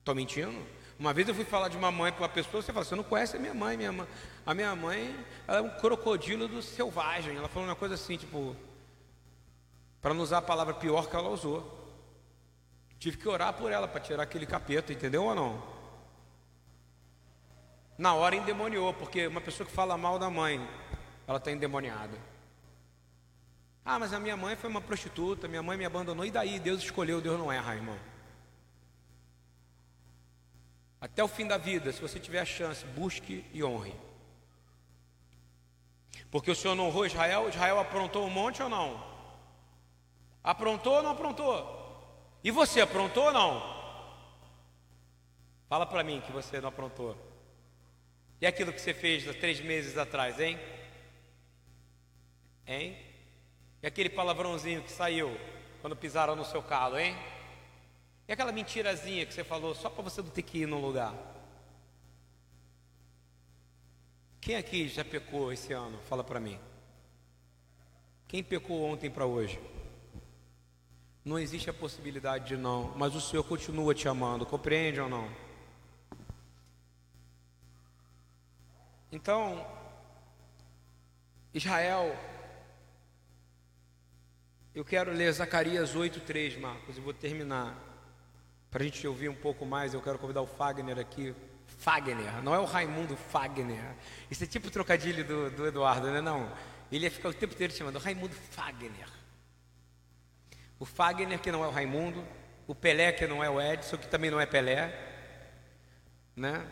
Estou 0.00 0.14
mentindo? 0.14 0.54
Uma 0.98 1.12
vez 1.12 1.28
eu 1.28 1.34
fui 1.34 1.44
falar 1.44 1.68
de 1.68 1.76
uma 1.76 1.90
mãe 1.90 2.12
para 2.12 2.22
uma 2.22 2.28
pessoa, 2.28 2.62
você 2.62 2.72
fala, 2.72 2.84
você 2.84 2.94
não 2.94 3.02
conhece 3.02 3.36
a 3.36 3.40
minha 3.40 3.54
mãe, 3.54 3.76
minha 3.76 3.92
mãe. 3.92 4.06
A 4.44 4.54
minha 4.54 4.74
mãe 4.76 5.14
é 5.48 5.60
um 5.60 5.70
crocodilo 5.70 6.46
do 6.46 6.60
selvagem. 6.60 7.36
Ela 7.36 7.48
falou 7.48 7.68
uma 7.68 7.74
coisa 7.74 7.94
assim, 7.94 8.16
tipo, 8.16 8.54
para 10.04 10.12
não 10.12 10.22
usar 10.22 10.36
a 10.36 10.42
palavra 10.42 10.74
pior 10.74 11.08
que 11.08 11.16
ela 11.16 11.30
usou. 11.30 11.82
Tive 12.98 13.16
que 13.16 13.26
orar 13.26 13.54
por 13.54 13.72
ela 13.72 13.88
para 13.88 14.02
tirar 14.02 14.22
aquele 14.22 14.44
capeta, 14.44 14.92
entendeu 14.92 15.24
ou 15.24 15.34
não? 15.34 15.62
Na 17.96 18.12
hora 18.12 18.36
endemoniou, 18.36 18.92
porque 18.92 19.26
uma 19.26 19.40
pessoa 19.40 19.66
que 19.66 19.72
fala 19.72 19.96
mal 19.96 20.18
da 20.18 20.28
mãe, 20.28 20.60
ela 21.26 21.38
está 21.38 21.50
endemoniada. 21.50 22.18
Ah, 23.82 23.98
mas 23.98 24.12
a 24.12 24.20
minha 24.20 24.36
mãe 24.36 24.54
foi 24.56 24.68
uma 24.68 24.82
prostituta, 24.82 25.48
minha 25.48 25.62
mãe 25.62 25.78
me 25.78 25.86
abandonou, 25.86 26.26
e 26.26 26.30
daí? 26.30 26.60
Deus 26.60 26.82
escolheu, 26.82 27.22
Deus 27.22 27.38
não 27.38 27.50
erra, 27.50 27.74
irmão. 27.74 27.98
Até 31.00 31.24
o 31.24 31.28
fim 31.28 31.46
da 31.46 31.56
vida, 31.56 31.90
se 31.90 32.02
você 32.02 32.20
tiver 32.20 32.40
a 32.40 32.44
chance, 32.44 32.84
busque 32.84 33.42
e 33.54 33.64
honre. 33.64 33.94
Porque 36.30 36.50
o 36.50 36.54
Senhor 36.54 36.74
não 36.74 36.88
honrou 36.88 37.06
Israel, 37.06 37.48
Israel 37.48 37.80
aprontou 37.80 38.26
um 38.26 38.30
monte 38.30 38.62
ou 38.62 38.68
não? 38.68 39.13
Aprontou 40.44 40.96
ou 40.96 41.02
não 41.02 41.12
aprontou? 41.12 41.82
E 42.44 42.50
você 42.50 42.82
aprontou 42.82 43.24
ou 43.24 43.32
não? 43.32 43.74
Fala 45.66 45.86
para 45.86 46.04
mim 46.04 46.20
que 46.20 46.30
você 46.30 46.60
não 46.60 46.68
aprontou. 46.68 47.16
E 48.38 48.46
aquilo 48.46 48.70
que 48.70 48.80
você 48.80 48.92
fez 48.92 49.26
há 49.26 49.32
três 49.32 49.58
meses 49.60 49.96
atrás, 49.96 50.38
hein? 50.38 50.60
Hein? 52.66 52.94
E 53.82 53.86
aquele 53.86 54.10
palavrãozinho 54.10 54.82
que 54.82 54.92
saiu 54.92 55.34
quando 55.80 55.96
pisaram 55.96 56.36
no 56.36 56.44
seu 56.44 56.62
calo, 56.62 56.98
hein? 56.98 57.16
E 58.28 58.32
aquela 58.32 58.52
mentirazinha 58.52 59.24
que 59.24 59.32
você 59.32 59.42
falou 59.42 59.74
só 59.74 59.88
para 59.88 60.02
você 60.02 60.20
não 60.20 60.28
ter 60.28 60.42
que 60.42 60.58
ir 60.58 60.66
num 60.66 60.80
lugar? 60.80 61.14
Quem 64.42 64.56
aqui 64.56 64.88
já 64.88 65.04
pecou 65.04 65.50
esse 65.50 65.72
ano? 65.72 65.98
Fala 66.02 66.22
para 66.22 66.38
mim. 66.38 66.60
Quem 68.28 68.42
pecou 68.42 68.84
ontem 68.84 69.10
para 69.10 69.24
hoje? 69.24 69.58
Não 71.24 71.38
existe 71.38 71.70
a 71.70 71.74
possibilidade 71.74 72.48
de 72.48 72.56
não, 72.56 72.92
mas 72.96 73.14
o 73.14 73.20
Senhor 73.20 73.42
continua 73.44 73.94
te 73.94 74.06
amando, 74.06 74.44
compreende 74.44 75.00
ou 75.00 75.08
não? 75.08 75.28
Então, 79.10 79.66
Israel 81.54 82.14
eu 84.74 84.84
quero 84.84 85.12
ler 85.12 85.32
Zacarias 85.32 85.94
8,3, 85.94 86.58
Marcos, 86.58 86.98
e 86.98 87.00
vou 87.00 87.14
terminar. 87.14 87.78
Para 88.72 88.82
a 88.82 88.84
gente 88.84 89.06
ouvir 89.06 89.28
um 89.28 89.34
pouco 89.34 89.64
mais, 89.64 89.94
eu 89.94 90.02
quero 90.02 90.18
convidar 90.18 90.42
o 90.42 90.48
Fagner 90.48 90.98
aqui. 90.98 91.32
Fagner, 91.78 92.42
não 92.42 92.52
é 92.52 92.58
o 92.58 92.64
Raimundo 92.64 93.16
Fagner. 93.16 93.94
Isso 94.28 94.42
é 94.42 94.48
tipo 94.48 94.66
o 94.66 94.70
trocadilho 94.72 95.24
do, 95.24 95.48
do 95.48 95.66
Eduardo, 95.68 96.10
né? 96.10 96.20
Não. 96.20 96.50
Ele 96.90 97.04
ia 97.04 97.10
ficar 97.10 97.28
o 97.28 97.32
tempo 97.32 97.54
inteiro 97.54 97.72
chamando 97.72 98.00
Raimundo 98.00 98.34
Fagner. 98.34 99.08
O 100.78 100.84
Fagner, 100.84 101.38
que 101.40 101.52
não 101.52 101.64
é 101.64 101.68
o 101.68 101.70
Raimundo. 101.70 102.24
O 102.66 102.74
Pelé, 102.74 103.12
que 103.12 103.26
não 103.26 103.44
é 103.44 103.50
o 103.50 103.60
Edson, 103.60 103.96
que 103.96 104.08
também 104.08 104.30
não 104.30 104.40
é 104.40 104.46
Pelé. 104.46 104.92
Né? 106.34 106.66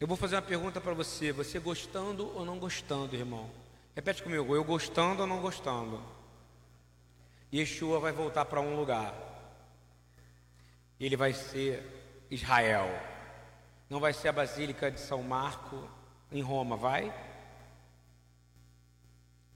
Eu 0.00 0.06
vou 0.06 0.16
fazer 0.16 0.36
uma 0.36 0.42
pergunta 0.42 0.80
para 0.80 0.94
você: 0.94 1.32
você 1.32 1.58
gostando 1.58 2.34
ou 2.36 2.44
não 2.44 2.58
gostando, 2.58 3.16
irmão? 3.16 3.50
Repete 3.94 4.22
comigo: 4.22 4.54
eu 4.54 4.62
gostando 4.62 5.22
ou 5.22 5.26
não 5.26 5.40
gostando? 5.40 6.02
Yeshua 7.52 7.98
vai 7.98 8.12
voltar 8.12 8.44
para 8.44 8.60
um 8.60 8.76
lugar. 8.76 9.14
Ele 11.00 11.16
vai 11.16 11.32
ser 11.32 12.26
Israel. 12.30 12.88
Não 13.88 14.00
vai 14.00 14.12
ser 14.12 14.28
a 14.28 14.32
Basílica 14.32 14.90
de 14.90 15.00
São 15.00 15.22
Marco 15.22 15.88
em 16.30 16.42
Roma, 16.42 16.76
vai? 16.76 17.12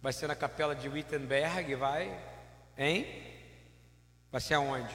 Vai 0.03 0.13
ser 0.13 0.27
na 0.27 0.35
capela 0.35 0.75
de 0.75 0.89
Wittenberg, 0.89 1.77
vai? 1.77 2.21
Hein? 2.77 3.07
Vai 4.33 4.41
ser 4.41 4.55
aonde? 4.55 4.93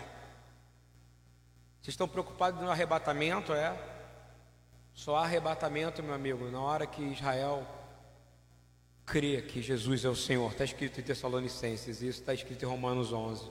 Vocês 1.82 1.93
estão 1.93 2.10
preocupados 2.10 2.62
no 2.62 2.70
arrebatamento, 2.70 3.53
é? 3.53 3.74
Só 4.93 5.16
arrebatamento, 5.16 6.03
meu 6.03 6.14
amigo, 6.14 6.51
na 6.51 6.60
hora 6.60 6.86
que 6.86 7.01
Israel 7.01 7.66
crê 9.05 9.41
que 9.41 9.62
Jesus 9.62 10.03
é 10.03 10.10
o 10.10 10.16
Senhor. 10.16 10.51
Está 10.51 10.66
escrito 10.66 10.99
em 10.99 11.03
Tessalonicenses, 11.03 12.01
isso 12.01 12.20
está 12.20 12.34
escrito 12.34 12.64
em 12.64 12.68
Romanos 12.68 13.14
11. 13.14 13.49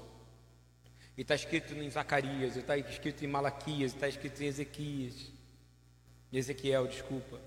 E 1.17 1.23
está 1.23 1.35
escrito 1.35 1.73
em 1.73 1.89
Zacarias, 1.89 2.57
e 2.57 2.59
está 2.59 2.77
escrito 2.77 3.25
em 3.25 3.29
Malaquias, 3.29 3.93
e 3.93 3.95
está 3.95 4.07
escrito 4.07 4.43
em 4.43 4.47
Ezequias. 4.47 5.33
Ezequiel, 6.31 6.87
desculpa. 6.87 7.41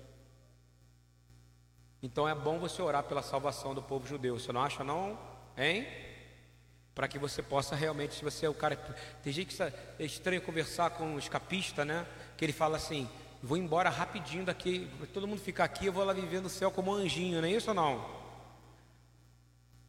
Então 2.02 2.28
é 2.28 2.34
bom 2.34 2.58
você 2.58 2.80
orar 2.80 3.02
pela 3.04 3.22
salvação 3.22 3.74
do 3.74 3.82
povo 3.82 4.06
judeu. 4.06 4.38
Você 4.38 4.52
não 4.52 4.62
acha 4.62 4.82
não? 4.82 5.18
Hein? 5.56 5.86
Para 6.94 7.06
que 7.06 7.18
você 7.18 7.42
possa 7.42 7.76
realmente, 7.76 8.14
se 8.14 8.24
você 8.24 8.46
é 8.46 8.48
o 8.48 8.54
cara. 8.54 8.76
Tem 9.22 9.32
gente 9.32 9.54
que 9.54 9.62
é 9.62 9.72
estranho 10.00 10.40
conversar 10.42 10.90
com 10.90 11.04
um 11.04 11.18
escapista, 11.18 11.84
né? 11.84 12.06
Que 12.36 12.44
ele 12.44 12.52
fala 12.52 12.76
assim: 12.76 13.08
vou 13.42 13.56
embora 13.56 13.90
rapidinho 13.90 14.44
daqui, 14.44 14.90
todo 15.12 15.28
mundo 15.28 15.40
ficar 15.40 15.64
aqui, 15.64 15.86
eu 15.86 15.92
vou 15.92 16.04
lá 16.04 16.12
viver 16.12 16.40
no 16.40 16.48
céu 16.48 16.70
como 16.70 16.92
um 16.92 16.94
anjinho, 16.94 17.40
não 17.40 17.48
é 17.48 17.52
isso 17.52 17.70
ou 17.70 17.74
não? 17.74 18.20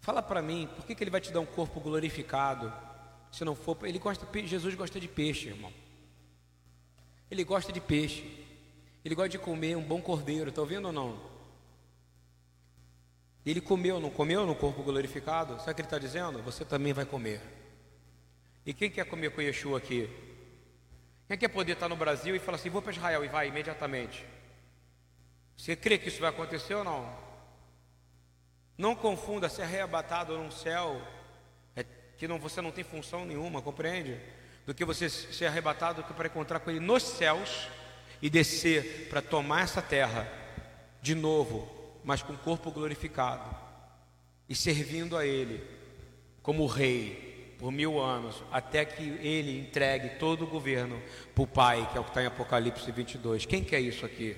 Fala 0.02 0.22
para 0.22 0.42
mim, 0.42 0.68
por 0.76 0.86
que, 0.86 0.96
que 0.96 1.04
ele 1.04 1.12
vai 1.12 1.22
te 1.22 1.32
dar 1.32 1.40
um 1.40 1.46
corpo 1.46 1.80
glorificado? 1.80 2.74
Se 3.32 3.46
não 3.46 3.56
for, 3.56 3.78
ele 3.84 4.00
gosta, 4.00 4.28
Jesus 4.46 4.76
gosta 4.76 5.00
de 5.00 5.08
peixe, 5.08 5.50
irmão. 5.50 5.72
Ele 7.30 7.44
gosta 7.44 7.72
de 7.72 7.80
peixe. 7.80 8.40
Ele 9.06 9.16
gosta 9.16 9.30
de 9.30 9.40
comer 9.40 9.78
um 9.78 9.84
bom 9.84 10.02
cordeiro, 10.02 10.50
está 10.50 10.62
ouvindo 10.62 10.88
ou 10.88 10.92
não? 10.92 11.31
Ele 13.46 13.60
comeu, 13.60 14.00
não 14.00 14.10
comeu 14.10 14.46
no 14.46 14.54
corpo 14.54 14.84
glorificado? 14.84 15.58
Sabe 15.60 15.72
o 15.72 15.76
que 15.76 15.82
ele 15.82 15.88
está 15.88 15.98
dizendo? 15.98 16.42
Você 16.44 16.64
também 16.64 16.94
vai 16.94 17.06
comer. 17.06 17.42
E 18.66 18.74
quem 18.74 18.90
quer 18.90 19.06
comer 19.06 19.32
com 19.32 19.42
Yeshua 19.42 19.80
aqui? 19.80 20.08
Quem 21.28 21.38
quer 21.38 21.48
poder 21.48 21.74
estar 21.74 21.90
no 21.90 21.96
Brasil 21.96 22.36
e 22.36 22.40
falar 22.40 22.58
assim, 22.58 22.70
vou 22.70 22.82
para 22.82 22.92
Israel 22.92 23.26
e 23.26 23.28
vai 23.28 23.48
imediatamente? 23.48 24.24
Você 25.58 25.76
crê 25.76 25.98
que 25.98 26.10
isso 26.10 26.20
vai 26.20 26.30
acontecer 26.30 26.76
ou 26.76 26.84
não? 26.84 27.10
Não 28.78 28.96
confunda 28.96 29.50
ser 29.50 29.64
arrebatado 29.64 30.38
num 30.38 30.52
céu 30.52 31.02
é, 31.76 31.84
que 32.18 32.28
não, 32.28 32.38
você 32.38 32.62
não 32.62 32.72
tem 32.72 32.84
função 32.84 33.26
nenhuma, 33.26 33.62
compreende? 33.62 34.20
Do 34.66 34.74
que 34.74 34.86
você 34.86 35.10
ser 35.10 35.48
arrebatado 35.48 36.04
para 36.04 36.28
encontrar 36.28 36.60
com 36.60 36.70
ele 36.70 36.80
nos 36.80 37.04
céus 37.04 37.68
e 38.22 38.30
descer 38.30 39.08
para 39.10 39.22
tomar 39.22 39.64
essa 39.64 39.82
terra 39.82 40.32
de 41.02 41.16
novo, 41.16 41.81
mas 42.04 42.22
com 42.22 42.34
o 42.34 42.38
corpo 42.38 42.72
glorificado 42.72 43.56
e 44.48 44.56
servindo 44.56 45.18
a 45.18 45.26
Ele 45.26 45.64
como 46.42 46.66
rei 46.66 47.56
por 47.60 47.72
mil 47.72 48.00
anos, 48.00 48.44
até 48.52 48.84
que 48.84 49.04
Ele 49.04 49.60
entregue 49.60 50.18
todo 50.18 50.44
o 50.44 50.48
governo 50.48 51.02
para 51.36 51.44
o 51.44 51.48
Pai, 51.48 51.88
que 51.92 51.98
é 51.98 52.02
o 52.02 52.04
que 52.04 52.10
está 52.10 52.24
em 52.24 52.26
Apocalipse 52.26 52.92
22. 52.92 53.46
Quem 53.46 53.64
quer 53.64 53.80
isso 53.80 54.06
aqui? 54.06 54.36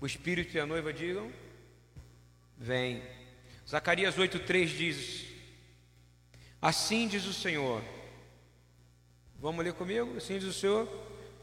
O 0.00 0.06
Espírito 0.06 0.56
e 0.56 0.60
a 0.60 0.66
noiva 0.66 0.92
digam: 0.92 1.30
Vem. 2.56 3.02
Zacarias 3.68 4.16
8,3 4.16 4.66
diz: 4.66 5.26
Assim 6.62 7.06
diz 7.06 7.26
o 7.26 7.34
Senhor. 7.34 7.82
Vamos 9.38 9.64
ler 9.64 9.74
comigo? 9.74 10.16
Assim 10.16 10.38
diz 10.38 10.48
o 10.48 10.52
Senhor 10.52 10.88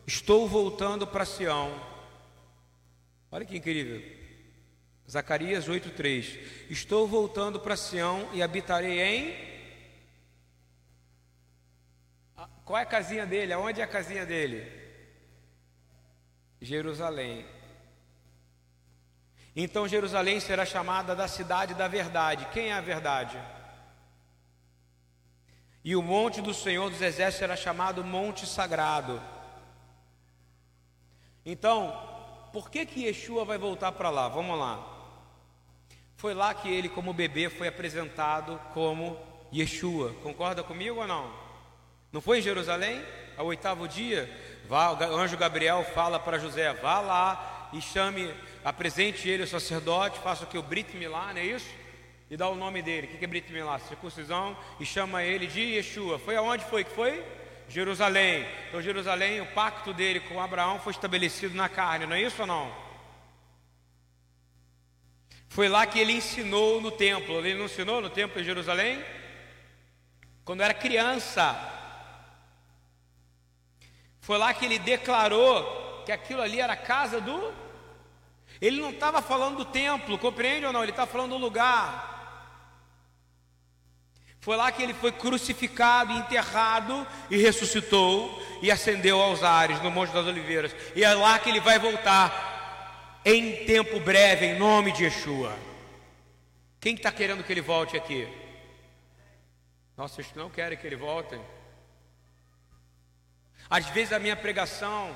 Estou 0.08 0.48
voltando 0.48 1.06
para 1.06 1.26
Sião. 1.26 1.70
Olha 3.30 3.44
que 3.44 3.58
incrível. 3.58 4.02
Zacarias 5.10 5.68
8:3. 5.70 6.38
Estou 6.70 7.08
voltando 7.08 7.60
para 7.60 7.78
Sião 7.78 8.30
e 8.34 8.44
habitarei 8.44 9.02
em 9.02 9.48
Qual 12.68 12.78
é 12.78 12.82
a 12.82 12.86
casinha 12.86 13.26
dele? 13.26 13.54
Aonde 13.54 13.80
é 13.80 13.84
a 13.86 13.88
casinha 13.88 14.26
dele? 14.26 14.70
Jerusalém. 16.62 17.46
Então 19.56 19.88
Jerusalém 19.88 20.42
será 20.42 20.66
chamada 20.66 21.16
da 21.16 21.30
cidade 21.30 21.74
da 21.74 21.88
verdade. 21.88 22.46
Quem 22.52 22.72
é 22.72 22.74
a 22.74 22.82
verdade? 22.82 23.42
E 25.82 25.96
o 25.96 26.02
monte 26.02 26.42
do 26.42 26.54
Senhor 26.54 26.90
dos 26.90 27.02
Exércitos 27.02 27.40
será 27.40 27.56
chamado 27.56 28.04
Monte 28.04 28.46
Sagrado. 28.46 29.22
Então, 31.46 31.98
por 32.52 32.70
que 32.70 32.86
que 32.86 33.06
Yeshua 33.06 33.46
vai 33.46 33.58
voltar 33.58 33.94
para 33.94 34.10
lá? 34.10 34.28
Vamos 34.28 34.60
lá. 34.60 34.97
Foi 36.18 36.34
lá 36.34 36.52
que 36.52 36.68
ele, 36.68 36.90
como 36.90 37.14
bebê, 37.14 37.48
foi 37.48 37.68
apresentado 37.68 38.60
como 38.74 39.20
Yeshua. 39.54 40.16
Concorda 40.24 40.64
comigo 40.64 41.00
ou 41.00 41.08
não? 41.08 41.32
Não 42.12 42.20
foi 42.20 42.40
em 42.40 42.42
Jerusalém? 42.42 43.04
Ao 43.38 43.46
oitavo 43.46 43.88
dia, 43.88 44.28
vá, 44.68 44.94
o 44.94 45.16
anjo 45.16 45.38
Gabriel 45.38 45.84
fala 45.94 46.20
para 46.20 46.40
José: 46.40 46.74
vá 46.74 47.00
lá 47.00 47.70
e 47.72 47.80
chame, 47.80 48.34
apresente 48.66 49.30
ele 49.30 49.44
o 49.44 49.48
sacerdote, 49.48 50.18
faça 50.18 50.44
o 50.44 50.48
que 50.48 50.58
o 50.58 50.64
Brit 50.64 50.98
Milá, 50.98 51.32
não 51.34 51.40
é 51.40 51.46
isso? 51.46 51.70
E 52.32 52.36
dá 52.36 52.50
o 52.50 52.56
nome 52.56 52.82
dele. 52.82 53.06
O 53.14 53.18
que 53.18 53.24
é 53.24 53.28
Brit 53.28 53.54
Milá? 53.54 53.78
Circuncisão 53.78 54.58
e 54.80 54.86
chama 54.88 55.22
ele 55.22 55.46
de 55.46 55.62
Yeshua. 55.62 56.18
Foi 56.18 56.36
aonde 56.36 56.66
foi 56.66 56.84
que 56.84 56.96
foi? 56.96 57.24
Jerusalém. 57.70 58.44
Então, 58.70 58.82
Jerusalém, 58.82 59.40
o 59.42 59.46
pacto 59.46 59.94
dele 59.94 60.22
com 60.22 60.42
Abraão 60.42 60.80
foi 60.80 60.94
estabelecido 60.94 61.54
na 61.54 61.70
carne, 61.70 62.08
não 62.08 62.16
é 62.16 62.22
isso 62.24 62.42
ou 62.42 62.48
não? 62.48 62.87
Foi 65.58 65.68
lá 65.68 65.88
que 65.88 65.98
ele 65.98 66.14
ensinou 66.14 66.80
no 66.80 66.92
templo. 66.92 67.40
Ele 67.40 67.56
não 67.56 67.66
ensinou 67.66 68.00
no 68.00 68.12
templo 68.12 68.40
de 68.40 68.46
Jerusalém? 68.46 69.04
Quando 70.46 70.62
era 70.62 70.72
criança. 70.72 71.60
Foi 74.20 74.38
lá 74.38 74.54
que 74.54 74.66
ele 74.66 74.78
declarou 74.78 76.04
que 76.06 76.12
aquilo 76.12 76.44
ali 76.44 76.62
era 76.62 76.74
a 76.74 76.78
casa 76.78 77.20
do. 77.20 77.52
Ele 78.62 78.80
não 78.80 78.92
estava 78.92 79.20
falando 79.20 79.58
do 79.58 79.66
templo, 79.66 80.20
compreende 80.20 80.68
ou 80.68 80.72
não? 80.72 80.84
Ele 80.84 80.92
está 80.92 81.08
falando 81.08 81.32
do 81.32 81.38
lugar. 81.40 82.08
Foi 84.40 84.56
lá 84.56 84.72
que 84.72 84.84
ele 84.84 84.94
foi 84.94 85.12
crucificado, 85.12 86.14
enterrado 86.14 87.08
e 87.32 87.38
ressuscitou 87.38 88.40
e 88.62 88.70
ascendeu 88.70 89.20
aos 89.20 89.42
ares 89.42 89.82
no 89.82 89.90
Monte 89.90 90.14
das 90.14 90.28
Oliveiras. 90.28 90.76
E 90.96 91.04
é 91.04 91.12
lá 91.16 91.40
que 91.40 91.50
ele 91.50 91.60
vai 91.60 91.80
voltar 91.80 92.47
em 93.30 93.66
tempo 93.66 94.00
breve, 94.00 94.46
em 94.46 94.58
nome 94.58 94.94
de 94.94 95.04
Yeshua. 95.04 95.54
Quem 96.80 96.96
está 96.96 97.12
querendo 97.12 97.44
que 97.44 97.52
ele 97.52 97.60
volte 97.60 97.98
aqui? 97.98 98.26
Nossa, 99.98 100.16
vocês 100.16 100.34
não 100.34 100.50
querem 100.50 100.78
que 100.78 100.88
ele 100.88 100.96
volte? 100.96 101.38
Às 103.70 103.86
vezes 103.88 104.14
a 104.14 104.20
minha 104.20 104.38
pregação 104.38 105.14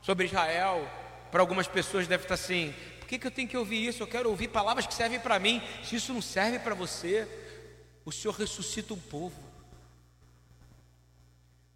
sobre 0.00 0.26
Israel, 0.26 0.90
para 1.30 1.40
algumas 1.40 1.68
pessoas 1.68 2.08
deve 2.08 2.24
estar 2.24 2.34
assim: 2.34 2.74
por 2.98 3.06
que, 3.06 3.16
que 3.16 3.28
eu 3.28 3.30
tenho 3.30 3.46
que 3.46 3.56
ouvir 3.56 3.86
isso? 3.86 4.02
Eu 4.02 4.08
quero 4.08 4.28
ouvir 4.28 4.48
palavras 4.48 4.84
que 4.84 4.94
servem 4.94 5.20
para 5.20 5.38
mim. 5.38 5.62
Se 5.84 5.94
isso 5.94 6.12
não 6.12 6.20
serve 6.20 6.58
para 6.58 6.74
você, 6.74 7.28
o 8.04 8.10
Senhor 8.10 8.34
ressuscita 8.34 8.92
um 8.92 8.98
povo, 8.98 9.40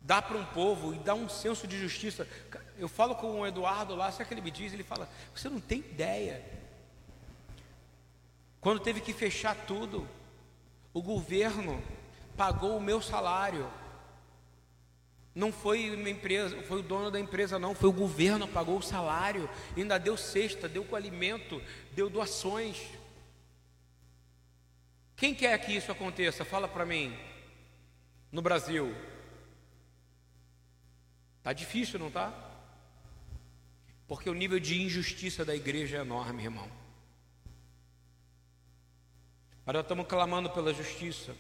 dá 0.00 0.20
para 0.20 0.36
um 0.36 0.46
povo 0.46 0.92
e 0.92 0.98
dá 0.98 1.14
um 1.14 1.28
senso 1.28 1.64
de 1.64 1.78
justiça. 1.78 2.26
Eu 2.78 2.88
falo 2.88 3.14
com 3.14 3.40
o 3.40 3.46
Eduardo 3.46 3.94
lá, 3.94 4.10
sabe 4.10 4.24
o 4.24 4.26
que 4.26 4.34
ele 4.34 4.40
me 4.40 4.50
diz? 4.50 4.72
Ele 4.72 4.82
fala: 4.82 5.08
Você 5.34 5.48
não 5.48 5.60
tem 5.60 5.78
ideia. 5.78 6.44
Quando 8.60 8.80
teve 8.80 9.00
que 9.00 9.12
fechar 9.12 9.54
tudo, 9.66 10.08
o 10.92 11.00
governo 11.00 11.82
pagou 12.36 12.76
o 12.76 12.80
meu 12.80 13.00
salário. 13.00 13.70
Não 15.34 15.52
foi 15.52 15.94
uma 15.94 16.08
empresa, 16.08 16.62
foi 16.62 16.80
o 16.80 16.82
dono 16.82 17.10
da 17.10 17.20
empresa, 17.20 17.58
não, 17.58 17.74
foi 17.74 17.90
o 17.90 17.92
governo 17.92 18.48
pagou 18.48 18.78
o 18.78 18.82
salário, 18.82 19.48
ainda 19.76 19.98
deu 19.98 20.16
cesta, 20.16 20.66
deu 20.66 20.82
com 20.82 20.96
alimento, 20.96 21.62
deu 21.92 22.08
doações. 22.08 22.82
Quem 25.14 25.34
quer 25.34 25.58
que 25.58 25.72
isso 25.72 25.92
aconteça? 25.92 26.44
Fala 26.44 26.66
para 26.66 26.84
mim. 26.84 27.16
No 28.32 28.42
Brasil. 28.42 28.94
Tá 31.42 31.52
difícil, 31.52 31.98
não 31.98 32.10
tá? 32.10 32.45
Porque 34.06 34.30
o 34.30 34.34
nível 34.34 34.60
de 34.60 34.80
injustiça 34.80 35.44
da 35.44 35.54
igreja 35.54 35.98
é 35.98 36.00
enorme, 36.00 36.44
irmão. 36.44 36.70
Mas 39.64 39.74
nós 39.74 39.82
estamos 39.82 40.06
clamando 40.06 40.48
pela 40.50 40.72
justiça. 40.72 41.34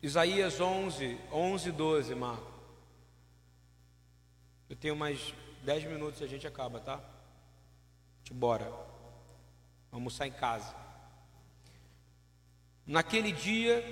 Isaías 0.00 0.60
11, 0.60 1.18
11, 1.32 1.72
12, 1.72 2.14
Marco. 2.14 2.52
Eu 4.70 4.76
tenho 4.76 4.94
mais 4.94 5.34
10 5.64 5.84
minutos 5.84 6.20
e 6.20 6.24
a 6.24 6.28
gente 6.28 6.46
acaba, 6.46 6.78
tá? 6.78 7.02
Bora. 8.30 8.66
Vamos 8.66 8.88
almoçar 9.90 10.28
em 10.28 10.32
casa. 10.32 10.87
Naquele 12.88 13.32
dia, 13.32 13.84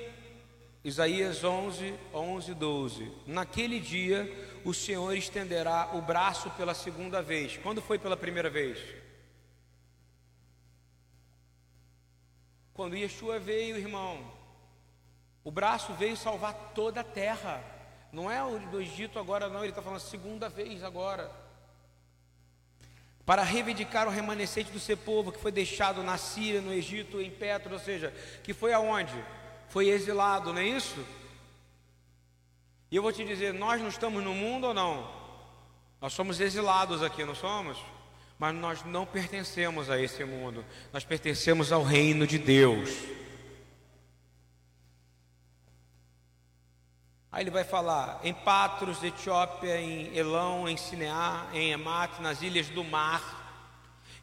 Isaías 0.83 1.45
11, 1.45 1.95
11, 2.15 2.55
12. 2.55 3.13
Naquele 3.27 3.79
dia, 3.79 4.27
o 4.65 4.73
Senhor 4.73 5.15
estenderá 5.15 5.91
o 5.93 6.01
braço 6.01 6.49
pela 6.53 6.73
segunda 6.73 7.21
vez. 7.21 7.59
Quando 7.59 7.83
foi 7.83 7.99
pela 7.99 8.17
primeira 8.17 8.49
vez? 8.49 8.79
Quando 12.73 12.97
Yeshua 12.97 13.39
veio, 13.39 13.77
irmão, 13.77 14.33
o 15.45 15.51
braço 15.51 15.93
veio 15.93 16.17
salvar 16.17 16.73
toda 16.75 17.03
a 17.03 17.05
terra. 17.05 17.63
Não 18.11 18.31
é 18.31 18.43
o 18.43 18.59
do 18.59 18.81
Egito 18.81 19.19
agora, 19.19 19.51
não, 19.51 19.61
ele 19.61 19.69
está 19.69 19.83
falando 19.83 20.01
segunda 20.01 20.49
vez 20.49 20.83
agora. 20.83 21.31
Para 23.27 23.43
reivindicar 23.43 24.07
o 24.07 24.11
remanescente 24.11 24.71
do 24.71 24.79
seu 24.79 24.97
povo 24.97 25.33
que 25.33 25.41
foi 25.41 25.51
deixado 25.51 26.01
na 26.01 26.17
Síria, 26.17 26.61
no 26.61 26.73
Egito, 26.73 27.21
em 27.21 27.29
Petro, 27.29 27.73
ou 27.73 27.81
seja, 27.81 28.15
que 28.45 28.55
foi 28.55 28.73
aonde? 28.73 29.13
Foi 29.69 29.89
exilado, 29.89 30.53
não 30.53 30.61
é 30.61 30.65
isso? 30.65 31.05
E 32.89 32.95
eu 32.95 33.03
vou 33.03 33.13
te 33.13 33.25
dizer, 33.25 33.53
nós 33.53 33.81
não 33.81 33.89
estamos 33.89 34.23
no 34.23 34.33
mundo 34.33 34.69
ou 34.69 34.75
não? 34.75 35.11
Nós 36.01 36.13
somos 36.13 36.39
exilados 36.41 37.03
aqui, 37.03 37.25
não 37.25 37.35
somos? 37.35 37.77
Mas 38.39 38.55
nós 38.55 38.85
não 38.85 39.05
pertencemos 39.05 39.91
a 39.91 40.01
esse 40.01 40.25
mundo, 40.25 40.65
nós 40.93 41.05
pertencemos 41.05 41.73
ao 41.73 41.83
reino 41.83 42.29
de 42.29 42.39
Deus. 42.39 42.91
Aí 47.31 47.43
ele 47.43 47.51
vai 47.51 47.65
falar 47.65 48.21
em 48.23 48.33
Patros, 48.33 49.03
Etiópia, 49.03 49.81
em 49.81 50.17
Elão, 50.17 50.69
em 50.69 50.77
Sineá, 50.77 51.47
em 51.53 51.73
Emat, 51.73 52.21
nas 52.21 52.43
ilhas 52.43 52.69
do 52.69 52.85
mar. 52.85 53.45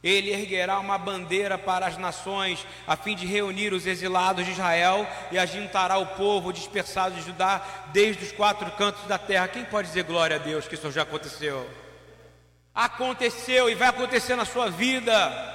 Ele 0.04 0.32
erguerá 0.32 0.80
uma 0.80 0.97
bandeira 0.97 1.58
para 1.58 1.86
as 1.86 1.97
nações, 1.97 2.68
a 2.86 2.97
fim 2.97 3.16
de 3.16 3.26
reunir 3.26 3.72
os 3.72 3.88
exilados 3.88 4.43
de 4.43 4.51
Israel 4.51 5.08
e 5.32 5.38
ajuntará 5.38 5.97
o 5.97 6.08
povo 6.08 6.51
dispersado 6.51 7.16
de 7.16 7.22
Judá 7.22 7.62
desde 7.93 8.26
os 8.26 8.32
quatro 8.34 8.70
cantos 8.72 9.04
da 9.06 9.18
terra. 9.18 9.47
Quem 9.47 9.64
pode 9.64 9.88
dizer 9.88 10.04
glória 10.04 10.36
a 10.36 10.39
Deus 10.39 10.68
que 10.68 10.76
isso 10.76 10.91
já 10.91 11.04
aconteceu? 11.04 11.70
Aconteceu 12.76 13.70
e 13.70 13.76
vai 13.76 13.88
acontecer 13.88 14.36
na 14.36 14.43
sua 14.43 14.70
vida. 14.70 15.51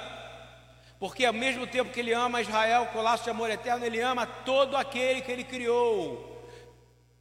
Porque 0.99 1.25
ao 1.25 1.33
mesmo 1.33 1.67
tempo 1.67 1.91
que 1.91 1.99
ele 1.99 2.13
ama 2.13 2.41
Israel, 2.41 2.87
com 2.87 3.01
laço 3.01 3.25
de 3.25 3.29
amor 3.29 3.51
eterno, 3.51 3.85
ele 3.85 4.01
ama 4.01 4.25
todo 4.25 4.75
aquele 4.75 5.21
que 5.21 5.31
ele 5.31 5.43
criou. 5.43 6.38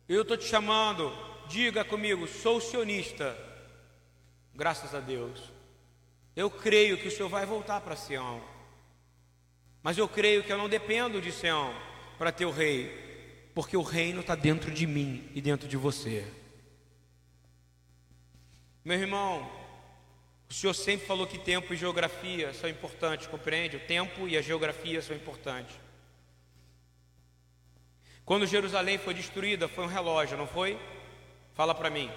Eu 0.08 0.22
estou 0.22 0.38
te 0.38 0.46
chamando, 0.46 1.12
diga 1.48 1.84
comigo, 1.84 2.26
sou 2.26 2.60
sionista. 2.60 3.36
Graças 4.54 4.94
a 4.94 5.00
Deus. 5.00 5.38
Eu 6.34 6.50
creio 6.50 6.96
que 6.96 7.08
o 7.08 7.10
Senhor 7.10 7.28
vai 7.28 7.44
voltar 7.44 7.82
para 7.82 7.94
Sião. 7.94 8.42
Mas 9.82 9.98
eu 9.98 10.08
creio 10.08 10.42
que 10.42 10.50
eu 10.50 10.56
não 10.56 10.68
dependo 10.68 11.20
de 11.20 11.30
Sião 11.30 11.74
para 12.16 12.32
ter 12.32 12.46
o 12.46 12.50
rei, 12.50 13.50
porque 13.54 13.76
o 13.76 13.82
reino 13.82 14.20
está 14.20 14.34
dentro 14.34 14.70
de 14.70 14.86
mim 14.86 15.28
e 15.34 15.42
dentro 15.42 15.68
de 15.68 15.76
você. 15.76 16.26
Meu 18.82 18.98
irmão, 18.98 19.50
o 20.48 20.54
Senhor 20.54 20.72
sempre 20.72 21.06
falou 21.06 21.26
que 21.26 21.38
tempo 21.38 21.74
e 21.74 21.76
geografia 21.76 22.54
são 22.54 22.70
importantes, 22.70 23.26
compreende? 23.26 23.76
O 23.76 23.80
tempo 23.80 24.26
e 24.26 24.38
a 24.38 24.40
geografia 24.40 25.02
são 25.02 25.14
importantes. 25.14 25.76
Quando 28.28 28.44
Jerusalém 28.46 28.98
foi 28.98 29.14
destruída, 29.14 29.66
foi 29.68 29.84
um 29.84 29.86
relógio, 29.88 30.36
não 30.36 30.46
foi? 30.46 30.78
Fala 31.54 31.74
para 31.74 31.88
mim. 31.88 32.10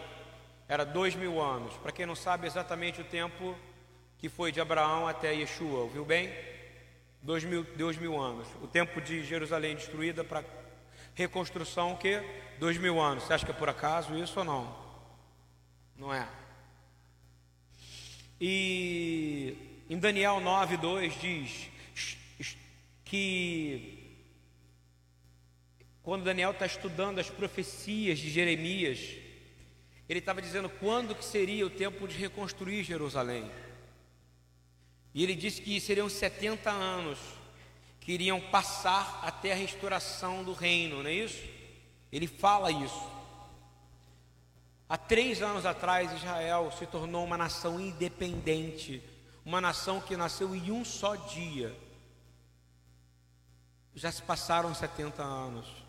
Era 0.68 0.84
dois 0.84 1.16
mil 1.16 1.42
anos. 1.42 1.74
Para 1.78 1.94
quem 1.94 2.06
não 2.06 2.18
sabe 2.18 2.46
exatamente 2.46 3.00
o 3.00 3.06
tempo 3.06 3.56
que 4.18 4.28
foi 4.28 4.52
de 4.52 4.60
Abraão 4.60 5.08
até 5.08 5.34
Yeshua, 5.34 5.80
ouviu 5.80 6.04
bem? 6.04 6.30
Dois 7.22 7.46
mil, 7.46 7.64
dois 7.78 7.96
mil 7.96 8.20
anos. 8.20 8.46
O 8.62 8.68
tempo 8.68 9.00
de 9.00 9.24
Jerusalém 9.24 9.74
destruída 9.74 10.22
para 10.22 10.44
reconstrução, 11.16 11.94
o 11.94 11.98
que? 11.98 12.22
Dois 12.60 12.78
mil 12.78 13.00
anos. 13.00 13.24
Você 13.24 13.34
acha 13.34 13.46
que 13.46 13.52
é 13.52 13.56
por 13.56 13.70
acaso 13.70 14.14
isso 14.18 14.38
ou 14.40 14.44
não? 14.44 14.76
Não 15.96 16.14
é. 16.14 16.28
E 18.38 19.86
em 19.90 19.98
Daniel 19.98 20.42
9, 20.42 20.76
2 20.76 21.22
diz 21.22 21.70
que 23.06 24.01
quando 26.04 26.24
Daniel 26.24 26.52
está 26.52 26.66
estudando 26.66 27.20
as 27.20 27.30
profecias 27.30 28.18
de 28.20 28.30
Jeremias, 28.30 29.00
ele 30.10 30.20
estava 30.20 30.42
dizendo 30.42 30.70
quando 30.70 31.16
que 31.16 31.24
seria 31.24 31.66
o 31.66 31.70
tempo 31.70 32.08
de 32.08 32.18
reconstruir 32.18 32.84
Jerusalém. 32.84 33.50
E 35.14 35.24
ele 35.24 35.36
disse 35.36 35.62
que 35.62 35.80
seriam 35.80 36.10
70 36.10 36.70
anos 36.70 37.20
que 38.00 38.14
iriam 38.14 38.42
passar 38.42 39.22
até 39.24 39.52
a 39.52 39.56
restauração 39.56 40.44
do 40.44 40.54
reino, 40.54 41.04
não 41.04 41.10
é 41.10 41.14
isso? 41.14 41.44
Ele 42.12 42.28
fala 42.28 42.72
isso. 42.72 43.10
Há 44.90 44.98
três 44.98 45.42
anos 45.42 45.66
atrás, 45.66 46.12
Israel 46.12 46.72
se 46.78 46.86
tornou 46.86 47.24
uma 47.24 47.38
nação 47.38 47.80
independente, 47.80 49.02
uma 49.46 49.62
nação 49.62 50.02
que 50.02 50.18
nasceu 50.18 50.54
em 50.54 50.72
um 50.72 50.84
só 50.84 51.16
dia. 51.16 51.74
Já 53.96 54.12
se 54.12 54.22
passaram 54.22 54.74
70 54.74 55.24
anos. 55.24 55.81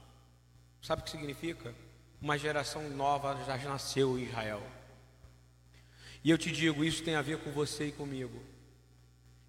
Sabe 0.83 1.01
o 1.01 1.05
que 1.05 1.11
significa? 1.11 1.72
Uma 2.20 2.37
geração 2.37 2.91
nova 2.91 3.39
já 3.47 3.57
nasceu 3.57 4.18
em 4.18 4.24
Israel. 4.24 4.61
E 6.24 6.30
eu 6.30 6.37
te 6.37 6.51
digo, 6.51 6.85
isso 6.85 7.05
tem 7.05 7.14
a 7.14 7.22
ver 7.22 7.39
com 7.39 7.53
você 7.53 7.87
e 7.87 7.93
comigo. 7.93 8.43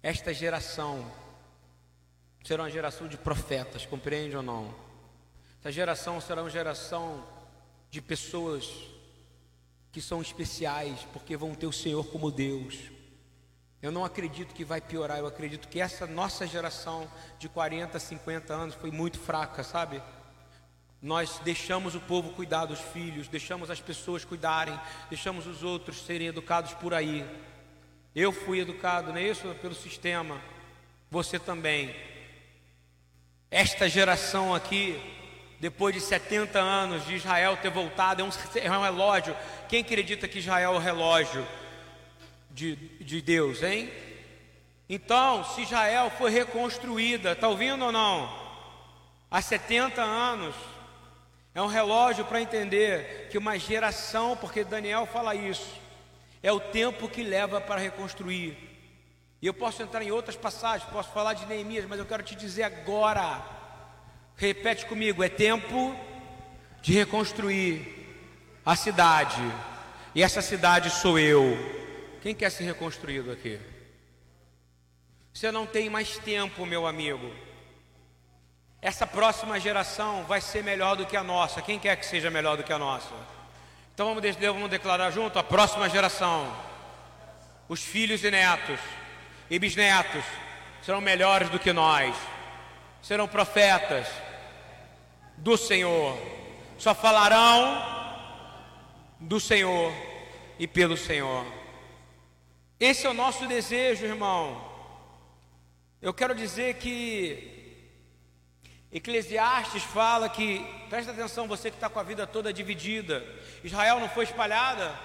Esta 0.00 0.32
geração 0.32 1.10
será 2.44 2.62
uma 2.62 2.70
geração 2.70 3.08
de 3.08 3.16
profetas, 3.16 3.84
compreende 3.84 4.36
ou 4.36 4.42
não? 4.42 4.72
Essa 5.60 5.72
geração 5.72 6.20
será 6.20 6.40
uma 6.42 6.50
geração 6.50 7.26
de 7.90 8.00
pessoas 8.00 8.70
que 9.90 10.00
são 10.00 10.20
especiais, 10.20 11.06
porque 11.12 11.36
vão 11.36 11.54
ter 11.54 11.66
o 11.66 11.72
Senhor 11.72 12.04
como 12.06 12.30
Deus. 12.30 12.78
Eu 13.80 13.90
não 13.90 14.04
acredito 14.04 14.54
que 14.54 14.64
vai 14.64 14.80
piorar, 14.80 15.18
eu 15.18 15.26
acredito 15.26 15.68
que 15.68 15.80
essa 15.80 16.06
nossa 16.06 16.46
geração 16.46 17.10
de 17.38 17.48
40, 17.48 17.98
50 17.98 18.52
anos 18.52 18.74
foi 18.74 18.90
muito 18.90 19.18
fraca, 19.18 19.64
sabe? 19.64 20.00
Nós 21.04 21.38
deixamos 21.44 21.94
o 21.94 22.00
povo 22.00 22.30
cuidar 22.30 22.64
dos 22.64 22.80
filhos, 22.80 23.28
deixamos 23.28 23.70
as 23.70 23.78
pessoas 23.78 24.24
cuidarem, 24.24 24.80
deixamos 25.10 25.46
os 25.46 25.62
outros 25.62 25.98
serem 25.98 26.28
educados 26.28 26.72
por 26.72 26.94
aí. 26.94 27.22
Eu 28.16 28.32
fui 28.32 28.60
educado, 28.60 29.10
não 29.10 29.18
é 29.18 29.24
isso? 29.24 29.54
Pelo 29.60 29.74
sistema, 29.74 30.40
você 31.10 31.38
também. 31.38 31.94
Esta 33.50 33.86
geração 33.86 34.54
aqui, 34.54 34.98
depois 35.60 35.94
de 35.94 36.00
70 36.00 36.58
anos 36.58 37.04
de 37.04 37.16
Israel 37.16 37.58
ter 37.58 37.70
voltado, 37.70 38.22
é 38.22 38.24
um, 38.24 38.30
é 38.54 38.78
um 38.78 38.82
relógio. 38.82 39.36
Quem 39.68 39.82
acredita 39.82 40.26
que 40.26 40.38
Israel 40.38 40.72
é 40.72 40.76
o 40.76 40.80
relógio 40.80 41.46
de, 42.50 42.76
de 42.76 43.20
Deus, 43.20 43.62
hein? 43.62 43.92
Então, 44.88 45.44
se 45.44 45.60
Israel 45.60 46.10
foi 46.16 46.30
reconstruída, 46.30 47.32
está 47.32 47.46
ouvindo 47.46 47.84
ou 47.84 47.92
não? 47.92 48.42
Há 49.30 49.42
70 49.42 50.00
anos, 50.00 50.54
é 51.54 51.62
um 51.62 51.66
relógio 51.66 52.24
para 52.24 52.40
entender 52.40 53.28
que 53.30 53.38
uma 53.38 53.56
geração, 53.56 54.36
porque 54.36 54.64
Daniel 54.64 55.06
fala 55.06 55.34
isso, 55.34 55.80
é 56.42 56.52
o 56.52 56.58
tempo 56.58 57.08
que 57.08 57.22
leva 57.22 57.60
para 57.60 57.80
reconstruir. 57.80 58.58
E 59.40 59.46
eu 59.46 59.54
posso 59.54 59.82
entrar 59.82 60.02
em 60.02 60.10
outras 60.10 60.36
passagens, 60.36 60.90
posso 60.90 61.12
falar 61.12 61.34
de 61.34 61.46
Neemias, 61.46 61.86
mas 61.86 61.98
eu 61.98 62.06
quero 62.06 62.22
te 62.22 62.34
dizer 62.34 62.64
agora. 62.64 63.40
Repete 64.36 64.84
comigo: 64.86 65.22
é 65.22 65.28
tempo 65.28 65.94
de 66.82 66.92
reconstruir 66.92 67.86
a 68.66 68.74
cidade. 68.74 69.40
E 70.14 70.22
essa 70.22 70.42
cidade 70.42 70.90
sou 70.90 71.18
eu. 71.18 71.56
Quem 72.20 72.34
quer 72.34 72.50
ser 72.50 72.64
reconstruído 72.64 73.30
aqui? 73.30 73.60
Você 75.32 75.52
não 75.52 75.66
tem 75.66 75.90
mais 75.90 76.16
tempo, 76.18 76.64
meu 76.64 76.86
amigo. 76.86 77.30
Essa 78.84 79.06
próxima 79.06 79.58
geração 79.58 80.24
vai 80.24 80.42
ser 80.42 80.62
melhor 80.62 80.94
do 80.94 81.06
que 81.06 81.16
a 81.16 81.22
nossa. 81.22 81.62
Quem 81.62 81.78
quer 81.78 81.96
que 81.96 82.04
seja 82.04 82.30
melhor 82.30 82.58
do 82.58 82.62
que 82.62 82.70
a 82.70 82.78
nossa? 82.78 83.08
Então 83.94 84.14
vamos, 84.14 84.36
vamos 84.36 84.68
declarar 84.68 85.10
junto 85.10 85.38
a 85.38 85.42
próxima 85.42 85.88
geração. 85.88 86.54
Os 87.66 87.82
filhos 87.82 88.22
e 88.22 88.30
netos 88.30 88.78
e 89.48 89.58
bisnetos 89.58 90.22
serão 90.82 91.00
melhores 91.00 91.48
do 91.48 91.58
que 91.58 91.72
nós. 91.72 92.14
Serão 93.00 93.26
profetas 93.26 94.06
do 95.38 95.56
Senhor. 95.56 96.18
Só 96.76 96.94
falarão 96.94 97.82
do 99.18 99.40
Senhor 99.40 99.94
e 100.58 100.66
pelo 100.66 100.98
Senhor. 100.98 101.46
Esse 102.78 103.06
é 103.06 103.08
o 103.08 103.14
nosso 103.14 103.46
desejo, 103.46 104.04
irmão. 104.04 104.62
Eu 106.02 106.12
quero 106.12 106.34
dizer 106.34 106.74
que 106.74 107.53
Eclesiastes 108.94 109.82
fala 109.82 110.28
que, 110.28 110.64
presta 110.88 111.10
atenção, 111.10 111.48
você 111.48 111.68
que 111.68 111.76
está 111.76 111.88
com 111.88 111.98
a 111.98 112.04
vida 112.04 112.28
toda 112.28 112.52
dividida, 112.52 113.26
Israel 113.64 113.98
não 113.98 114.08
foi 114.08 114.22
espalhada. 114.22 114.96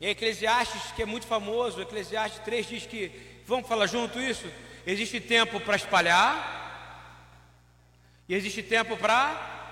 E 0.00 0.06
Eclesiastes, 0.06 0.92
que 0.92 1.02
é 1.02 1.04
muito 1.04 1.26
famoso, 1.26 1.82
Eclesiastes 1.82 2.38
3 2.44 2.66
diz 2.68 2.86
que, 2.86 3.42
vamos 3.44 3.68
falar 3.68 3.86
junto 3.86 4.20
isso? 4.20 4.46
Existe 4.86 5.20
tempo 5.20 5.58
para 5.58 5.74
espalhar, 5.74 6.54
e 8.28 8.34
existe 8.34 8.62
tempo 8.62 8.96
para 8.96 9.66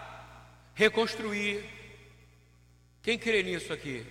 reconstruir. 0.74 1.64
Quem 3.03 3.16
crê 3.16 3.45
nisso 3.45 3.72
aqui? 3.72 4.05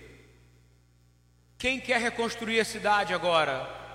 Quem 1.58 1.78
quer 1.78 2.00
reconstruir 2.00 2.60
a 2.60 2.64
cidade 2.64 3.12
agora? 3.12 3.85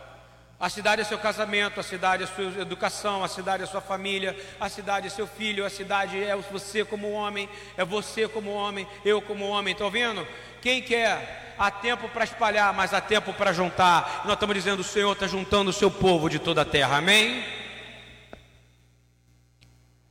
A 0.62 0.70
cidade 0.70 1.01
é 1.01 1.03
seu 1.03 1.18
casamento, 1.18 1.80
a 1.80 1.84
cidade 1.84 2.22
é 2.22 2.28
sua 2.28 2.62
educação, 2.62 3.24
a 3.24 3.28
cidade 3.28 3.64
é 3.64 3.66
sua 3.66 3.82
família, 3.82 4.38
a 4.59 4.70
cidade 4.70 5.07
é 5.07 5.09
seu 5.09 5.26
filho, 5.26 5.66
a 5.66 5.72
cidade 5.72 6.24
é 6.24 6.36
você 6.36 6.86
como 6.86 7.12
homem, 7.14 7.49
é 7.76 7.84
você 7.84 8.28
como 8.28 8.53
homem, 8.53 8.88
eu 9.03 9.20
como 9.24 9.47
homem. 9.47 9.72
Estão 9.72 9.89
vendo? 9.89 10.26
Quem 10.62 10.80
quer? 10.80 11.55
Há 11.57 11.72
tempo 11.72 12.07
para 12.09 12.26
espalhar, 12.26 12.72
mas 12.76 12.93
há 12.93 13.01
tempo 13.01 13.34
para 13.34 13.51
juntar. 13.51 14.22
Nós 14.24 14.36
estamos 14.36 14.55
dizendo: 14.55 14.82
o 14.82 14.84
Senhor 14.84 15.12
está 15.14 15.26
juntando 15.26 15.72
o 15.72 15.74
seu 15.74 15.89
povo 15.89 16.30
de 16.30 16.38
toda 16.38 16.62
a 16.62 16.66
terra. 16.66 16.97
Amém? 16.97 17.43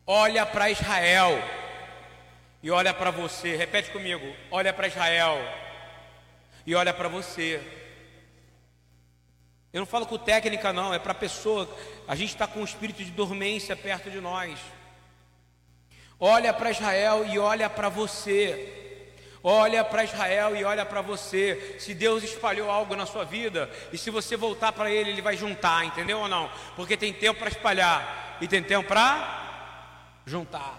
Olha 0.05 0.45
para 0.45 0.69
Israel 0.69 1.41
e 2.61 2.73
olha 2.73 2.93
para 2.93 3.13
você. 3.13 3.55
Repete 3.55 3.93
comigo: 3.93 4.35
olha 4.51 4.73
para 4.73 4.89
Israel 4.89 5.41
e 6.67 6.75
olha 6.75 6.93
para 6.93 7.07
você. 7.09 7.80
Eu 9.73 9.81
não 9.81 9.87
falo 9.87 10.05
com 10.05 10.19
técnica, 10.19 10.73
não, 10.73 10.93
é 10.93 10.99
para 10.99 11.13
a 11.13 11.15
pessoa. 11.15 11.69
A 12.09 12.17
gente 12.17 12.31
está 12.31 12.47
com 12.47 12.61
um 12.61 12.65
espírito 12.65 13.05
de 13.05 13.11
dormência 13.11 13.77
perto 13.77 14.11
de 14.11 14.21
nós. 14.21 14.59
Olha 16.19 16.53
para 16.53 16.71
Israel 16.71 17.25
e 17.25 17.39
olha 17.39 17.71
para 17.71 17.89
você. 17.89 18.77
Olha 19.43 19.83
para 19.85 20.05
Israel 20.05 20.55
e 20.55 20.65
olha 20.65 20.85
para 20.85 21.01
você. 21.01 21.77
Se 21.79 21.95
Deus 21.95 22.23
espalhou 22.23 22.71
algo 22.71 22.95
na 22.97 23.07
sua 23.07 23.25
vida, 23.25 23.71
e 23.93 23.97
se 23.97 24.11
você 24.11 24.37
voltar 24.37 24.73
para 24.73 24.91
Ele, 24.91 25.11
Ele 25.11 25.23
vai 25.23 25.37
juntar, 25.37 25.85
entendeu 25.85 26.19
ou 26.19 26.29
não? 26.29 26.51
Porque 26.77 26.97
tem 26.97 27.13
tempo 27.13 27.39
para 27.39 27.49
espalhar 27.49 28.39
e 28.41 28.49
tem 28.49 28.63
tempo 28.63 28.89
para 28.89 30.21
juntar. 30.27 30.79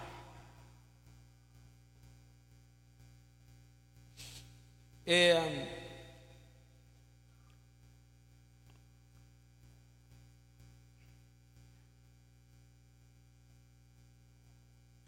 É, 5.04 5.81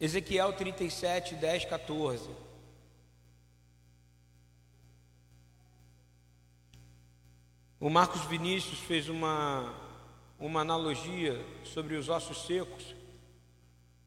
Ezequiel 0.01 0.53
37, 0.53 1.37
10, 1.37 1.65
14. 1.67 2.29
O 7.79 7.89
Marcos 7.89 8.23
Vinícius 8.23 8.81
fez 8.81 9.09
uma, 9.09 9.73
uma 10.39 10.63
analogia 10.63 11.39
sobre 11.63 11.95
os 11.95 12.09
ossos 12.09 12.45
secos, 12.47 12.95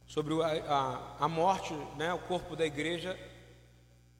sobre 0.05 0.33
a, 0.41 0.47
a, 0.47 1.25
a 1.25 1.27
morte, 1.27 1.73
né? 1.95 2.13
o 2.13 2.19
corpo 2.19 2.55
da 2.55 2.65
igreja 2.65 3.17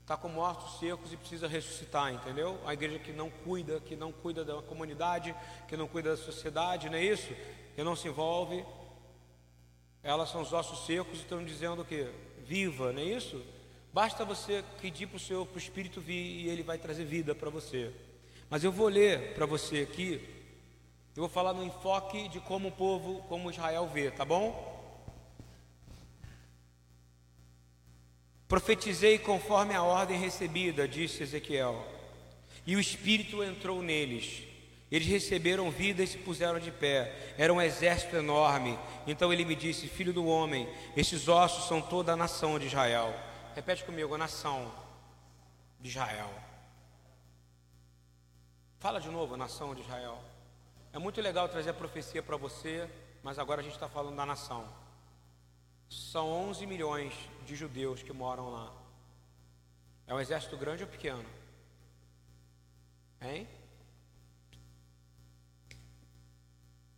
está 0.01 0.15
com 0.15 0.29
mortos 0.29 0.79
secos 0.79 1.11
e 1.11 1.17
precisa 1.17 1.49
ressuscitar, 1.49 2.13
entendeu? 2.13 2.57
A 2.65 2.73
igreja 2.73 2.97
que 2.97 3.11
não 3.11 3.29
cuida, 3.29 3.81
que 3.81 3.93
não 3.93 4.11
cuida 4.11 4.45
da 4.45 4.61
comunidade, 4.61 5.35
que 5.67 5.75
não 5.75 5.85
cuida 5.85 6.11
da 6.11 6.17
sociedade, 6.17 6.89
não 6.89 6.97
é 6.97 7.03
isso? 7.03 7.33
Que 7.75 7.83
não 7.83 7.93
se 7.93 8.07
envolve 8.07 8.63
elas 10.07 10.29
são 10.29 10.41
os 10.41 10.53
ossos 10.53 10.85
secos 10.85 11.19
e 11.19 11.21
estão 11.23 11.43
dizendo 11.43 11.81
o 11.81 11.85
que? 11.85 12.07
Viva, 12.45 12.93
não 12.93 13.01
é 13.01 13.03
isso? 13.03 13.43
Basta 13.91 14.23
você 14.23 14.63
pedir 14.79 15.05
para 15.05 15.17
o 15.17 15.19
Senhor, 15.19 15.45
para 15.45 15.55
o 15.55 15.59
Espírito 15.59 15.99
vir 15.99 16.45
e 16.45 16.47
Ele 16.47 16.63
vai 16.63 16.77
trazer 16.77 17.03
vida 17.03 17.35
para 17.35 17.49
você. 17.49 17.91
Mas 18.49 18.63
eu 18.63 18.71
vou 18.71 18.87
ler 18.87 19.33
para 19.33 19.45
você 19.45 19.79
aqui, 19.81 20.25
eu 21.13 21.23
vou 21.23 21.29
falar 21.29 21.51
no 21.51 21.61
enfoque 21.61 22.29
de 22.29 22.39
como 22.39 22.69
o 22.69 22.71
povo, 22.71 23.21
como 23.23 23.51
Israel 23.51 23.85
vê, 23.93 24.09
tá 24.09 24.23
bom? 24.23 24.77
Profetizei 28.47 29.19
conforme 29.19 29.75
a 29.75 29.83
ordem 29.83 30.17
recebida, 30.17 30.87
disse 30.87 31.21
Ezequiel, 31.21 31.85
e 32.65 32.77
o 32.77 32.79
Espírito 32.79 33.43
entrou 33.43 33.83
neles 33.83 34.46
eles 34.89 35.07
receberam 35.07 35.69
vida 35.69 36.01
e 36.01 36.07
se 36.07 36.17
puseram 36.17 36.59
de 36.59 36.71
pé. 36.71 37.33
Era 37.37 37.53
um 37.53 37.61
exército 37.61 38.15
enorme. 38.15 38.79
Então 39.05 39.33
ele 39.33 39.43
me 39.43 39.55
disse: 39.55 39.87
Filho 39.87 40.13
do 40.13 40.25
homem, 40.25 40.67
estes 40.95 41.27
ossos 41.27 41.67
são 41.67 41.81
toda 41.81 42.13
a 42.13 42.15
nação 42.15 42.57
de 42.57 42.67
Israel. 42.67 43.13
Repete 43.53 43.83
comigo: 43.83 44.15
a 44.15 44.17
nação 44.17 44.71
de 45.79 45.89
Israel. 45.89 46.31
Fala 48.79 49.01
de 49.01 49.09
novo, 49.09 49.33
a 49.33 49.37
nação 49.37 49.75
de 49.75 49.81
Israel. 49.81 50.23
É 50.93 50.99
muito 50.99 51.19
legal 51.19 51.49
trazer 51.49 51.71
a 51.71 51.73
profecia 51.73 52.23
para 52.23 52.37
você, 52.37 52.89
mas 53.21 53.37
agora 53.37 53.59
a 53.59 53.63
gente 53.63 53.73
está 53.73 53.89
falando 53.89 54.15
da 54.15 54.25
nação. 54.25 54.67
São 55.89 56.29
11 56.49 56.65
milhões 56.65 57.13
de 57.45 57.55
judeus 57.55 58.01
que 58.01 58.13
moram 58.13 58.49
lá. 58.51 58.71
É 60.05 60.13
um 60.13 60.19
exército 60.19 60.55
grande 60.55 60.83
ou 60.83 60.89
pequeno? 60.89 61.25
Hein? 63.21 63.47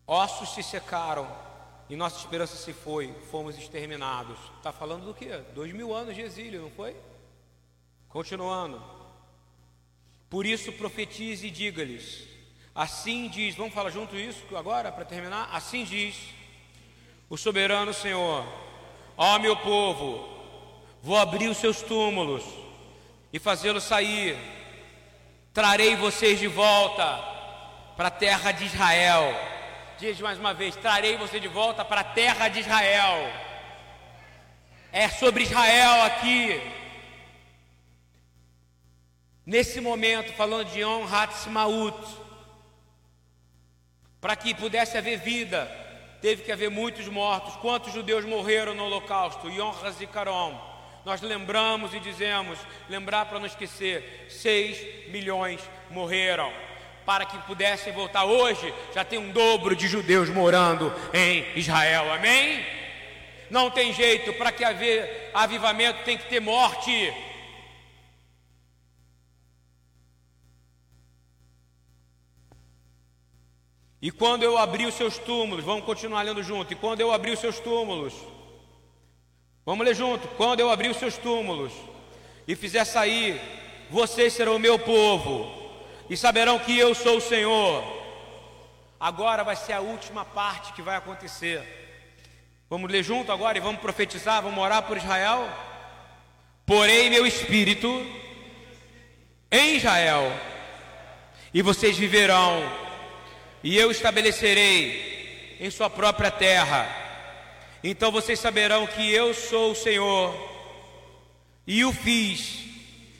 Ossos 0.09 0.55
se 0.55 0.63
secaram 0.63 1.27
e 1.87 1.95
nossa 1.95 2.17
esperança 2.17 2.55
se 2.55 2.73
foi, 2.73 3.13
fomos 3.29 3.55
exterminados. 3.55 4.39
Está 4.57 4.71
falando 4.71 5.05
do 5.05 5.13
que? 5.13 5.27
Dois 5.53 5.71
mil 5.71 5.93
anos 5.93 6.15
de 6.15 6.21
exílio, 6.21 6.63
não 6.63 6.71
foi? 6.71 6.95
Continuando. 8.07 8.81
Por 10.27 10.47
isso 10.47 10.71
profetize 10.71 11.45
e 11.45 11.51
diga-lhes: 11.51 12.27
Assim 12.73 13.29
diz, 13.29 13.53
vamos 13.53 13.71
falar 13.71 13.91
junto 13.91 14.15
isso 14.15 14.43
agora 14.57 14.91
para 14.91 15.05
terminar? 15.05 15.47
Assim 15.53 15.83
diz 15.83 16.15
o 17.29 17.37
soberano 17.37 17.93
Senhor: 17.93 18.43
Ó 19.15 19.37
meu 19.37 19.55
povo, 19.57 20.27
vou 21.03 21.17
abrir 21.17 21.49
os 21.49 21.57
seus 21.57 21.83
túmulos 21.83 22.43
e 23.31 23.37
fazê-los 23.37 23.83
sair. 23.83 24.35
Trarei 25.53 25.95
vocês 25.95 26.39
de 26.39 26.47
volta 26.47 27.05
para 27.95 28.07
a 28.07 28.11
terra 28.11 28.51
de 28.51 28.65
Israel 28.65 29.58
Diz 29.99 30.21
mais 30.21 30.39
uma 30.39 30.53
vez: 30.53 30.77
trarei 30.77 31.17
você 31.17 31.41
de 31.41 31.49
volta 31.49 31.83
para 31.83 32.01
a 32.01 32.05
terra 32.05 32.47
de 32.47 32.61
Israel. 32.61 33.29
É 34.93 35.09
sobre 35.09 35.43
Israel 35.43 36.03
aqui. 36.03 36.61
Nesse 39.45 39.81
momento, 39.81 40.31
falando 40.33 40.69
de 40.71 40.79
Yom 40.79 41.05
Hatzmaut, 41.05 41.99
para 44.21 44.37
que 44.37 44.53
pudesse 44.53 44.97
haver 44.97 45.19
vida, 45.19 45.69
teve 46.21 46.43
que 46.43 46.51
haver 46.51 46.69
muitos 46.69 47.09
mortos. 47.09 47.57
Quantos 47.57 47.91
judeus 47.91 48.23
morreram 48.23 48.73
no 48.73 48.85
Holocausto? 48.85 49.49
Yom 49.49 49.73
Hazikarom. 49.83 50.57
Nós 51.03 51.19
lembramos 51.21 51.93
e 51.93 51.99
dizemos, 51.99 52.57
lembrar 52.87 53.25
para 53.25 53.39
não 53.39 53.45
esquecer, 53.45 54.27
6 54.29 55.09
milhões 55.11 55.61
morreram 55.89 56.68
para 57.09 57.25
que 57.25 57.39
pudessem 57.39 57.91
voltar 57.91 58.25
hoje, 58.25 58.71
já 58.93 59.03
tem 59.03 59.17
um 59.17 59.31
dobro 59.31 59.75
de 59.75 59.87
judeus 59.87 60.29
morando 60.29 60.93
em 61.11 61.43
Israel, 61.57 62.13
amém? 62.13 62.63
Não 63.49 63.71
tem 63.71 63.91
jeito, 63.91 64.31
para 64.33 64.51
que 64.51 64.63
haver 64.63 65.31
avivamento 65.33 66.03
tem 66.03 66.19
que 66.19 66.29
ter 66.29 66.39
morte. 66.39 67.11
E 73.99 74.11
quando 74.11 74.43
eu 74.43 74.55
abri 74.55 74.85
os 74.85 74.93
seus 74.93 75.17
túmulos, 75.17 75.65
vamos 75.65 75.85
continuar 75.85 76.21
lendo 76.21 76.43
junto. 76.43 76.73
E 76.73 76.75
quando 76.75 77.01
eu 77.01 77.11
abri 77.11 77.31
os 77.31 77.39
seus 77.39 77.59
túmulos, 77.59 78.13
vamos 79.65 79.83
ler 79.83 79.95
junto. 79.95 80.27
Quando 80.37 80.59
eu 80.59 80.69
abri 80.69 80.89
os 80.89 80.97
seus 80.97 81.17
túmulos 81.17 81.73
e 82.47 82.55
fizer 82.55 82.85
sair, 82.85 83.41
vocês 83.89 84.33
serão 84.33 84.57
o 84.57 84.59
meu 84.59 84.77
povo 84.77 85.57
e 86.09 86.17
saberão 86.17 86.57
que 86.57 86.77
eu 86.77 86.95
sou 86.95 87.17
o 87.17 87.21
Senhor. 87.21 87.83
Agora 88.99 89.43
vai 89.43 89.55
ser 89.55 89.73
a 89.73 89.79
última 89.79 90.25
parte 90.25 90.73
que 90.73 90.81
vai 90.81 90.95
acontecer. 90.95 91.61
Vamos 92.69 92.91
ler 92.91 93.03
junto 93.03 93.31
agora 93.31 93.57
e 93.57 93.61
vamos 93.61 93.79
profetizar, 93.79 94.41
vamos 94.41 94.59
orar 94.59 94.83
por 94.83 94.97
Israel. 94.97 95.47
Porém, 96.65 97.09
meu 97.09 97.25
espírito 97.25 97.87
em 99.51 99.77
Israel, 99.77 100.31
e 101.51 101.61
vocês 101.61 101.97
viverão, 101.97 102.61
e 103.63 103.75
eu 103.75 103.89
estabelecerei 103.89 105.57
em 105.59 105.71
sua 105.71 105.89
própria 105.89 106.29
terra. 106.29 106.87
Então 107.83 108.11
vocês 108.11 108.39
saberão 108.39 108.85
que 108.85 109.11
eu 109.11 109.33
sou 109.33 109.71
o 109.71 109.75
Senhor, 109.75 110.35
e 111.65 111.83
o 111.83 111.91
fiz 111.91 112.59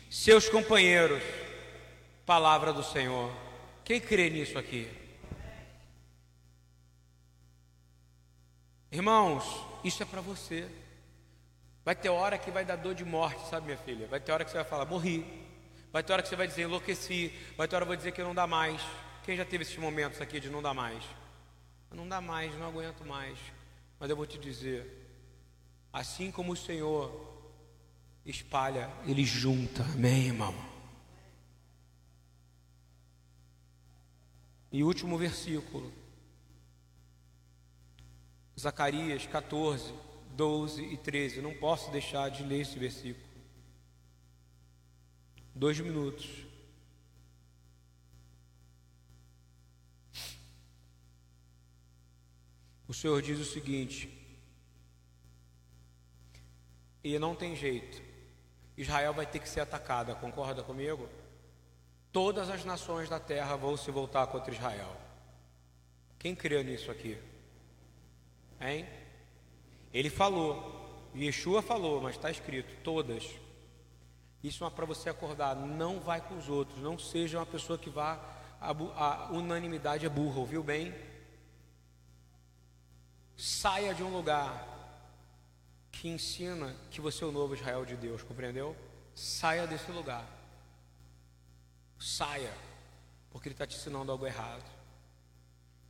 seus 0.10 0.48
companheiros 0.48 1.39
Palavra 2.30 2.72
do 2.72 2.84
Senhor. 2.84 3.34
Quem 3.84 4.00
crê 4.00 4.30
nisso 4.30 4.60
aqui? 4.60 4.88
Irmãos, 8.92 9.44
isso 9.84 10.04
é 10.04 10.06
para 10.06 10.22
você. 10.22 10.70
Vai 11.84 11.96
ter 11.96 12.10
hora 12.10 12.38
que 12.38 12.52
vai 12.52 12.64
dar 12.64 12.76
dor 12.76 12.94
de 12.94 13.04
morte, 13.04 13.50
sabe, 13.50 13.66
minha 13.66 13.80
filha? 13.80 14.06
Vai 14.06 14.20
ter 14.20 14.32
hora 14.32 14.46
que 14.46 14.52
você 14.52 14.58
vai 14.58 14.64
falar, 14.64 14.86
morri. 14.86 15.26
Vai 15.92 16.04
ter 16.04 16.14
hora 16.14 16.22
que 16.22 16.30
você 16.30 16.36
vai 16.36 16.46
dizer, 16.46 16.62
enlouqueci. 16.66 17.34
Vai 17.58 17.68
ter 17.68 17.76
hora 17.78 17.86
que 17.86 17.90
vai 17.90 17.98
dizer 17.98 18.12
que 18.12 18.22
não 18.22 18.36
dá 18.36 18.46
mais. 18.46 18.80
Quem 19.24 19.36
já 19.36 19.44
teve 19.44 19.64
esses 19.64 19.78
momentos 19.78 20.22
aqui 20.22 20.40
de 20.40 20.52
não 20.52 20.62
dá 20.62 20.72
mais? 20.72 21.04
Não 21.92 22.08
dá 22.08 22.22
mais, 22.22 22.56
não 22.60 22.68
aguento 22.68 23.04
mais. 23.08 23.40
Mas 24.00 24.08
eu 24.08 24.16
vou 24.16 24.28
te 24.28 24.38
dizer, 24.38 24.86
assim 25.92 26.30
como 26.30 26.52
o 26.52 26.56
Senhor 26.56 27.12
espalha, 28.24 28.88
Ele 29.08 29.26
junta, 29.26 29.82
amém, 29.82 30.28
irmão? 30.28 30.79
E 34.72 34.84
último 34.84 35.18
versículo, 35.18 35.92
Zacarias 38.60 39.26
14, 39.26 39.94
12 40.32 40.84
e 40.84 40.98
13. 40.98 41.42
Não 41.42 41.54
posso 41.56 41.90
deixar 41.92 42.30
de 42.30 42.44
ler 42.44 42.62
esse 42.62 42.78
versículo. 42.78 43.28
Dois 45.56 45.80
minutos. 45.80 46.46
O 52.88 52.94
Senhor 52.94 53.22
diz 53.22 53.40
o 53.40 53.46
seguinte: 53.46 54.20
e 57.04 57.18
não 57.18 57.34
tem 57.34 57.56
jeito, 57.56 58.02
Israel 58.78 59.14
vai 59.14 59.26
ter 59.26 59.40
que 59.40 59.48
ser 59.48 59.62
atacada, 59.62 60.16
concorda 60.16 60.62
comigo? 60.62 61.08
Todas 62.12 62.50
as 62.50 62.66
nações 62.66 63.08
da 63.08 63.20
terra 63.20 63.56
vão 63.56 63.78
se 63.78 63.92
voltar 63.92 64.26
contra 64.28 64.54
Israel. 64.54 64.96
Quem 66.18 66.36
crê 66.36 66.64
nisso 66.64 66.90
aqui? 66.90 67.18
Hein? 68.60 68.88
Ele 69.94 70.10
falou, 70.10 71.10
Yeshua 71.16 71.62
falou, 71.62 72.02
mas 72.02 72.16
está 72.16 72.30
escrito: 72.30 72.76
todas. 72.84 73.30
Isso 74.44 74.66
é 74.66 74.70
para 74.70 74.86
você 74.86 75.10
acordar. 75.10 75.56
Não 75.56 76.00
vai 76.00 76.22
com 76.22 76.38
os 76.38 76.50
outros. 76.50 76.82
Não 76.82 76.98
seja 76.98 77.40
uma 77.40 77.46
pessoa 77.46 77.78
que 77.78 77.90
vá. 77.90 78.20
A, 78.62 78.72
a 78.72 79.32
unanimidade 79.32 80.06
é 80.06 80.10
burra, 80.10 80.40
ouviu 80.40 80.64
bem? 80.64 80.94
Saia 83.38 83.94
de 83.94 84.04
um 84.04 84.12
lugar 84.12 84.68
que 85.92 86.10
ensina 86.10 86.76
que 86.92 87.00
você 87.00 87.24
é 87.24 87.28
o 87.28 87.32
novo 87.32 87.54
Israel 87.54 87.86
de 87.86 87.96
Deus, 87.96 88.22
compreendeu? 88.22 88.76
Saia 89.16 89.66
desse 89.66 89.90
lugar. 89.92 90.39
Saia, 92.00 92.54
porque 93.30 93.50
ele 93.50 93.54
está 93.54 93.68
te 93.68 93.76
ensinando 93.76 94.12
algo 94.12 94.26
errado. 94.26 94.64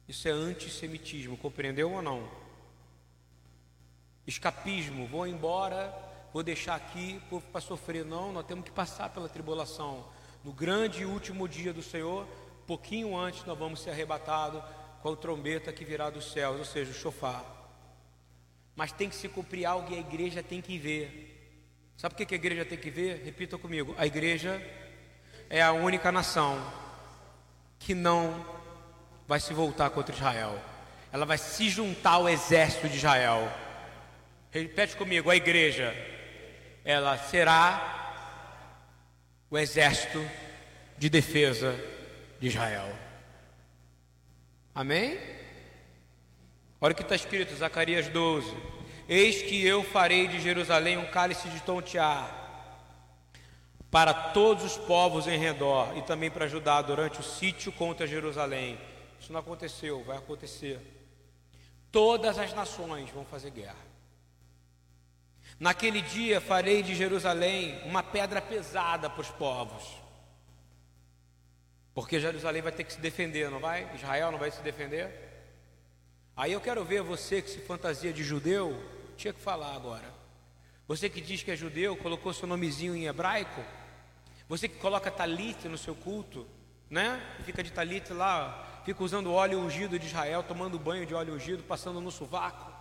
Isso 0.08 0.28
é 0.28 0.32
antissemitismo, 0.32 1.38
compreendeu 1.38 1.92
ou 1.92 2.02
não? 2.02 2.28
Escapismo, 4.26 5.06
vou 5.08 5.28
embora, 5.28 5.94
vou 6.34 6.42
deixar 6.42 6.76
aqui 6.76 7.22
para 7.52 7.62
sofrer. 7.62 8.04
Não, 8.04 8.34
nós 8.34 8.46
temos 8.46 8.66
que 8.66 8.72
passar 8.72 9.10
pela 9.12 9.30
tribulação. 9.30 10.08
No 10.44 10.52
grande 10.52 11.02
e 11.02 11.06
último 11.06 11.48
dia 11.48 11.72
do 11.72 11.84
Senhor, 11.84 12.28
pouquinho 12.66 13.16
antes 13.16 13.46
nós 13.46 13.58
vamos 13.58 13.82
ser 13.82 13.92
arrebatados 13.92 14.64
com 15.02 15.14
a 15.14 15.16
trombeta 15.16 15.72
que 15.72 15.86
virá 15.86 16.10
dos 16.10 16.32
céus, 16.32 16.58
ou 16.58 16.66
seja, 16.66 16.92
o 16.92 16.94
chofar. 16.94 17.46
Mas 18.76 18.92
tem 18.92 19.10
que 19.10 19.16
se 19.16 19.30
cumprir 19.30 19.66
algo 19.66 19.92
e 19.94 19.96
a 19.96 20.00
igreja 20.00 20.42
tem 20.42 20.62
que 20.62 20.78
ver. 20.78 21.30
Sabe 21.98 22.16
por 22.16 22.26
que 22.26 22.34
a 22.34 22.38
igreja 22.38 22.66
tem 22.66 22.78
que 22.78 22.90
ver? 22.90 23.24
Repita 23.24 23.58
comigo: 23.58 23.94
a 23.98 24.08
igreja 24.08 24.62
é 25.50 25.62
a 25.62 25.72
única 25.72 26.12
nação 26.12 26.62
que 27.80 27.96
não 27.96 28.46
vai 29.28 29.40
se 29.40 29.54
voltar 29.54 29.90
contra 29.90 30.14
Israel. 30.14 30.60
Ela 31.12 31.26
vai 31.26 31.38
se 31.38 31.70
juntar 31.70 32.12
ao 32.12 32.30
exército 32.30 32.88
de 32.88 32.98
Israel. 32.98 33.52
Repete 34.52 34.96
comigo: 34.96 35.30
a 35.30 35.36
igreja, 35.36 35.94
ela 36.86 37.18
será 37.18 37.98
o 39.50 39.58
exército 39.58 40.24
de 40.98 41.10
defesa 41.10 41.76
de 42.40 42.48
Israel. 42.48 42.88
Amém? 44.76 45.20
Olha 46.80 46.94
o 46.94 46.96
que 46.96 47.02
está 47.02 47.16
escrito, 47.16 47.56
Zacarias 47.56 48.08
12: 48.08 48.56
Eis 49.08 49.42
que 49.42 49.66
eu 49.66 49.84
farei 49.84 50.28
de 50.28 50.40
Jerusalém 50.40 50.98
um 50.98 51.08
cálice 51.08 51.50
de 51.50 51.60
tontear 51.62 52.39
para 53.92 54.14
todos 54.14 54.64
os 54.64 54.78
povos 54.78 55.28
em 55.28 55.38
redor 55.38 55.98
e 55.98 56.02
também 56.02 56.30
para 56.30 56.48
Judá 56.48 56.82
durante 56.82 57.20
o 57.20 57.24
sítio 57.24 57.72
contra 57.72 58.06
Jerusalém. 58.06 58.80
Isso 59.20 59.34
não 59.34 59.40
aconteceu, 59.40 60.04
vai 60.04 60.18
acontecer. 60.18 60.80
Todas 61.92 62.38
as 62.38 62.54
nações 62.54 63.10
vão 63.10 63.26
fazer 63.26 63.50
guerra. 63.50 63.90
Naquele 65.60 66.02
dia 66.02 66.40
farei 66.40 66.84
de 66.84 66.96
Jerusalém 66.96 67.82
uma 67.84 68.04
pedra 68.04 68.42
pesada 68.42 69.10
para 69.10 69.22
os 69.22 69.30
povos. 69.30 69.84
Porque 71.94 72.20
Jerusalém 72.20 72.62
vai 72.62 72.72
ter 72.72 72.84
que 72.84 72.94
se 72.94 73.02
defender, 73.02 73.50
não 73.50 73.60
vai? 73.60 73.94
Israel 73.96 74.32
não 74.32 74.40
vai 74.40 74.52
se 74.52 74.62
defender? 74.62 75.28
Aí 76.38 76.54
eu 76.54 76.62
quero 76.62 76.86
ver 76.86 77.02
você 77.02 77.42
que 77.42 77.50
se 77.50 77.60
fantasia 77.60 78.14
de 78.14 78.24
judeu, 78.24 78.82
tinha 79.18 79.34
que 79.34 79.42
falar 79.42 79.76
agora. 79.76 80.19
Você 80.90 81.08
que 81.08 81.22
diz 81.22 81.44
que 81.44 81.52
é 81.52 81.56
judeu, 81.56 81.96
colocou 81.96 82.34
seu 82.34 82.48
nomezinho 82.48 82.96
em 82.96 83.06
hebraico, 83.06 83.64
você 84.48 84.68
que 84.68 84.80
coloca 84.80 85.12
talite 85.12 85.68
no 85.68 85.78
seu 85.78 85.94
culto, 85.94 86.48
né? 86.90 87.22
Fica 87.46 87.62
de 87.62 87.72
talite 87.72 88.12
lá, 88.12 88.82
fica 88.84 89.04
usando 89.04 89.32
óleo 89.32 89.60
ungido 89.60 90.00
de 90.00 90.08
Israel, 90.08 90.42
tomando 90.42 90.80
banho 90.80 91.06
de 91.06 91.14
óleo 91.14 91.36
ungido, 91.36 91.62
passando 91.62 92.02
no 92.02 92.10
sovaco. 92.10 92.74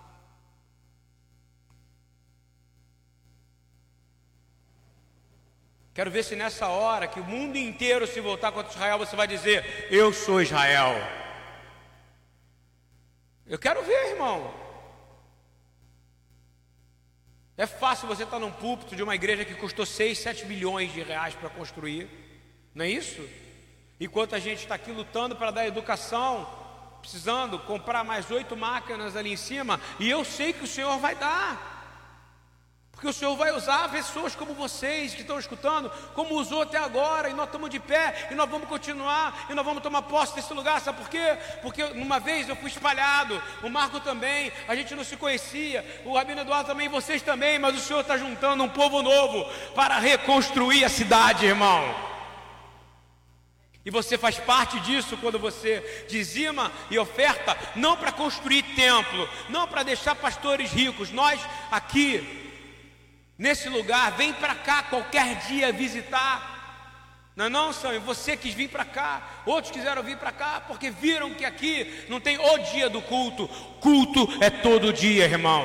Quero 5.92 6.10
ver 6.10 6.22
se 6.22 6.34
nessa 6.34 6.68
hora 6.68 7.06
que 7.06 7.20
o 7.20 7.24
mundo 7.24 7.58
inteiro 7.58 8.06
se 8.06 8.22
voltar 8.22 8.52
contra 8.52 8.72
Israel, 8.72 8.96
você 8.96 9.14
vai 9.14 9.28
dizer: 9.28 9.86
Eu 9.90 10.14
sou 10.14 10.40
Israel. 10.40 10.94
Eu 13.46 13.58
quero 13.58 13.82
ver, 13.82 14.12
irmão. 14.12 14.67
É 17.58 17.66
fácil 17.66 18.06
você 18.06 18.22
estar 18.22 18.38
num 18.38 18.52
púlpito 18.52 18.94
de 18.94 19.02
uma 19.02 19.16
igreja 19.16 19.44
que 19.44 19.52
custou 19.52 19.84
6, 19.84 20.16
7 20.16 20.46
milhões 20.46 20.92
de 20.92 21.02
reais 21.02 21.34
para 21.34 21.50
construir, 21.50 22.08
não 22.72 22.84
é 22.84 22.88
isso? 22.88 23.20
Enquanto 23.98 24.36
a 24.36 24.38
gente 24.38 24.60
está 24.60 24.76
aqui 24.76 24.92
lutando 24.92 25.34
para 25.34 25.50
dar 25.50 25.66
educação, 25.66 26.48
precisando 27.00 27.58
comprar 27.58 28.04
mais 28.04 28.30
oito 28.30 28.56
máquinas 28.56 29.16
ali 29.16 29.32
em 29.32 29.36
cima, 29.36 29.80
e 29.98 30.08
eu 30.08 30.24
sei 30.24 30.52
que 30.52 30.62
o 30.62 30.68
Senhor 30.68 31.00
vai 31.00 31.16
dar. 31.16 31.77
Porque 32.98 33.06
o 33.06 33.12
Senhor 33.12 33.36
vai 33.36 33.52
usar 33.52 33.88
pessoas 33.92 34.34
como 34.34 34.54
vocês 34.54 35.14
que 35.14 35.20
estão 35.20 35.38
escutando, 35.38 35.88
como 36.16 36.34
usou 36.34 36.62
até 36.62 36.78
agora, 36.78 37.30
e 37.30 37.32
nós 37.32 37.46
estamos 37.46 37.70
de 37.70 37.78
pé, 37.78 38.26
e 38.28 38.34
nós 38.34 38.50
vamos 38.50 38.68
continuar, 38.68 39.46
e 39.48 39.54
nós 39.54 39.64
vamos 39.64 39.84
tomar 39.84 40.02
posse 40.02 40.34
desse 40.34 40.52
lugar, 40.52 40.80
sabe 40.80 40.98
por 40.98 41.08
quê? 41.08 41.38
Porque 41.62 41.84
uma 41.84 42.18
vez 42.18 42.48
eu 42.48 42.56
fui 42.56 42.68
espalhado, 42.68 43.40
o 43.62 43.70
Marco 43.70 44.00
também, 44.00 44.50
a 44.66 44.74
gente 44.74 44.96
não 44.96 45.04
se 45.04 45.16
conhecia, 45.16 46.02
o 46.04 46.16
Rabino 46.16 46.40
Eduardo 46.40 46.70
também, 46.70 46.88
vocês 46.88 47.22
também, 47.22 47.56
mas 47.56 47.76
o 47.76 47.80
Senhor 47.80 48.00
está 48.00 48.18
juntando 48.18 48.64
um 48.64 48.68
povo 48.68 49.00
novo 49.00 49.48
para 49.76 49.96
reconstruir 50.00 50.84
a 50.84 50.88
cidade, 50.88 51.46
irmão. 51.46 51.94
E 53.84 53.92
você 53.92 54.18
faz 54.18 54.40
parte 54.40 54.80
disso 54.80 55.16
quando 55.18 55.38
você 55.38 56.04
dizima 56.10 56.72
e 56.90 56.98
oferta, 56.98 57.56
não 57.76 57.96
para 57.96 58.10
construir 58.10 58.64
templo, 58.74 59.28
não 59.48 59.68
para 59.68 59.84
deixar 59.84 60.16
pastores 60.16 60.72
ricos. 60.72 61.12
Nós 61.12 61.40
aqui 61.70 62.47
nesse 63.38 63.68
lugar, 63.68 64.12
vem 64.16 64.34
para 64.34 64.54
cá 64.56 64.82
qualquer 64.82 65.36
dia 65.46 65.72
visitar. 65.72 66.56
Não 67.36 67.44
é 67.44 67.48
não, 67.48 67.72
Sam? 67.72 68.00
Você 68.00 68.36
quis 68.36 68.52
vir 68.52 68.68
para 68.68 68.84
cá, 68.84 69.42
outros 69.46 69.70
quiseram 69.72 70.02
vir 70.02 70.18
para 70.18 70.32
cá, 70.32 70.60
porque 70.60 70.90
viram 70.90 71.32
que 71.32 71.44
aqui 71.44 72.04
não 72.08 72.20
tem 72.20 72.36
o 72.36 72.58
dia 72.58 72.90
do 72.90 73.00
culto. 73.00 73.46
Culto 73.80 74.26
é 74.42 74.50
todo 74.50 74.92
dia, 74.92 75.24
irmão. 75.24 75.64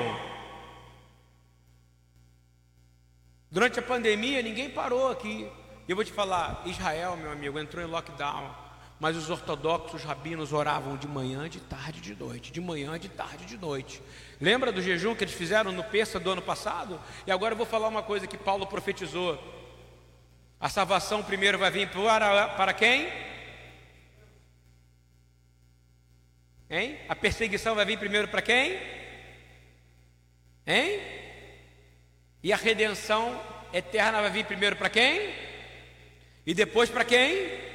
Durante 3.49 3.79
a 3.79 3.81
pandemia, 3.81 4.41
ninguém 4.43 4.69
parou 4.69 5.09
aqui. 5.09 5.49
Eu 5.87 5.95
vou 5.95 6.05
te 6.05 6.11
falar: 6.11 6.61
Israel, 6.65 7.17
meu 7.17 7.31
amigo, 7.31 7.59
entrou 7.59 7.83
em 7.83 7.87
lockdown. 7.87 8.63
Mas 8.99 9.17
os 9.17 9.29
ortodoxos 9.29 10.01
os 10.01 10.03
rabinos 10.03 10.53
oravam 10.53 10.95
de 10.95 11.07
manhã, 11.07 11.49
de 11.49 11.59
tarde, 11.59 11.99
de 11.99 12.15
noite, 12.15 12.51
de 12.51 12.61
manhã, 12.61 12.97
de 12.97 13.09
tarde, 13.09 13.45
de 13.45 13.57
noite. 13.57 14.01
Lembra 14.43 14.73
do 14.73 14.81
jejum 14.81 15.15
que 15.15 15.23
eles 15.23 15.33
fizeram 15.33 15.71
no 15.71 15.85
Peça 15.85 16.19
do 16.19 16.29
ano 16.29 16.41
passado? 16.41 16.99
E 17.25 17.31
agora 17.31 17.53
eu 17.53 17.57
vou 17.57 17.65
falar 17.65 17.87
uma 17.87 18.03
coisa 18.03 18.27
que 18.27 18.35
Paulo 18.35 18.67
profetizou. 18.67 19.41
A 20.59 20.67
salvação 20.67 21.23
primeiro 21.23 21.57
vai 21.57 21.71
vir 21.71 21.89
para, 21.89 22.49
para 22.49 22.73
quem? 22.73 23.07
Hein? 26.69 26.99
A 27.07 27.15
perseguição 27.15 27.73
vai 27.73 27.85
vir 27.85 27.97
primeiro 27.97 28.27
para 28.27 28.41
quem? 28.41 28.77
Hein? 30.67 30.99
E 32.43 32.51
a 32.51 32.57
redenção 32.57 33.41
eterna 33.71 34.19
vai 34.19 34.29
vir 34.29 34.45
primeiro 34.45 34.75
para 34.75 34.89
quem? 34.89 35.33
E 36.45 36.53
depois 36.53 36.89
para 36.89 37.05
quem? 37.05 37.71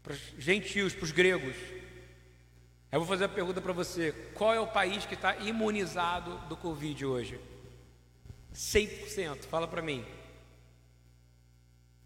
para 0.00 0.12
os 0.12 0.20
gentios, 0.38 0.94
para 0.94 1.04
os 1.04 1.12
gregos. 1.12 1.56
Eu 2.92 2.98
vou 2.98 3.06
fazer 3.06 3.24
a 3.26 3.28
pergunta 3.28 3.60
para 3.60 3.72
você: 3.72 4.12
qual 4.34 4.52
é 4.52 4.58
o 4.58 4.66
país 4.66 5.06
que 5.06 5.14
está 5.14 5.36
imunizado 5.36 6.36
do 6.48 6.56
Covid 6.56 7.06
hoje? 7.06 7.40
100%, 8.52 9.44
fala 9.44 9.68
para 9.68 9.80
mim. 9.80 10.04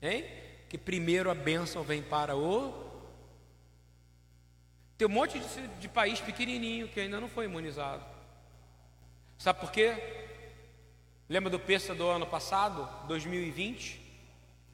Hein? 0.02 0.24
Que 0.68 0.76
primeiro 0.76 1.30
a 1.30 1.34
bênção 1.34 1.82
vem 1.82 2.02
para 2.02 2.36
o. 2.36 2.84
Tem 4.98 5.08
um 5.08 5.10
monte 5.10 5.38
de, 5.38 5.68
de 5.80 5.88
país 5.88 6.20
pequenininho 6.20 6.88
que 6.88 7.00
ainda 7.00 7.18
não 7.18 7.28
foi 7.28 7.46
imunizado. 7.46 8.04
Sabe 9.38 9.60
por 9.60 9.72
quê? 9.72 9.96
Lembra 11.28 11.48
do 11.48 11.58
peça 11.58 11.94
do 11.94 12.06
ano 12.06 12.26
passado, 12.26 12.86
2020? 13.08 14.00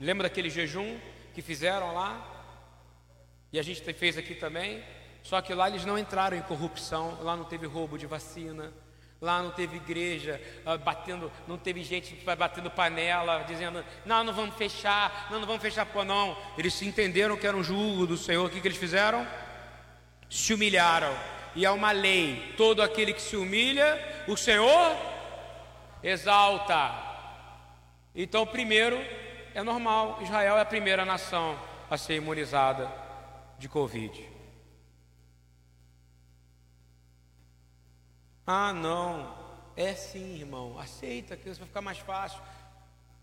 Lembra 0.01 0.29
daquele 0.29 0.51
jejum 0.51 0.99
que 1.33 1.41
fizeram 1.41 1.95
lá? 1.95 2.27
E 3.53 3.59
a 3.59 3.63
gente 3.63 3.81
fez 3.95 4.19
aqui 4.19 4.35
também. 4.35 4.83
Só 5.23 5.41
que 5.41 5.55
lá 5.55 5.69
eles 5.69 5.85
não 5.85 5.99
entraram 5.99 6.37
em 6.37 6.43
corrupção, 6.43 7.19
lá 7.23 7.37
não 7.37 7.45
teve 7.45 7.67
roubo 7.67 7.99
de 7.99 8.07
vacina, 8.07 8.73
lá 9.21 9.43
não 9.43 9.51
teve 9.51 9.77
igreja 9.77 10.41
uh, 10.65 10.79
batendo, 10.79 11.31
não 11.47 11.59
teve 11.59 11.85
gente 11.85 12.17
batendo 12.25 12.71
panela, 12.71 13.45
dizendo, 13.47 13.85
não, 14.07 14.25
não 14.25 14.33
vamos 14.33 14.55
fechar, 14.55 15.29
não, 15.31 15.41
não 15.41 15.47
vamos 15.47 15.63
fechar 15.63 15.85
pô, 15.87 16.05
não. 16.05 16.37
Eles 16.57 16.73
se 16.75 16.87
entenderam 16.87 17.37
que 17.37 17.47
era 17.47 17.57
um 17.57 17.63
julgo 17.63 18.07
do 18.07 18.17
Senhor, 18.17 18.47
o 18.47 18.51
que, 18.51 18.61
que 18.61 18.69
eles 18.69 18.79
fizeram? 18.79 19.27
Se 20.29 20.55
humilharam. 20.55 21.15
E 21.55 21.67
há 21.67 21.73
uma 21.73 21.93
lei: 21.93 22.55
todo 22.57 22.83
aquele 22.83 23.13
que 23.13 23.21
se 23.21 23.37
humilha, 23.37 23.99
o 24.27 24.37
Senhor 24.37 24.97
exalta. 26.03 27.09
Então, 28.15 28.47
primeiro, 28.47 28.99
é 29.55 29.63
normal, 29.63 30.19
Israel 30.23 30.57
é 30.57 30.61
a 30.61 30.65
primeira 30.65 31.05
nação 31.05 31.59
a 31.91 31.97
ser 31.99 32.17
imunizada 32.17 32.91
de 33.59 33.69
Covid. 33.69 34.40
Ah, 38.53 38.73
não, 38.73 39.33
é 39.77 39.95
sim, 39.95 40.41
irmão, 40.41 40.77
aceita 40.77 41.37
que 41.37 41.49
vai 41.49 41.69
ficar 41.69 41.81
mais 41.81 41.99
fácil. 41.99 42.43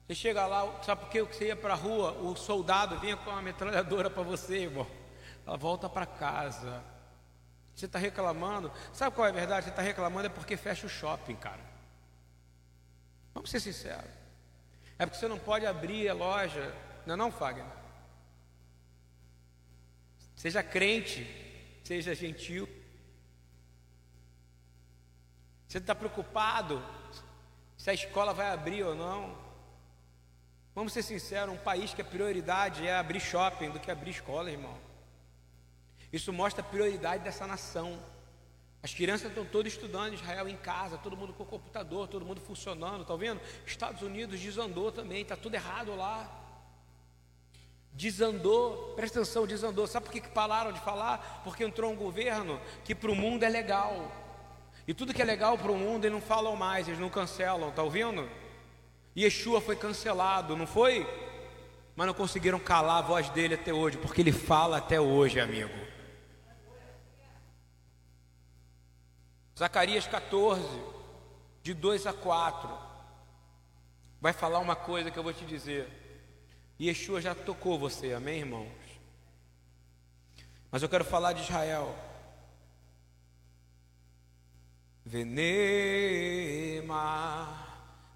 Você 0.07 0.15
chega 0.15 0.47
lá, 0.47 0.81
sabe 0.83 1.01
por 1.01 1.09
que 1.09 1.21
você 1.21 1.47
ia 1.47 1.55
para 1.55 1.73
a 1.73 1.75
rua? 1.75 2.13
O 2.13 2.33
soldado 2.37 2.97
vinha 3.01 3.17
com 3.17 3.29
uma 3.29 3.41
metralhadora 3.41 4.09
para 4.09 4.23
você, 4.23 4.59
irmão. 4.59 4.87
Ela 5.45 5.57
volta 5.57 5.89
para 5.89 6.05
casa. 6.05 6.81
Você 7.75 7.87
está 7.87 7.99
reclamando. 7.99 8.71
Sabe 8.93 9.13
qual 9.17 9.27
é 9.27 9.29
a 9.29 9.33
verdade? 9.33 9.65
Você 9.65 9.69
está 9.71 9.81
reclamando 9.81 10.27
é 10.27 10.29
porque 10.29 10.55
fecha 10.55 10.85
o 10.85 10.89
shopping, 10.89 11.35
cara. 11.35 11.59
Vamos 13.33 13.49
ser 13.49 13.59
sinceros. 13.59 14.09
É 14.97 15.05
porque 15.05 15.19
você 15.19 15.27
não 15.27 15.37
pode 15.37 15.65
abrir 15.65 16.07
a 16.07 16.13
loja. 16.13 16.73
Não 17.05 17.15
é 17.15 17.17
não, 17.17 17.33
Fagner? 17.33 17.65
Seja 20.37 20.63
crente, 20.63 21.27
seja 21.83 22.15
gentil. 22.15 22.76
Você 25.77 25.83
está 25.83 25.93
preocupado 25.93 26.83
se 27.77 27.87
a 27.91 27.93
escola 27.93 28.33
vai 28.33 28.49
abrir 28.49 28.83
ou 28.83 28.95
não? 28.95 29.37
Vamos 30.73 30.91
ser 30.91 31.03
sinceros, 31.03 31.53
um 31.53 31.57
país 31.57 31.93
que 31.93 32.01
a 32.01 32.05
prioridade 32.05 32.87
é 32.87 32.95
abrir 32.95 33.19
shopping 33.19 33.69
do 33.69 33.79
que 33.79 33.91
abrir 33.91 34.09
escola, 34.09 34.49
irmão. 34.49 34.75
Isso 36.11 36.33
mostra 36.33 36.63
a 36.63 36.67
prioridade 36.67 37.23
dessa 37.23 37.45
nação. 37.45 37.99
As 38.81 38.91
crianças 38.91 39.29
estão 39.29 39.45
todas 39.45 39.73
estudando 39.73 40.15
Israel 40.15 40.49
em 40.49 40.57
casa, 40.57 40.97
todo 40.97 41.15
mundo 41.15 41.31
com 41.31 41.45
computador, 41.45 42.07
todo 42.07 42.25
mundo 42.25 42.41
funcionando, 42.41 43.05
tá 43.05 43.15
vendo? 43.15 43.39
Estados 43.63 44.01
Unidos 44.01 44.39
desandou 44.39 44.91
também, 44.91 45.21
está 45.21 45.35
tudo 45.35 45.53
errado 45.53 45.95
lá. 45.95 46.27
Desandou, 47.93 48.95
presta 48.95 49.19
atenção, 49.19 49.45
desandou. 49.45 49.85
Sabe 49.85 50.07
por 50.07 50.11
que, 50.11 50.21
que 50.21 50.29
pararam 50.29 50.71
de 50.71 50.79
falar? 50.79 51.43
Porque 51.43 51.63
entrou 51.63 51.91
um 51.91 51.95
governo 51.95 52.59
que 52.83 52.95
para 52.95 53.11
o 53.11 53.15
mundo 53.15 53.43
é 53.43 53.49
legal. 53.49 54.25
E 54.87 54.93
tudo 54.93 55.13
que 55.13 55.21
é 55.21 55.25
legal 55.25 55.57
para 55.57 55.71
o 55.71 55.77
mundo 55.77 56.05
eles 56.05 56.13
não 56.13 56.21
falam 56.21 56.55
mais, 56.55 56.87
eles 56.87 56.99
não 56.99 57.09
cancelam, 57.09 57.71
tá 57.71 57.83
ouvindo? 57.83 58.29
Yeshua 59.15 59.59
foi 59.59 59.75
cancelado, 59.75 60.55
não 60.55 60.65
foi? 60.65 61.05
Mas 61.93 62.07
não 62.07 62.13
conseguiram 62.13 62.59
calar 62.59 62.99
a 62.99 63.01
voz 63.01 63.29
dele 63.29 63.55
até 63.55 63.73
hoje, 63.73 63.97
porque 63.97 64.21
ele 64.21 64.31
fala 64.31 64.77
até 64.77 65.01
hoje, 65.01 65.41
amigo. 65.41 65.73
Zacarias 69.57 70.07
14, 70.07 70.63
de 71.63 71.73
2 71.73 72.07
a 72.07 72.13
4, 72.13 72.69
vai 74.21 74.31
falar 74.31 74.59
uma 74.59 74.75
coisa 74.75 75.11
que 75.11 75.19
eu 75.19 75.23
vou 75.23 75.33
te 75.33 75.43
dizer. 75.43 75.89
Yeshua 76.79 77.19
já 77.19 77.35
tocou 77.35 77.77
você, 77.77 78.13
amém, 78.13 78.39
irmãos? 78.39 78.71
Mas 80.71 80.83
eu 80.83 80.87
quero 80.87 81.03
falar 81.03 81.33
de 81.33 81.41
Israel. 81.41 82.06
ונאמר 85.06 86.42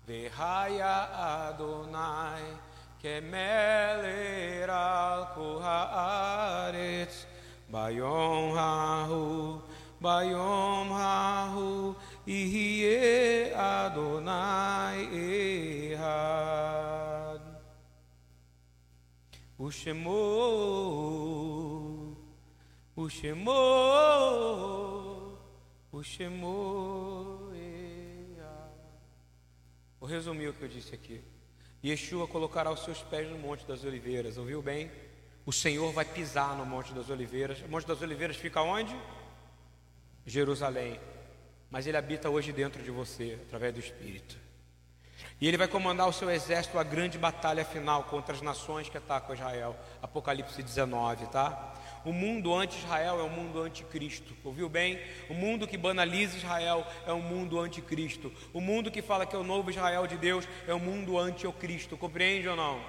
והיה 0.06 1.04
אדוני 1.10 2.42
כמלך 3.00 4.68
על 4.68 5.24
כל 5.34 5.58
הארץ 5.62 7.26
ביום 7.70 8.56
ההוא 8.58 9.58
ביום 10.00 10.92
ההוא 10.92 11.92
יהיה 12.26 13.86
אדוני 13.86 14.32
אחד 15.94 17.38
ושמו 19.60 20.42
ושמו 22.98 23.86
Vou 29.99 30.09
resumir 30.09 30.47
o 30.47 30.53
que 30.53 30.63
eu 30.63 30.67
disse 30.67 30.95
aqui. 30.95 31.21
Yeshua 31.83 32.27
colocará 32.27 32.71
os 32.71 32.83
seus 32.83 33.01
pés 33.03 33.29
no 33.29 33.37
Monte 33.37 33.65
das 33.65 33.83
Oliveiras, 33.83 34.37
ouviu 34.37 34.61
bem? 34.61 34.91
O 35.45 35.53
Senhor 35.53 35.91
vai 35.91 36.05
pisar 36.05 36.55
no 36.55 36.65
Monte 36.65 36.93
das 36.93 37.09
Oliveiras. 37.09 37.59
O 37.61 37.67
Monte 37.67 37.87
das 37.87 38.01
Oliveiras 38.01 38.35
fica 38.35 38.61
onde? 38.61 38.95
Jerusalém. 40.25 40.99
Mas 41.69 41.87
ele 41.87 41.97
habita 41.97 42.29
hoje 42.29 42.51
dentro 42.51 42.81
de 42.83 42.91
você, 42.91 43.39
através 43.47 43.73
do 43.73 43.79
Espírito. 43.79 44.37
E 45.39 45.47
ele 45.47 45.57
vai 45.57 45.67
comandar 45.67 46.07
o 46.07 46.13
seu 46.13 46.29
exército 46.29 46.77
a 46.77 46.83
grande 46.83 47.17
batalha 47.17 47.65
final 47.65 48.03
contra 48.03 48.35
as 48.35 48.41
nações 48.41 48.89
que 48.89 48.97
atacam 48.97 49.33
Israel. 49.33 49.75
Apocalipse 50.01 50.61
19, 50.61 51.27
tá? 51.27 51.75
O 52.03 52.11
mundo 52.11 52.53
anti-Israel 52.53 53.19
é 53.19 53.23
um 53.23 53.29
mundo 53.29 53.61
anticristo. 53.61 54.35
Ouviu 54.43 54.67
bem? 54.67 54.99
O 55.29 55.33
mundo 55.33 55.67
que 55.67 55.77
banaliza 55.77 56.37
Israel 56.37 56.85
é 57.05 57.13
um 57.13 57.21
mundo 57.21 57.59
anticristo. 57.59 58.33
O 58.51 58.59
mundo 58.59 58.89
que 58.89 59.01
fala 59.01 59.25
que 59.25 59.35
é 59.35 59.39
o 59.39 59.43
novo 59.43 59.69
Israel 59.69 60.07
de 60.07 60.17
Deus 60.17 60.47
é 60.67 60.73
um 60.73 60.79
mundo 60.79 61.17
anti-Cristo. 61.17 61.95
Compreende 61.95 62.47
ou 62.47 62.55
não? 62.55 62.83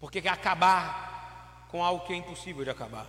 Porque 0.00 0.20
quer 0.20 0.30
acabar 0.30 1.66
com 1.68 1.84
algo 1.84 2.04
que 2.04 2.12
é 2.12 2.16
impossível 2.16 2.64
de 2.64 2.70
acabar. 2.70 3.06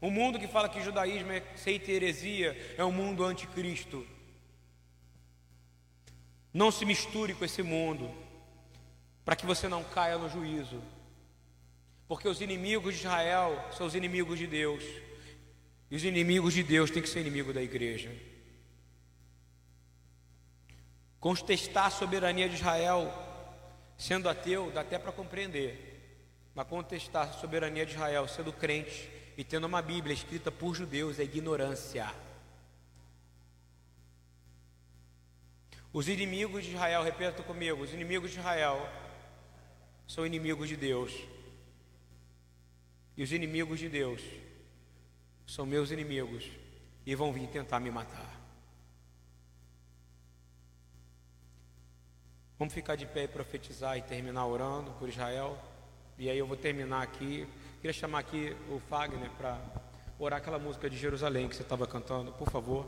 O 0.00 0.10
mundo 0.10 0.38
que 0.38 0.48
fala 0.48 0.68
que 0.68 0.82
judaísmo 0.82 1.30
é 1.30 1.42
seita 1.54 1.90
e 1.90 1.94
heresia 1.94 2.74
é 2.76 2.84
um 2.84 2.92
mundo 2.92 3.24
anticristo. 3.24 4.06
Não 6.52 6.70
se 6.70 6.84
misture 6.84 7.34
com 7.34 7.44
esse 7.44 7.62
mundo, 7.62 8.10
para 9.24 9.36
que 9.36 9.46
você 9.46 9.68
não 9.68 9.84
caia 9.84 10.18
no 10.18 10.28
juízo. 10.28 10.82
Porque 12.10 12.26
os 12.26 12.40
inimigos 12.40 12.94
de 12.94 13.02
Israel 13.02 13.68
são 13.70 13.86
os 13.86 13.94
inimigos 13.94 14.36
de 14.36 14.44
Deus. 14.44 14.82
E 15.88 15.94
os 15.94 16.02
inimigos 16.02 16.52
de 16.52 16.64
Deus 16.64 16.90
têm 16.90 17.00
que 17.00 17.08
ser 17.08 17.20
inimigo 17.20 17.52
da 17.52 17.62
igreja. 17.62 18.10
Contestar 21.20 21.86
a 21.86 21.90
soberania 21.90 22.48
de 22.48 22.56
Israel, 22.56 23.14
sendo 23.96 24.28
ateu, 24.28 24.72
dá 24.72 24.80
até 24.80 24.98
para 24.98 25.12
compreender. 25.12 26.50
Mas 26.52 26.66
contestar 26.66 27.28
a 27.28 27.32
soberania 27.32 27.86
de 27.86 27.92
Israel, 27.92 28.26
sendo 28.26 28.52
crente 28.52 29.08
e 29.36 29.44
tendo 29.44 29.68
uma 29.68 29.80
Bíblia 29.80 30.12
escrita 30.12 30.50
por 30.50 30.74
judeus, 30.74 31.20
é 31.20 31.22
ignorância. 31.22 32.12
Os 35.92 36.08
inimigos 36.08 36.64
de 36.64 36.70
Israel, 36.72 37.04
repita 37.04 37.44
comigo: 37.44 37.84
os 37.84 37.94
inimigos 37.94 38.32
de 38.32 38.40
Israel 38.40 38.84
são 40.08 40.26
inimigos 40.26 40.68
de 40.68 40.74
Deus. 40.74 41.12
E 43.20 43.22
os 43.22 43.32
inimigos 43.32 43.78
de 43.78 43.86
Deus 43.86 44.22
são 45.46 45.66
meus 45.66 45.90
inimigos 45.90 46.50
e 47.04 47.14
vão 47.14 47.30
vir 47.34 47.46
tentar 47.48 47.78
me 47.78 47.90
matar. 47.90 48.40
Vamos 52.58 52.72
ficar 52.72 52.96
de 52.96 53.04
pé 53.04 53.24
e 53.24 53.28
profetizar 53.28 53.98
e 53.98 54.00
terminar 54.00 54.46
orando 54.46 54.90
por 54.92 55.06
Israel. 55.06 55.62
E 56.16 56.30
aí 56.30 56.38
eu 56.38 56.46
vou 56.46 56.56
terminar 56.56 57.02
aqui. 57.02 57.46
Queria 57.82 57.92
chamar 57.92 58.20
aqui 58.20 58.56
o 58.70 58.80
Fagner 58.88 59.28
para 59.32 59.60
orar 60.18 60.38
aquela 60.38 60.58
música 60.58 60.88
de 60.88 60.96
Jerusalém 60.96 61.46
que 61.46 61.54
você 61.54 61.60
estava 61.60 61.86
cantando, 61.86 62.32
por 62.32 62.48
favor. 62.48 62.86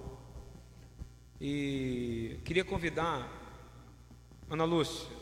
E 1.38 2.40
queria 2.42 2.64
convidar 2.64 3.30
Ana 4.48 4.64
Lúcia, 4.64 5.14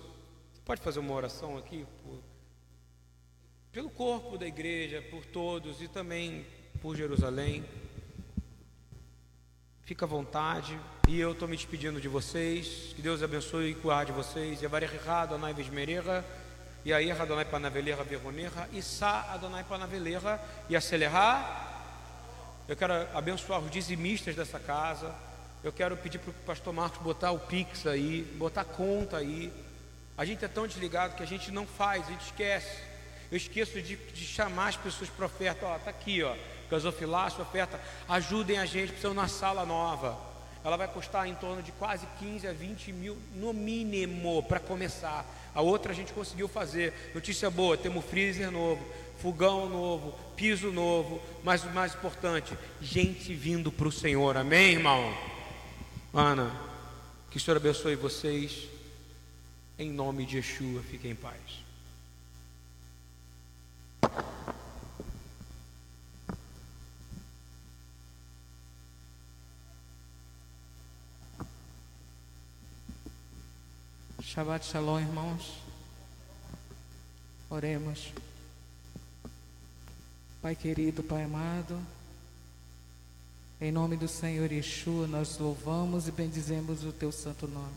pode 0.64 0.80
fazer 0.80 1.00
uma 1.00 1.14
oração 1.14 1.58
aqui 1.58 1.84
por 2.04 2.29
pelo 3.72 3.88
corpo 3.88 4.36
da 4.36 4.46
igreja, 4.46 5.00
por 5.10 5.24
todos 5.24 5.80
e 5.80 5.86
também 5.86 6.44
por 6.82 6.96
Jerusalém. 6.96 7.64
Fica 9.84 10.04
à 10.04 10.08
vontade. 10.08 10.78
E 11.08 11.20
eu 11.20 11.32
estou 11.32 11.46
me 11.46 11.56
despedindo 11.56 12.00
de 12.00 12.08
vocês. 12.08 12.92
Que 12.94 13.02
Deus 13.02 13.22
abençoe 13.22 13.70
e 13.70 13.74
guarde 13.74 14.12
vocês. 14.12 14.60
Yavarech 14.60 14.96
Adonai. 15.08 15.54
E 16.84 16.92
aí 16.92 17.10
Adonai 17.10 17.44
Panavelecha 17.44 18.02
Verronecha. 18.02 18.68
E 18.72 18.82
Sa 18.82 19.32
Adonai 19.32 19.64
Panavelecha. 19.64 20.40
E 20.68 20.74
acelerar. 20.74 21.68
Eu 22.66 22.76
quero 22.76 22.92
abençoar 23.16 23.60
os 23.60 23.70
dizimistas 23.70 24.34
dessa 24.34 24.58
casa. 24.58 25.14
Eu 25.62 25.72
quero 25.72 25.96
pedir 25.96 26.18
para 26.18 26.30
o 26.30 26.34
pastor 26.34 26.72
Marcos 26.72 27.02
botar 27.02 27.32
o 27.32 27.38
Pix 27.38 27.86
aí, 27.86 28.22
botar 28.36 28.64
conta 28.64 29.18
aí. 29.18 29.52
A 30.16 30.24
gente 30.24 30.44
é 30.44 30.48
tão 30.48 30.66
desligado 30.66 31.14
que 31.16 31.22
a 31.22 31.26
gente 31.26 31.50
não 31.50 31.66
faz, 31.66 32.06
a 32.06 32.10
gente 32.10 32.22
esquece. 32.22 32.89
Eu 33.30 33.36
esqueço 33.36 33.80
de, 33.80 33.96
de 33.96 34.24
chamar 34.24 34.68
as 34.68 34.76
pessoas 34.76 35.08
para 35.08 35.26
oferta. 35.26 35.64
Ó, 35.66 35.78
tá 35.78 35.90
aqui, 35.90 36.22
ó. 36.22 36.34
Gasofilácio, 36.70 37.42
oferta. 37.42 37.80
Ajudem 38.08 38.58
a 38.58 38.66
gente, 38.66 38.88
precisamos 38.88 39.16
na 39.16 39.28
sala 39.28 39.64
nova. 39.64 40.18
Ela 40.62 40.76
vai 40.76 40.88
custar 40.88 41.26
em 41.26 41.34
torno 41.34 41.62
de 41.62 41.72
quase 41.72 42.06
15 42.18 42.46
a 42.46 42.52
20 42.52 42.92
mil, 42.92 43.16
no 43.34 43.52
mínimo, 43.52 44.42
para 44.42 44.60
começar. 44.60 45.24
A 45.54 45.62
outra 45.62 45.92
a 45.92 45.94
gente 45.94 46.12
conseguiu 46.12 46.48
fazer. 46.48 46.92
Notícia 47.14 47.48
boa: 47.50 47.76
temos 47.76 48.04
freezer 48.04 48.50
novo, 48.50 48.84
fogão 49.20 49.68
novo, 49.68 50.12
piso 50.36 50.70
novo. 50.70 51.22
Mas 51.42 51.64
o 51.64 51.70
mais 51.70 51.94
importante, 51.94 52.56
gente 52.80 53.32
vindo 53.32 53.72
para 53.72 53.88
o 53.88 53.92
Senhor. 53.92 54.36
Amém, 54.36 54.72
irmão? 54.72 55.16
Ana, 56.12 56.50
que 57.30 57.38
o 57.38 57.40
Senhor 57.40 57.56
abençoe 57.56 57.94
vocês. 57.94 58.68
Em 59.78 59.90
nome 59.90 60.26
de 60.26 60.36
Yeshua, 60.36 60.82
fiquem 60.82 61.12
em 61.12 61.14
paz. 61.14 61.59
Shabbat 74.22 74.64
Shalom, 74.64 75.00
irmãos. 75.00 75.58
Oremos. 77.50 78.12
Pai 80.40 80.54
querido, 80.54 81.02
Pai 81.02 81.24
amado, 81.24 81.78
em 83.60 83.70
nome 83.70 83.96
do 83.96 84.08
Senhor 84.08 84.50
Yeshua, 84.50 85.06
nós 85.06 85.36
louvamos 85.36 86.08
e 86.08 86.12
bendizemos 86.12 86.82
o 86.84 86.92
teu 86.92 87.12
santo 87.12 87.46
nome. 87.46 87.74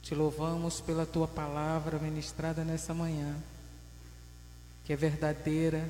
Te 0.00 0.14
louvamos 0.14 0.80
pela 0.80 1.04
tua 1.04 1.28
palavra 1.28 1.98
ministrada 1.98 2.64
nessa 2.64 2.94
manhã, 2.94 3.36
que 4.86 4.92
é 4.92 4.96
verdadeira, 4.96 5.84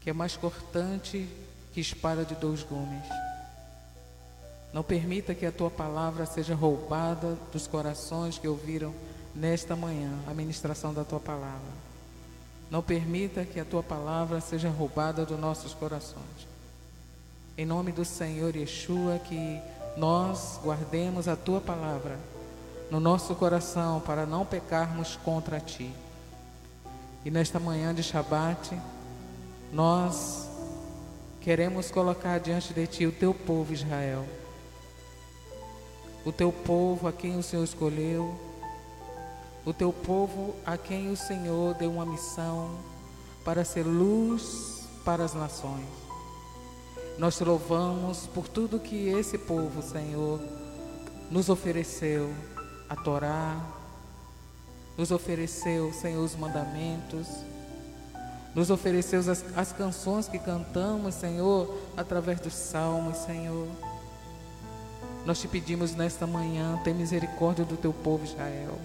que 0.00 0.10
é 0.10 0.12
mais 0.12 0.36
cortante 0.36 1.26
que 1.72 1.80
espada 1.80 2.22
de 2.22 2.34
dois 2.34 2.62
gumes. 2.62 3.08
Não 4.70 4.82
permita 4.82 5.34
que 5.34 5.46
a 5.46 5.52
tua 5.52 5.70
palavra 5.70 6.26
seja 6.26 6.54
roubada 6.54 7.38
dos 7.50 7.66
corações 7.66 8.38
que 8.38 8.46
ouviram 8.46 8.94
nesta 9.34 9.74
manhã 9.74 10.12
a 10.28 10.34
ministração 10.34 10.92
da 10.92 11.04
tua 11.04 11.18
palavra. 11.18 11.72
Não 12.70 12.82
permita 12.82 13.46
que 13.46 13.58
a 13.58 13.64
tua 13.64 13.82
palavra 13.82 14.42
seja 14.42 14.68
roubada 14.68 15.24
dos 15.24 15.40
nossos 15.40 15.72
corações. 15.72 16.46
Em 17.56 17.64
nome 17.64 17.92
do 17.92 18.04
Senhor 18.04 18.54
Yeshua, 18.54 19.18
que 19.20 19.58
nós 19.96 20.60
guardemos 20.62 21.28
a 21.28 21.36
tua 21.36 21.62
palavra 21.62 22.18
no 22.90 23.00
nosso 23.00 23.34
coração 23.34 24.00
para 24.00 24.26
não 24.26 24.44
pecarmos 24.44 25.16
contra 25.16 25.60
ti. 25.60 25.90
E 27.24 27.30
nesta 27.30 27.58
manhã 27.58 27.94
de 27.94 28.02
Shabat, 28.02 28.78
nós 29.72 30.46
queremos 31.40 31.90
colocar 31.90 32.38
diante 32.38 32.74
de 32.74 32.86
ti 32.86 33.06
o 33.06 33.12
teu 33.12 33.32
povo 33.32 33.72
Israel. 33.72 34.26
O 36.22 36.30
teu 36.30 36.52
povo 36.52 37.08
a 37.08 37.12
quem 37.12 37.38
o 37.38 37.42
Senhor 37.42 37.64
escolheu, 37.64 38.38
o 39.64 39.72
teu 39.72 39.90
povo 39.90 40.54
a 40.66 40.76
quem 40.76 41.10
o 41.10 41.16
Senhor 41.16 41.74
deu 41.74 41.92
uma 41.92 42.04
missão 42.04 42.78
para 43.42 43.64
ser 43.64 43.84
luz 43.84 44.86
para 45.02 45.24
as 45.24 45.32
nações. 45.32 45.86
Nós 47.18 47.38
te 47.38 47.44
louvamos 47.44 48.26
por 48.26 48.48
tudo 48.48 48.78
que 48.78 49.08
esse 49.08 49.38
povo, 49.38 49.80
Senhor, 49.82 50.40
nos 51.30 51.48
ofereceu, 51.48 52.30
a 52.88 52.96
Torá, 52.96 53.56
nos 54.96 55.10
ofereceu, 55.10 55.92
Senhor, 55.92 56.22
os 56.22 56.36
mandamentos, 56.36 57.26
nos 58.54 58.70
ofereceu 58.70 59.18
as, 59.18 59.44
as 59.56 59.72
canções 59.72 60.28
que 60.28 60.38
cantamos, 60.38 61.14
Senhor, 61.14 61.76
através 61.96 62.40
dos 62.40 62.54
salmos, 62.54 63.18
Senhor. 63.18 63.66
Nós 65.26 65.40
te 65.40 65.48
pedimos 65.48 65.94
nesta 65.94 66.26
manhã, 66.26 66.78
tem 66.84 66.94
misericórdia 66.94 67.64
do 67.64 67.76
teu 67.76 67.92
povo 67.92 68.24
Israel. 68.24 68.78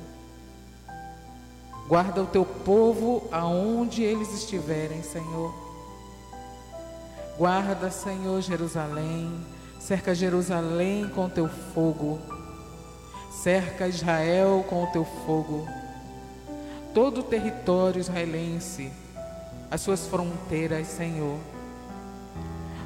Guarda 1.88 2.24
o 2.24 2.28
teu 2.28 2.46
povo 2.46 3.28
aonde 3.32 4.02
eles 4.04 4.34
estiverem, 4.34 5.04
Senhor. 5.04 5.54
Guarda, 7.38 7.92
Senhor, 7.92 8.42
Jerusalém. 8.42 9.46
Cerca 9.80 10.14
Jerusalém 10.14 11.10
com 11.10 11.30
teu 11.30 11.48
fogo. 11.48 12.20
Cerca 13.32 13.88
Israel 13.88 14.66
com 14.70 14.84
o 14.84 14.88
teu 14.88 15.06
fogo. 15.26 15.68
Todo 16.94 17.20
o 17.20 17.24
território 17.24 18.00
israelense, 18.00 18.92
as 19.70 19.82
suas 19.82 20.08
fronteiras, 20.08 20.88
Senhor. 20.88 21.38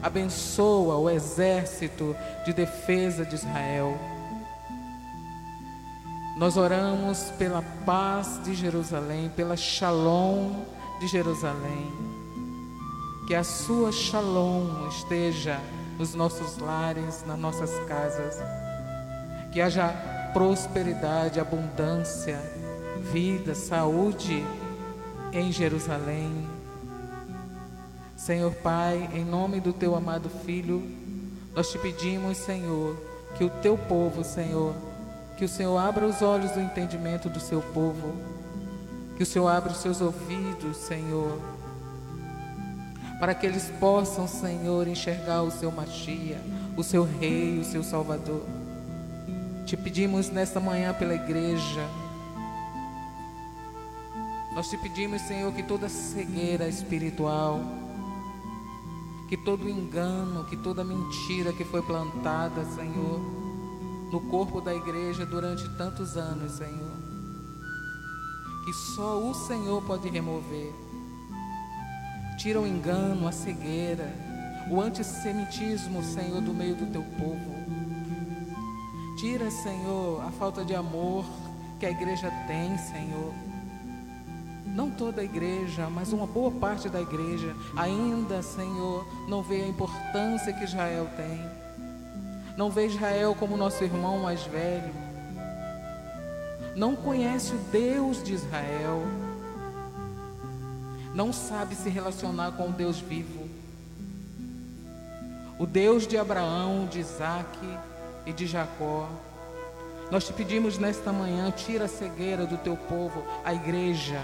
Abençoa 0.01 0.97
o 0.97 1.09
exército 1.09 2.13
de 2.45 2.51
defesa 2.51 3.25
de 3.25 3.35
Israel. 3.35 3.97
Nós 6.37 6.57
oramos 6.57 7.31
pela 7.37 7.61
paz 7.85 8.41
de 8.43 8.53
Jerusalém, 8.53 9.31
pela 9.33 9.55
shalom 9.55 10.65
de 10.99 11.07
Jerusalém. 11.07 11.91
Que 13.27 13.35
a 13.35 13.43
sua 13.43 13.91
shalom 13.93 14.89
esteja 14.89 15.57
nos 15.97 16.13
nossos 16.13 16.57
lares, 16.57 17.23
nas 17.25 17.39
nossas 17.39 17.71
casas. 17.87 18.37
Que 19.53 19.61
haja 19.61 19.87
prosperidade, 20.33 21.39
abundância, 21.39 22.41
vida, 23.11 23.53
saúde 23.53 24.43
em 25.33 25.51
Jerusalém. 25.51 26.47
Senhor 28.15 28.53
Pai, 28.55 29.09
em 29.13 29.25
nome 29.25 29.59
do 29.59 29.73
teu 29.73 29.95
amado 29.95 30.29
Filho, 30.29 30.81
nós 31.53 31.69
te 31.69 31.77
pedimos, 31.77 32.37
Senhor, 32.37 32.97
que 33.37 33.43
o 33.43 33.49
teu 33.49 33.77
povo, 33.77 34.23
Senhor, 34.23 34.73
que 35.37 35.43
o 35.43 35.49
Senhor 35.49 35.77
abra 35.77 36.05
os 36.05 36.21
olhos 36.21 36.51
do 36.51 36.61
entendimento 36.61 37.29
do 37.29 37.39
seu 37.39 37.61
povo, 37.61 38.15
que 39.17 39.23
o 39.23 39.25
Senhor 39.25 39.47
abra 39.49 39.71
os 39.71 39.79
seus 39.79 39.99
ouvidos, 39.99 40.77
Senhor, 40.77 41.39
para 43.19 43.35
que 43.35 43.45
eles 43.45 43.71
possam, 43.79 44.27
Senhor, 44.27 44.87
enxergar 44.87 45.41
o 45.43 45.51
seu 45.51 45.71
Machia, 45.71 46.39
o 46.77 46.83
seu 46.83 47.03
Rei, 47.03 47.59
o 47.59 47.63
seu 47.63 47.83
Salvador. 47.83 48.43
Te 49.65 49.77
pedimos 49.77 50.29
nesta 50.29 50.59
manhã 50.59 50.93
pela 50.93 51.13
igreja. 51.13 52.02
Nós 54.55 54.69
te 54.69 54.77
pedimos, 54.77 55.21
Senhor, 55.23 55.51
que 55.51 55.63
toda 55.63 55.89
cegueira 55.89 56.67
espiritual, 56.67 57.59
que 59.27 59.35
todo 59.35 59.67
engano, 59.67 60.45
que 60.45 60.55
toda 60.55 60.83
mentira 60.83 61.51
que 61.53 61.63
foi 61.65 61.81
plantada, 61.81 62.63
Senhor, 62.65 63.19
no 64.11 64.21
corpo 64.29 64.61
da 64.61 64.75
igreja 64.75 65.25
durante 65.25 65.67
tantos 65.75 66.15
anos, 66.15 66.51
Senhor, 66.51 66.91
que 68.63 68.73
só 68.95 69.19
o 69.19 69.33
Senhor 69.33 69.81
pode 69.81 70.07
remover. 70.07 70.71
Tira 72.37 72.61
o 72.61 72.67
engano, 72.67 73.27
a 73.27 73.31
cegueira, 73.31 74.13
o 74.69 74.79
antissemitismo, 74.79 76.03
Senhor, 76.03 76.41
do 76.41 76.53
meio 76.53 76.75
do 76.75 76.85
teu 76.91 77.01
povo. 77.01 77.53
Tira, 79.17 79.49
Senhor, 79.49 80.21
a 80.21 80.29
falta 80.29 80.63
de 80.63 80.75
amor 80.75 81.25
que 81.79 81.87
a 81.87 81.89
igreja 81.89 82.29
tem, 82.47 82.77
Senhor. 82.77 83.33
Não 84.73 84.89
toda 84.89 85.21
a 85.21 85.23
igreja, 85.23 85.87
mas 85.89 86.11
uma 86.11 86.25
boa 86.25 86.51
parte 86.51 86.89
da 86.89 87.01
igreja 87.01 87.55
ainda, 87.77 88.41
Senhor, 88.41 89.05
não 89.27 89.43
vê 89.43 89.61
a 89.61 89.67
importância 89.67 90.51
que 90.51 90.63
Israel 90.63 91.07
tem. 91.15 91.39
Não 92.57 92.69
vê 92.69 92.87
Israel 92.87 93.35
como 93.39 93.55
nosso 93.55 93.83
irmão 93.83 94.19
mais 94.19 94.43
velho. 94.43 94.93
Não 96.75 96.95
conhece 96.95 97.53
o 97.53 97.57
Deus 97.71 98.23
de 98.23 98.33
Israel 98.33 99.03
não 101.13 101.31
sabe 101.31 101.75
se 101.75 101.89
relacionar 101.89 102.53
com 102.53 102.69
o 102.69 102.71
Deus 102.71 102.99
vivo. 102.99 103.47
O 105.59 105.67
Deus 105.67 106.07
de 106.07 106.17
Abraão, 106.17 106.87
de 106.87 106.99
Isaac 106.99 107.59
e 108.25 108.33
de 108.33 108.47
Jacó. 108.47 109.07
Nós 110.09 110.25
te 110.25 110.33
pedimos 110.33 110.79
nesta 110.79 111.13
manhã, 111.13 111.51
tira 111.51 111.85
a 111.85 111.87
cegueira 111.87 112.47
do 112.47 112.57
teu 112.57 112.75
povo, 112.75 113.23
a 113.45 113.53
igreja. 113.53 114.19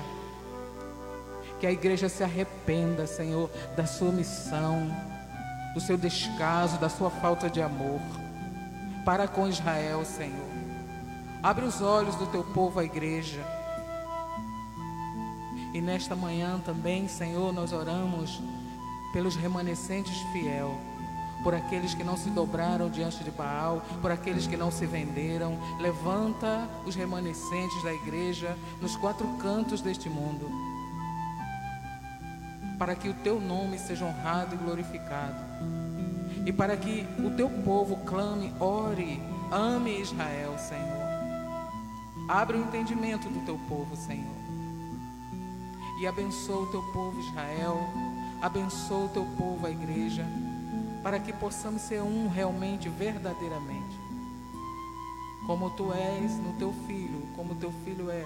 Que 1.59 1.67
a 1.67 1.71
igreja 1.71 2.07
se 2.07 2.23
arrependa, 2.23 3.05
Senhor, 3.05 3.49
da 3.75 3.85
sua 3.85 4.11
missão, 4.11 4.89
do 5.73 5.81
seu 5.81 5.97
descaso, 5.97 6.77
da 6.77 6.89
sua 6.89 7.09
falta 7.09 7.49
de 7.49 7.61
amor 7.61 7.99
para 9.09 9.27
com 9.27 9.47
Israel, 9.47 10.05
Senhor. 10.05 10.47
Abre 11.41 11.65
os 11.65 11.81
olhos 11.81 12.15
do 12.15 12.27
teu 12.27 12.43
povo, 12.43 12.79
a 12.79 12.83
igreja. 12.83 13.43
E 15.73 15.81
nesta 15.81 16.15
manhã 16.15 16.59
também, 16.63 17.07
Senhor, 17.07 17.51
nós 17.51 17.73
oramos 17.73 18.39
pelos 19.11 19.35
remanescentes 19.35 20.15
fiel, 20.31 20.77
por 21.43 21.55
aqueles 21.55 21.95
que 21.95 22.03
não 22.03 22.15
se 22.15 22.29
dobraram 22.29 22.87
diante 22.87 23.23
de 23.23 23.31
Baal, 23.31 23.81
por 23.99 24.11
aqueles 24.11 24.45
que 24.45 24.55
não 24.55 24.69
se 24.69 24.85
venderam. 24.85 25.57
Levanta 25.79 26.69
os 26.85 26.93
remanescentes 26.93 27.81
da 27.83 27.91
igreja 27.91 28.55
nos 28.79 28.95
quatro 28.95 29.27
cantos 29.39 29.81
deste 29.81 30.07
mundo, 30.07 30.47
para 32.79 32.95
que 32.95 33.09
o 33.09 33.13
teu 33.13 33.41
nome 33.41 33.77
seja 33.77 34.05
honrado 34.05 34.55
e 34.55 34.57
glorificado, 34.57 35.35
e 36.45 36.53
para 36.53 36.77
que 36.77 37.05
o 37.19 37.29
teu 37.29 37.49
povo 37.49 37.97
clame, 38.05 38.53
ore, 38.57 39.21
ame 39.51 39.99
Israel, 39.99 40.57
Senhor. 40.57 41.09
Abre 42.29 42.57
o 42.57 42.61
entendimento 42.61 43.27
do 43.27 43.43
teu 43.45 43.59
povo, 43.67 43.95
Senhor. 43.97 44.39
E 45.99 46.07
abençoa 46.07 46.63
o 46.63 46.71
teu 46.71 46.81
povo 46.93 47.19
Israel, 47.19 47.77
abençoa 48.41 49.05
o 49.05 49.09
teu 49.09 49.25
povo, 49.37 49.67
a 49.67 49.69
igreja, 49.69 50.25
para 51.03 51.19
que 51.19 51.33
possamos 51.33 51.81
ser 51.81 52.01
um 52.01 52.29
realmente, 52.29 52.87
verdadeiramente. 52.87 53.99
Como 55.45 55.69
tu 55.71 55.91
és 55.91 56.37
no 56.37 56.53
teu 56.53 56.71
filho, 56.87 57.27
como 57.35 57.55
teu 57.55 57.73
filho 57.83 58.09
é 58.09 58.23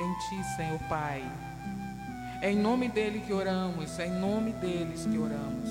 em 0.00 0.14
ti, 0.28 0.56
Senhor 0.56 0.80
Pai. 0.88 1.51
É 2.42 2.50
em 2.50 2.56
nome 2.56 2.88
dele 2.88 3.20
que 3.20 3.32
oramos, 3.32 4.00
é 4.00 4.08
em 4.08 4.18
nome 4.18 4.50
deles 4.54 5.06
que 5.06 5.16
oramos. 5.16 5.68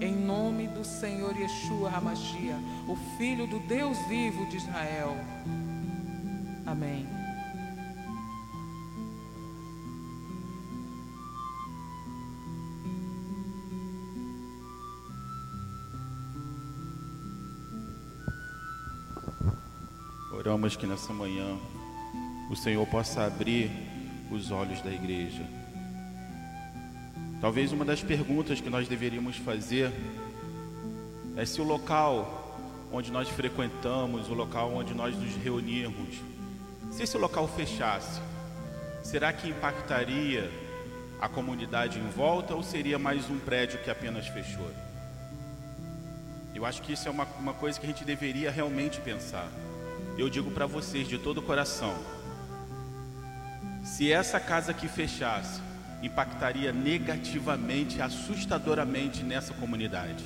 Em 0.00 0.12
nome 0.12 0.66
do 0.66 0.84
Senhor 0.84 1.36
Yeshua 1.38 1.88
Hamashia, 1.88 2.56
o 2.88 2.96
Filho 3.16 3.46
do 3.46 3.60
Deus 3.60 3.96
vivo 4.08 4.44
de 4.46 4.56
Israel. 4.56 5.16
Amém. 6.66 7.06
Oramos 20.32 20.74
que 20.74 20.88
nessa 20.88 21.12
manhã 21.12 21.56
o 22.50 22.56
Senhor 22.56 22.84
possa 22.88 23.26
abrir 23.26 23.70
os 24.28 24.50
olhos 24.50 24.82
da 24.82 24.90
igreja. 24.90 25.63
Talvez 27.44 27.72
uma 27.72 27.84
das 27.84 28.02
perguntas 28.02 28.58
que 28.58 28.70
nós 28.70 28.88
deveríamos 28.88 29.36
fazer 29.36 29.92
é 31.36 31.44
se 31.44 31.60
o 31.60 31.64
local 31.64 32.58
onde 32.90 33.12
nós 33.12 33.28
frequentamos, 33.28 34.30
o 34.30 34.32
local 34.32 34.72
onde 34.74 34.94
nós 34.94 35.14
nos 35.14 35.36
reunimos, 35.36 36.16
se 36.90 37.02
esse 37.02 37.18
local 37.18 37.46
fechasse, 37.46 38.18
será 39.02 39.30
que 39.30 39.50
impactaria 39.50 40.50
a 41.20 41.28
comunidade 41.28 41.98
em 41.98 42.08
volta 42.08 42.54
ou 42.54 42.62
seria 42.62 42.98
mais 42.98 43.28
um 43.28 43.38
prédio 43.38 43.78
que 43.80 43.90
apenas 43.90 44.26
fechou? 44.26 44.70
Eu 46.54 46.64
acho 46.64 46.80
que 46.80 46.94
isso 46.94 47.06
é 47.06 47.10
uma, 47.10 47.24
uma 47.38 47.52
coisa 47.52 47.78
que 47.78 47.84
a 47.84 47.90
gente 47.90 48.06
deveria 48.06 48.50
realmente 48.50 49.02
pensar 49.02 49.50
eu 50.16 50.30
digo 50.30 50.50
para 50.50 50.64
vocês 50.64 51.06
de 51.06 51.18
todo 51.18 51.40
o 51.40 51.42
coração: 51.42 51.94
se 53.84 54.10
essa 54.10 54.40
casa 54.40 54.70
aqui 54.70 54.88
fechasse, 54.88 55.60
impactaria 56.04 56.72
negativamente, 56.72 58.00
assustadoramente 58.00 59.22
nessa 59.22 59.54
comunidade. 59.54 60.24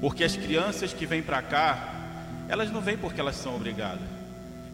Porque 0.00 0.22
as 0.22 0.36
crianças 0.36 0.92
que 0.92 1.06
vêm 1.06 1.22
para 1.22 1.42
cá, 1.42 1.94
elas 2.48 2.70
não 2.70 2.80
vêm 2.80 2.96
porque 2.96 3.20
elas 3.20 3.36
são 3.36 3.56
obrigadas, 3.56 4.06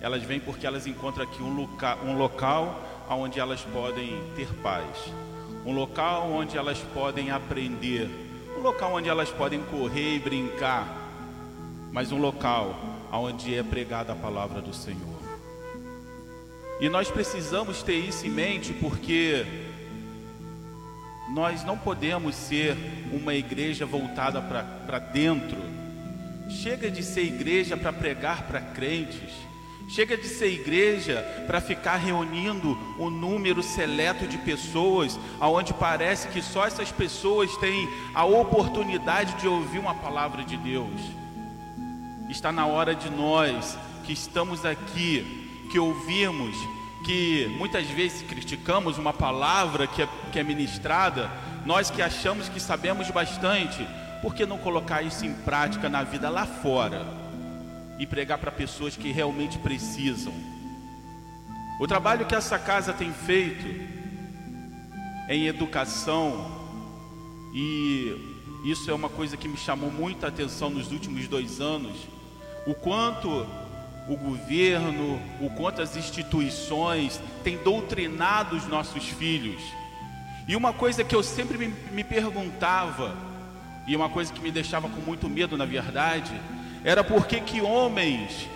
elas 0.00 0.22
vêm 0.22 0.40
porque 0.40 0.66
elas 0.66 0.86
encontram 0.86 1.24
aqui 1.24 1.42
um, 1.42 1.54
loca 1.54 1.96
um 2.04 2.16
local 2.16 3.06
onde 3.08 3.38
elas 3.38 3.60
podem 3.62 4.20
ter 4.34 4.48
paz, 4.62 4.86
um 5.64 5.72
local 5.72 6.30
onde 6.30 6.58
elas 6.58 6.78
podem 6.92 7.30
aprender, 7.30 8.08
um 8.58 8.62
local 8.62 8.94
onde 8.94 9.08
elas 9.08 9.30
podem 9.30 9.62
correr 9.62 10.16
e 10.16 10.18
brincar, 10.18 10.86
mas 11.92 12.12
um 12.12 12.18
local 12.18 12.74
onde 13.12 13.54
é 13.54 13.62
pregada 13.62 14.12
a 14.12 14.16
palavra 14.16 14.60
do 14.60 14.74
Senhor. 14.74 15.14
E 16.80 16.88
nós 16.88 17.10
precisamos 17.10 17.82
ter 17.82 17.98
isso 17.98 18.26
em 18.26 18.30
mente 18.30 18.72
porque 18.72 19.46
nós 21.34 21.64
não 21.64 21.76
podemos 21.76 22.36
ser 22.36 22.76
uma 23.12 23.34
igreja 23.34 23.84
voltada 23.84 24.40
para 24.40 25.00
dentro. 25.00 25.58
Chega 26.48 26.88
de 26.88 27.02
ser 27.02 27.24
igreja 27.24 27.76
para 27.76 27.92
pregar 27.92 28.44
para 28.46 28.60
crentes. 28.60 29.32
Chega 29.88 30.16
de 30.16 30.28
ser 30.28 30.52
igreja 30.52 31.22
para 31.48 31.60
ficar 31.60 31.96
reunindo 31.96 32.78
um 33.00 33.10
número 33.10 33.64
seleto 33.64 34.28
de 34.28 34.38
pessoas, 34.38 35.18
aonde 35.40 35.74
parece 35.74 36.28
que 36.28 36.40
só 36.40 36.68
essas 36.68 36.92
pessoas 36.92 37.54
têm 37.56 37.88
a 38.14 38.24
oportunidade 38.24 39.34
de 39.40 39.48
ouvir 39.48 39.80
uma 39.80 39.94
palavra 39.96 40.44
de 40.44 40.56
Deus. 40.56 41.00
Está 42.30 42.52
na 42.52 42.64
hora 42.64 42.94
de 42.94 43.10
nós 43.10 43.76
que 44.04 44.12
estamos 44.12 44.64
aqui, 44.64 45.66
que 45.72 45.80
ouvimos, 45.80 46.56
que 47.04 47.46
muitas 47.58 47.86
vezes 47.88 48.22
criticamos 48.22 48.96
uma 48.96 49.12
palavra 49.12 49.86
que 49.86 50.02
é, 50.02 50.08
que 50.32 50.38
é 50.38 50.42
ministrada, 50.42 51.30
nós 51.66 51.90
que 51.90 52.00
achamos 52.00 52.48
que 52.48 52.58
sabemos 52.58 53.10
bastante, 53.10 53.86
por 54.22 54.34
que 54.34 54.46
não 54.46 54.58
colocar 54.58 55.02
isso 55.02 55.24
em 55.24 55.34
prática 55.34 55.88
na 55.88 56.02
vida 56.02 56.30
lá 56.30 56.46
fora 56.46 57.06
e 57.98 58.06
pregar 58.06 58.38
para 58.38 58.50
pessoas 58.50 58.96
que 58.96 59.12
realmente 59.12 59.58
precisam? 59.58 60.32
O 61.78 61.86
trabalho 61.86 62.24
que 62.24 62.34
essa 62.34 62.58
casa 62.58 62.92
tem 62.92 63.12
feito 63.12 63.66
em 65.28 65.46
educação, 65.46 66.50
e 67.52 68.16
isso 68.64 68.90
é 68.90 68.94
uma 68.94 69.08
coisa 69.08 69.36
que 69.36 69.46
me 69.46 69.56
chamou 69.56 69.90
muita 69.90 70.28
atenção 70.28 70.70
nos 70.70 70.90
últimos 70.90 71.28
dois 71.28 71.60
anos 71.60 71.96
o 72.66 72.74
quanto 72.74 73.46
o 74.08 74.16
governo, 74.16 75.20
o 75.40 75.48
quanto 75.50 75.80
as 75.80 75.96
instituições 75.96 77.20
têm 77.42 77.56
doutrinado 77.58 78.56
os 78.56 78.66
nossos 78.66 79.04
filhos. 79.08 79.62
E 80.46 80.54
uma 80.54 80.72
coisa 80.72 81.02
que 81.02 81.14
eu 81.14 81.22
sempre 81.22 81.56
me, 81.56 81.68
me 81.90 82.04
perguntava, 82.04 83.16
e 83.86 83.96
uma 83.96 84.08
coisa 84.08 84.32
que 84.32 84.40
me 84.40 84.50
deixava 84.50 84.88
com 84.88 85.00
muito 85.00 85.28
medo, 85.28 85.56
na 85.56 85.64
verdade, 85.64 86.32
era 86.84 87.02
por 87.02 87.26
que 87.26 87.40
que 87.40 87.62
homens 87.62 88.48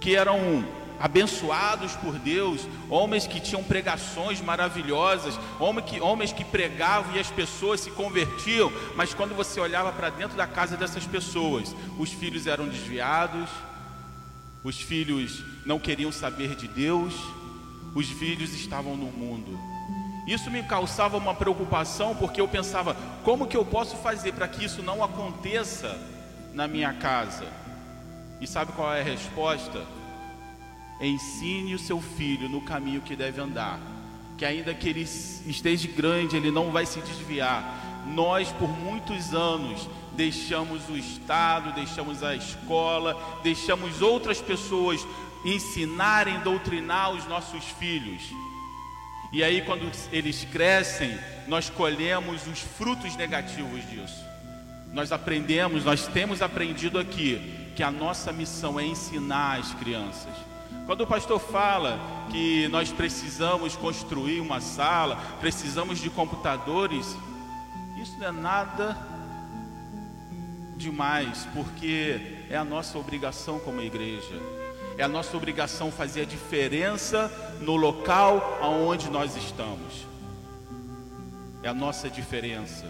que 0.00 0.14
eram 0.14 0.64
abençoados 0.98 1.94
por 1.96 2.18
Deus, 2.18 2.66
homens 2.88 3.26
que 3.26 3.40
tinham 3.40 3.62
pregações 3.62 4.40
maravilhosas, 4.40 5.38
homens 5.58 5.90
que, 5.90 6.00
homens 6.00 6.32
que 6.32 6.44
pregavam 6.44 7.14
e 7.14 7.18
as 7.18 7.30
pessoas 7.30 7.80
se 7.80 7.90
convertiam, 7.90 8.72
mas 8.94 9.12
quando 9.12 9.34
você 9.34 9.60
olhava 9.60 9.92
para 9.92 10.10
dentro 10.10 10.36
da 10.36 10.46
casa 10.46 10.76
dessas 10.76 11.06
pessoas, 11.06 11.74
os 11.98 12.10
filhos 12.10 12.46
eram 12.46 12.66
desviados, 12.66 13.48
os 14.66 14.80
filhos 14.80 15.44
não 15.64 15.78
queriam 15.78 16.10
saber 16.10 16.56
de 16.56 16.66
Deus, 16.66 17.14
os 17.94 18.10
filhos 18.10 18.52
estavam 18.52 18.96
no 18.96 19.06
mundo. 19.06 19.56
Isso 20.26 20.50
me 20.50 20.60
causava 20.64 21.16
uma 21.16 21.32
preocupação, 21.32 22.16
porque 22.16 22.40
eu 22.40 22.48
pensava: 22.48 22.96
como 23.22 23.46
que 23.46 23.56
eu 23.56 23.64
posso 23.64 23.96
fazer 23.98 24.32
para 24.32 24.48
que 24.48 24.64
isso 24.64 24.82
não 24.82 25.04
aconteça 25.04 25.96
na 26.52 26.66
minha 26.66 26.92
casa? 26.94 27.46
E 28.40 28.46
sabe 28.46 28.72
qual 28.72 28.92
é 28.92 29.02
a 29.02 29.04
resposta? 29.04 29.86
Ensine 31.00 31.72
o 31.72 31.78
seu 31.78 32.00
filho 32.00 32.48
no 32.48 32.60
caminho 32.60 33.02
que 33.02 33.14
deve 33.14 33.40
andar, 33.40 33.78
que 34.36 34.44
ainda 34.44 34.74
que 34.74 34.88
ele 34.88 35.02
esteja 35.02 35.86
grande, 35.86 36.36
ele 36.36 36.50
não 36.50 36.72
vai 36.72 36.86
se 36.86 36.98
desviar. 37.02 38.04
Nós, 38.04 38.50
por 38.50 38.68
muitos 38.68 39.32
anos, 39.32 39.88
deixamos 40.16 40.88
o 40.88 40.96
Estado, 40.96 41.72
deixamos 41.72 42.22
a 42.22 42.34
escola, 42.34 43.40
deixamos 43.42 44.02
outras 44.02 44.40
pessoas 44.40 45.06
ensinarem, 45.44 46.40
doutrinar 46.40 47.12
os 47.12 47.26
nossos 47.26 47.64
filhos. 47.64 48.22
E 49.32 49.44
aí, 49.44 49.62
quando 49.62 49.90
eles 50.10 50.44
crescem, 50.50 51.16
nós 51.46 51.68
colhemos 51.68 52.46
os 52.46 52.60
frutos 52.60 53.14
negativos 53.16 53.88
disso. 53.90 54.24
Nós 54.92 55.12
aprendemos, 55.12 55.84
nós 55.84 56.06
temos 56.06 56.40
aprendido 56.40 56.98
aqui 56.98 57.70
que 57.76 57.82
a 57.82 57.90
nossa 57.90 58.32
missão 58.32 58.80
é 58.80 58.84
ensinar 58.84 59.60
as 59.60 59.74
crianças. 59.74 60.32
Quando 60.86 61.02
o 61.02 61.06
pastor 61.06 61.38
fala 61.40 61.98
que 62.30 62.68
nós 62.68 62.90
precisamos 62.92 63.76
construir 63.76 64.40
uma 64.40 64.60
sala, 64.60 65.16
precisamos 65.40 65.98
de 65.98 66.08
computadores, 66.08 67.16
isso 68.00 68.16
não 68.18 68.28
é 68.28 68.32
nada 68.32 68.96
demais, 70.76 71.48
porque 71.54 72.20
é 72.50 72.56
a 72.56 72.64
nossa 72.64 72.98
obrigação 72.98 73.58
como 73.58 73.80
igreja. 73.80 74.40
É 74.98 75.02
a 75.02 75.08
nossa 75.08 75.36
obrigação 75.36 75.90
fazer 75.90 76.22
a 76.22 76.24
diferença 76.24 77.30
no 77.60 77.76
local 77.76 78.58
aonde 78.62 79.10
nós 79.10 79.36
estamos. 79.36 80.06
É 81.62 81.68
a 81.68 81.74
nossa 81.74 82.08
diferença. 82.08 82.86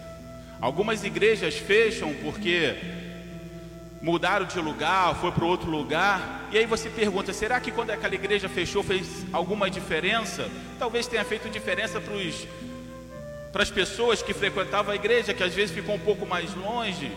Algumas 0.59 1.03
igrejas 1.03 1.55
fecham 1.55 2.13
porque 2.23 2.75
mudaram 4.01 4.45
de 4.45 4.59
lugar, 4.59 5.15
foi 5.15 5.31
para 5.31 5.45
outro 5.45 5.69
lugar. 5.69 6.47
E 6.51 6.57
aí 6.57 6.65
você 6.65 6.89
pergunta: 6.89 7.33
será 7.33 7.59
que 7.59 7.71
quando 7.71 7.91
aquela 7.91 8.15
igreja 8.15 8.47
fechou 8.47 8.83
fez 8.83 9.25
alguma 9.33 9.69
diferença? 9.69 10.49
Talvez 10.79 11.07
tenha 11.07 11.25
feito 11.25 11.49
diferença 11.49 11.99
para 11.99 12.13
os 12.13 12.47
para 13.51 13.63
as 13.63 13.71
pessoas 13.71 14.21
que 14.21 14.33
frequentavam 14.33 14.91
a 14.91 14.95
igreja, 14.95 15.33
que 15.33 15.41
às 15.41 15.53
vezes 15.53 15.73
ficam 15.73 15.95
um 15.95 15.99
pouco 15.99 16.27
mais 16.27 16.53
longe 16.53 17.11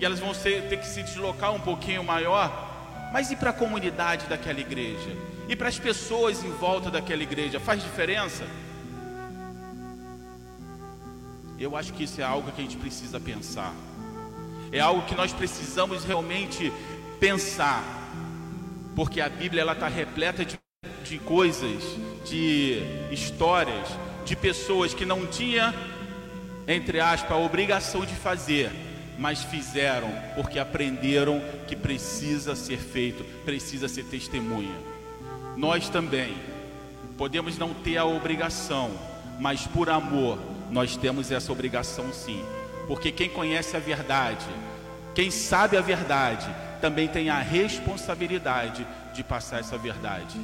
e 0.00 0.04
elas 0.04 0.18
vão 0.18 0.32
ser, 0.32 0.68
ter 0.68 0.78
que 0.78 0.86
se 0.86 1.02
deslocar 1.02 1.52
um 1.52 1.60
pouquinho 1.60 2.02
maior. 2.02 3.10
Mas 3.12 3.30
e 3.30 3.36
para 3.36 3.50
a 3.50 3.52
comunidade 3.52 4.26
daquela 4.26 4.58
igreja? 4.58 5.10
E 5.46 5.54
para 5.54 5.68
as 5.68 5.78
pessoas 5.78 6.42
em 6.42 6.50
volta 6.52 6.90
daquela 6.90 7.22
igreja? 7.22 7.60
Faz 7.60 7.82
diferença? 7.82 8.44
Eu 11.58 11.76
acho 11.76 11.92
que 11.92 12.04
isso 12.04 12.20
é 12.20 12.24
algo 12.24 12.50
que 12.50 12.62
a 12.62 12.64
gente 12.64 12.78
precisa 12.78 13.20
pensar. 13.20 13.74
É 14.72 14.80
algo 14.80 15.02
que 15.02 15.14
nós 15.14 15.32
precisamos 15.32 16.04
realmente 16.04 16.72
pensar, 17.18 17.84
porque 18.96 19.20
a 19.20 19.28
Bíblia 19.28 19.60
ela 19.60 19.72
está 19.72 19.88
repleta 19.88 20.44
de, 20.44 20.58
de 21.04 21.18
coisas, 21.18 21.82
de 22.24 22.80
histórias, 23.10 23.88
de 24.24 24.34
pessoas 24.34 24.94
que 24.94 25.04
não 25.04 25.26
tinha, 25.26 25.74
entre 26.66 27.00
aspas, 27.00 27.32
a 27.32 27.36
obrigação 27.36 28.06
de 28.06 28.14
fazer, 28.14 28.70
mas 29.20 29.44
fizeram 29.44 30.10
porque 30.34 30.58
aprenderam 30.58 31.42
que 31.68 31.76
precisa 31.76 32.56
ser 32.56 32.78
feito, 32.78 33.22
precisa 33.44 33.86
ser 33.86 34.04
testemunha. 34.04 34.74
Nós 35.58 35.90
também 35.90 36.34
podemos 37.18 37.58
não 37.58 37.74
ter 37.74 37.98
a 37.98 38.06
obrigação, 38.06 38.90
mas 39.38 39.66
por 39.66 39.90
amor 39.90 40.38
nós 40.70 40.96
temos 40.96 41.30
essa 41.30 41.52
obrigação 41.52 42.10
sim. 42.14 42.42
Porque 42.86 43.12
quem 43.12 43.28
conhece 43.28 43.76
a 43.76 43.78
verdade, 43.78 44.46
quem 45.14 45.30
sabe 45.30 45.76
a 45.76 45.82
verdade, 45.82 46.48
também 46.80 47.06
tem 47.06 47.28
a 47.28 47.40
responsabilidade 47.40 48.86
de 49.12 49.22
passar 49.22 49.60
essa 49.60 49.76
verdade. 49.76 50.40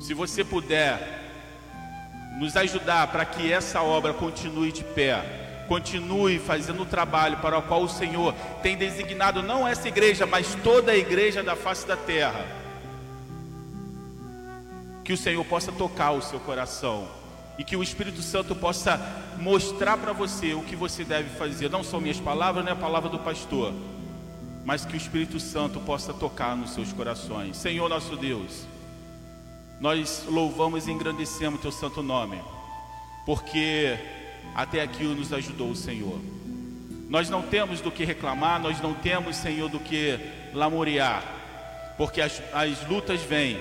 Se 0.00 0.14
você 0.14 0.42
puder 0.42 1.20
nos 2.38 2.56
ajudar 2.56 3.08
para 3.08 3.26
que 3.26 3.52
essa 3.52 3.82
obra 3.82 4.14
continue 4.14 4.72
de 4.72 4.82
pé, 4.82 5.41
continue 5.68 6.38
fazendo 6.38 6.82
o 6.82 6.86
trabalho 6.86 7.38
para 7.38 7.58
o 7.58 7.62
qual 7.62 7.82
o 7.82 7.88
Senhor 7.88 8.34
tem 8.62 8.76
designado 8.76 9.42
não 9.42 9.66
essa 9.66 9.88
igreja, 9.88 10.26
mas 10.26 10.54
toda 10.62 10.92
a 10.92 10.96
igreja 10.96 11.42
da 11.42 11.56
face 11.56 11.86
da 11.86 11.96
terra. 11.96 12.44
Que 15.04 15.12
o 15.12 15.16
Senhor 15.16 15.44
possa 15.44 15.72
tocar 15.72 16.12
o 16.12 16.22
seu 16.22 16.38
coração 16.40 17.08
e 17.58 17.64
que 17.64 17.76
o 17.76 17.82
Espírito 17.82 18.22
Santo 18.22 18.54
possa 18.54 19.00
mostrar 19.38 19.96
para 19.98 20.12
você 20.12 20.54
o 20.54 20.62
que 20.62 20.76
você 20.76 21.04
deve 21.04 21.30
fazer. 21.30 21.68
Não 21.70 21.82
são 21.84 22.00
minhas 22.00 22.20
palavras, 22.20 22.64
nem 22.64 22.72
a 22.72 22.76
palavra 22.76 23.08
do 23.08 23.18
pastor, 23.18 23.72
mas 24.64 24.84
que 24.84 24.94
o 24.94 24.96
Espírito 24.96 25.38
Santo 25.40 25.80
possa 25.80 26.12
tocar 26.14 26.56
nos 26.56 26.70
seus 26.70 26.92
corações. 26.92 27.56
Senhor 27.56 27.88
nosso 27.88 28.16
Deus, 28.16 28.66
nós 29.80 30.24
louvamos 30.28 30.86
e 30.86 30.92
engrandecemos 30.92 31.60
teu 31.60 31.72
santo 31.72 32.02
nome, 32.02 32.40
porque 33.26 33.98
até 34.54 34.82
aqui 34.82 35.04
nos 35.04 35.32
ajudou 35.32 35.70
o 35.70 35.76
Senhor. 35.76 36.20
Nós 37.08 37.28
não 37.28 37.42
temos 37.42 37.80
do 37.80 37.90
que 37.90 38.04
reclamar, 38.04 38.60
nós 38.60 38.80
não 38.80 38.94
temos, 38.94 39.36
Senhor, 39.36 39.68
do 39.68 39.78
que 39.78 40.18
lamorear, 40.54 41.22
porque 41.98 42.20
as, 42.20 42.42
as 42.52 42.86
lutas 42.88 43.20
vêm, 43.20 43.58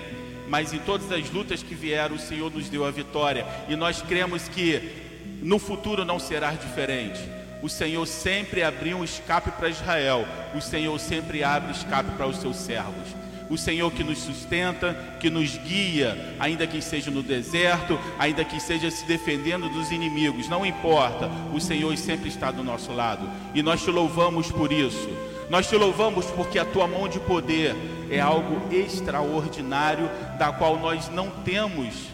mas 0.48 0.74
em 0.74 0.80
todas 0.80 1.12
as 1.12 1.30
lutas 1.30 1.62
que 1.62 1.76
vieram, 1.76 2.16
o 2.16 2.20
Senhor 2.20 2.52
nos 2.52 2.70
deu 2.70 2.86
a 2.86 2.92
vitória, 2.92 3.46
e 3.68 3.76
nós 3.76 4.02
cremos 4.02 4.48
que 4.48 5.10
no 5.42 5.60
futuro 5.60 6.06
não 6.06 6.20
será 6.20 6.52
diferente. 6.52 7.20
O 7.62 7.70
Senhor 7.70 8.06
sempre 8.08 8.64
abriu 8.64 8.98
um 8.98 9.04
escape 9.04 9.52
para 9.52 9.70
Israel, 9.70 10.26
o 10.56 10.62
Senhor 10.62 10.98
sempre 11.00 11.44
abre 11.44 11.72
escape 11.72 12.12
para 12.12 12.28
os 12.28 12.38
seus 12.38 12.56
servos. 12.56 13.21
O 13.52 13.58
Senhor 13.58 13.92
que 13.92 14.02
nos 14.02 14.20
sustenta, 14.20 14.94
que 15.20 15.30
nos 15.30 15.58
guia, 15.58 16.36
ainda 16.40 16.66
que 16.66 16.82
seja 16.82 17.12
no 17.12 17.22
deserto, 17.22 18.00
ainda 18.18 18.46
que 18.46 18.62
seja 18.62 18.90
se 18.90 19.06
defendendo 19.06 19.68
dos 19.68 19.92
inimigos, 19.92 20.48
não 20.48 20.66
importa, 20.66 21.30
o 21.54 21.60
Senhor 21.60 21.96
sempre 21.98 22.30
está 22.30 22.50
do 22.50 22.64
nosso 22.64 22.94
lado 22.94 23.30
e 23.54 23.62
nós 23.62 23.84
te 23.84 23.92
louvamos 23.92 24.50
por 24.50 24.72
isso. 24.72 25.10
Nós 25.50 25.68
te 25.68 25.76
louvamos 25.76 26.28
porque 26.28 26.58
a 26.58 26.64
tua 26.64 26.88
mão 26.88 27.10
de 27.10 27.20
poder 27.20 27.76
é 28.10 28.22
algo 28.22 28.74
extraordinário, 28.74 30.10
da 30.40 30.54
qual 30.54 30.80
nós 30.80 31.10
não 31.10 31.30
temos 31.44 32.08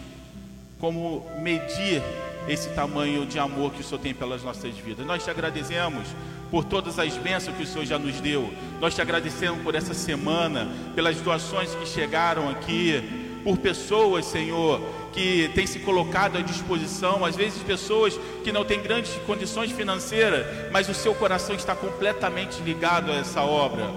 como 0.80 1.24
medir 1.40 2.02
esse 2.48 2.68
tamanho 2.70 3.24
de 3.26 3.38
amor 3.38 3.70
que 3.72 3.80
o 3.80 3.84
Senhor 3.84 4.00
tem 4.00 4.12
pelas 4.12 4.42
nossas 4.42 4.74
vidas. 4.76 5.06
Nós 5.06 5.22
te 5.22 5.30
agradecemos 5.30 6.08
por 6.50 6.64
todas 6.64 6.98
as 6.98 7.16
bênçãos 7.16 7.56
que 7.56 7.62
o 7.62 7.66
Senhor 7.66 7.84
já 7.84 7.98
nos 7.98 8.20
deu. 8.20 8.52
Nós 8.80 8.94
te 8.94 9.02
agradecemos 9.02 9.62
por 9.62 9.74
essa 9.74 9.94
semana, 9.94 10.68
pelas 10.94 11.16
doações 11.20 11.74
que 11.74 11.86
chegaram 11.86 12.48
aqui, 12.48 13.02
por 13.44 13.58
pessoas, 13.58 14.24
Senhor, 14.26 14.80
que 15.12 15.50
têm 15.54 15.66
se 15.66 15.78
colocado 15.80 16.38
à 16.38 16.40
disposição, 16.40 17.24
às 17.24 17.36
vezes 17.36 17.62
pessoas 17.62 18.18
que 18.44 18.52
não 18.52 18.64
têm 18.64 18.82
grandes 18.82 19.14
condições 19.26 19.72
financeiras, 19.72 20.46
mas 20.70 20.88
o 20.88 20.94
seu 20.94 21.14
coração 21.14 21.54
está 21.54 21.74
completamente 21.74 22.60
ligado 22.62 23.10
a 23.10 23.16
essa 23.16 23.42
obra. 23.42 23.90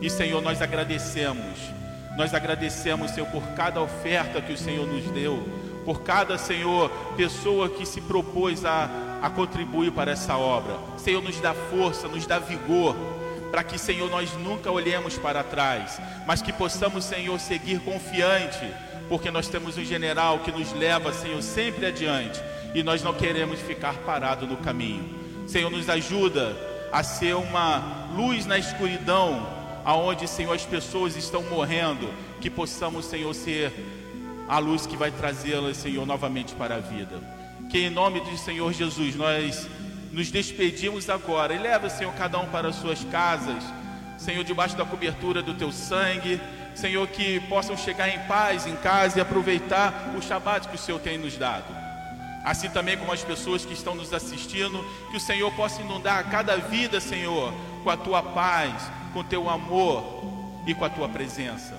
E 0.00 0.10
Senhor, 0.10 0.42
nós 0.42 0.60
agradecemos. 0.60 1.58
Nós 2.16 2.34
agradecemos, 2.34 3.12
Senhor, 3.12 3.26
por 3.28 3.42
cada 3.54 3.80
oferta 3.80 4.40
que 4.40 4.52
o 4.52 4.58
Senhor 4.58 4.86
nos 4.86 5.04
deu, 5.12 5.42
por 5.84 6.02
cada, 6.02 6.36
Senhor, 6.36 6.90
pessoa 7.16 7.68
que 7.68 7.86
se 7.86 8.00
propôs 8.00 8.64
a, 8.64 8.88
a 9.22 9.30
contribuir 9.30 9.92
para 9.92 10.10
essa 10.10 10.36
obra. 10.36 10.76
Senhor, 10.98 11.22
nos 11.22 11.40
dá 11.40 11.54
força, 11.54 12.08
nos 12.08 12.26
dá 12.26 12.38
vigor, 12.38 12.94
para 13.50 13.62
que, 13.62 13.78
Senhor, 13.78 14.10
nós 14.10 14.32
nunca 14.34 14.70
olhemos 14.70 15.16
para 15.16 15.44
trás, 15.44 16.00
mas 16.26 16.42
que 16.42 16.52
possamos, 16.52 17.04
Senhor, 17.04 17.38
seguir 17.38 17.80
confiante 17.80 18.66
porque 19.08 19.30
nós 19.30 19.46
temos 19.46 19.76
um 19.76 19.84
general 19.84 20.38
que 20.38 20.50
nos 20.50 20.72
leva, 20.72 21.12
Senhor, 21.12 21.42
sempre 21.42 21.84
adiante 21.84 22.40
e 22.74 22.82
nós 22.82 23.02
não 23.02 23.12
queremos 23.12 23.60
ficar 23.60 23.94
parados 23.98 24.48
no 24.48 24.56
caminho. 24.56 25.04
Senhor, 25.46 25.70
nos 25.70 25.88
ajuda 25.90 26.56
a 26.90 27.02
ser 27.02 27.34
uma 27.34 28.08
luz 28.16 28.46
na 28.46 28.58
escuridão, 28.58 29.46
aonde, 29.84 30.26
Senhor, 30.26 30.54
as 30.54 30.64
pessoas 30.64 31.14
estão 31.14 31.42
morrendo, 31.42 32.08
que 32.40 32.48
possamos, 32.48 33.04
Senhor, 33.04 33.34
ser 33.34 33.70
a 34.48 34.58
luz 34.58 34.86
que 34.86 34.96
vai 34.96 35.10
trazê-las, 35.10 35.76
Senhor, 35.76 36.06
novamente 36.06 36.54
para 36.54 36.76
a 36.76 36.80
vida. 36.80 37.41
Que 37.72 37.86
em 37.86 37.88
nome 37.88 38.20
do 38.20 38.36
Senhor 38.36 38.70
Jesus 38.70 39.16
nós 39.16 39.66
nos 40.12 40.30
despedimos 40.30 41.08
agora 41.08 41.54
e 41.54 41.58
leva, 41.58 41.88
Senhor, 41.88 42.12
cada 42.12 42.38
um 42.38 42.44
para 42.48 42.68
as 42.68 42.76
suas 42.76 43.02
casas, 43.04 43.64
Senhor, 44.18 44.44
debaixo 44.44 44.76
da 44.76 44.84
cobertura 44.84 45.42
do 45.42 45.54
teu 45.54 45.72
sangue. 45.72 46.38
Senhor, 46.74 47.08
que 47.08 47.40
possam 47.48 47.74
chegar 47.74 48.10
em 48.10 48.18
paz 48.28 48.66
em 48.66 48.76
casa 48.76 49.16
e 49.16 49.22
aproveitar 49.22 50.12
o 50.14 50.20
Shabat 50.20 50.68
que 50.68 50.74
o 50.74 50.78
Senhor 50.78 50.98
tem 51.00 51.16
nos 51.16 51.38
dado. 51.38 51.64
Assim 52.44 52.68
também 52.68 52.98
como 52.98 53.10
as 53.10 53.24
pessoas 53.24 53.64
que 53.64 53.72
estão 53.72 53.94
nos 53.94 54.12
assistindo, 54.12 54.84
que 55.10 55.16
o 55.16 55.20
Senhor 55.20 55.50
possa 55.54 55.80
inundar 55.80 56.28
cada 56.30 56.58
vida, 56.58 57.00
Senhor, 57.00 57.54
com 57.82 57.88
a 57.88 57.96
tua 57.96 58.22
paz, 58.22 58.82
com 59.14 59.20
o 59.20 59.24
teu 59.24 59.48
amor 59.48 60.22
e 60.66 60.74
com 60.74 60.84
a 60.84 60.90
tua 60.90 61.08
presença. 61.08 61.74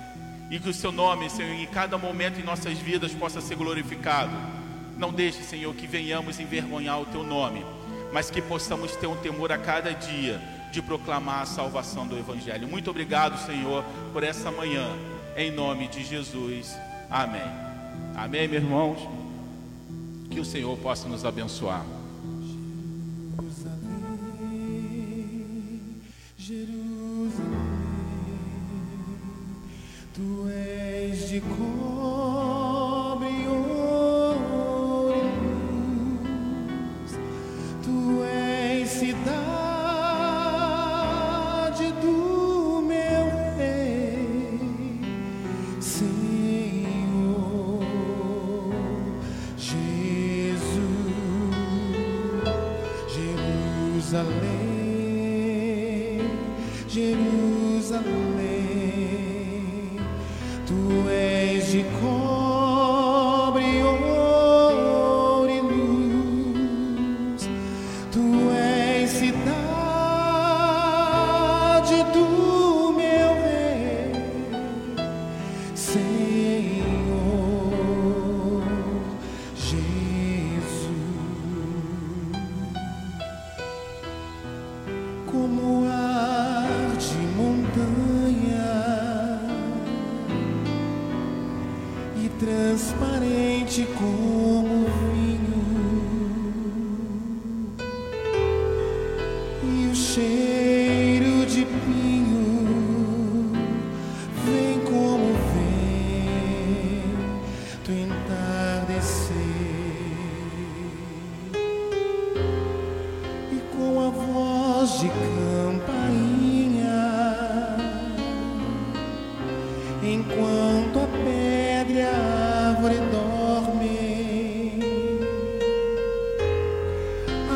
E 0.50 0.58
que 0.58 0.70
o 0.70 0.74
seu 0.74 0.92
nome, 0.92 1.30
Senhor, 1.30 1.54
em 1.54 1.68
cada 1.68 2.00
momento 2.00 2.40
em 2.40 2.44
nossas 2.44 2.80
vidas 2.80 3.14
possa 3.14 3.40
ser 3.40 3.56
glorificado. 3.56 4.63
Não 4.98 5.12
deixe, 5.12 5.44
Senhor, 5.44 5.74
que 5.76 5.88
venhamos 5.88 6.40
envergonhar 6.40 7.02
o 7.02 7.06
teu 7.06 7.24
nome, 7.24 7.66
mas 8.12 8.30
que 8.30 8.42
possamos 8.42 8.96
ter 8.96 9.08
um 9.08 9.16
temor 9.16 9.52
a 9.52 9.58
cada 9.58 9.92
dia 9.94 10.40
de 10.72 10.82
proclamar 10.82 11.42
a 11.42 11.46
salvação 11.46 12.08
do 12.08 12.18
Evangelho. 12.18 12.68
Muito 12.68 12.90
obrigado, 12.90 13.38
Senhor, 13.46 13.84
por 14.12 14.24
essa 14.24 14.52
manhã, 14.52 14.90
em 15.38 15.52
nome 15.52 15.88
de 15.88 16.04
Jesus. 16.04 16.76
Amém. 17.10 17.42
Amém, 18.16 18.48
meus 18.48 18.64
irmãos. 18.64 18.98
Que 20.30 20.40
o 20.40 20.46
Senhor 20.46 20.76
possa 20.78 21.08
nos 21.08 21.26
abençoar. 21.26 21.86
Jerusalém, 26.38 27.34
tu 30.14 30.48
és 30.50 31.30
de 31.30 31.40
cidade. 31.40 31.83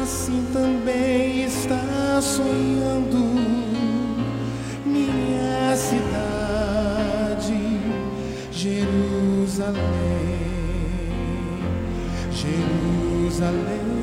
Assim 0.07 0.47
também 0.53 1.43
está 1.43 2.21
sonhando 2.21 3.17
minha 4.85 5.75
cidade, 5.75 7.59
Jerusalém, 8.49 9.75
Jerusalém, 12.31 13.97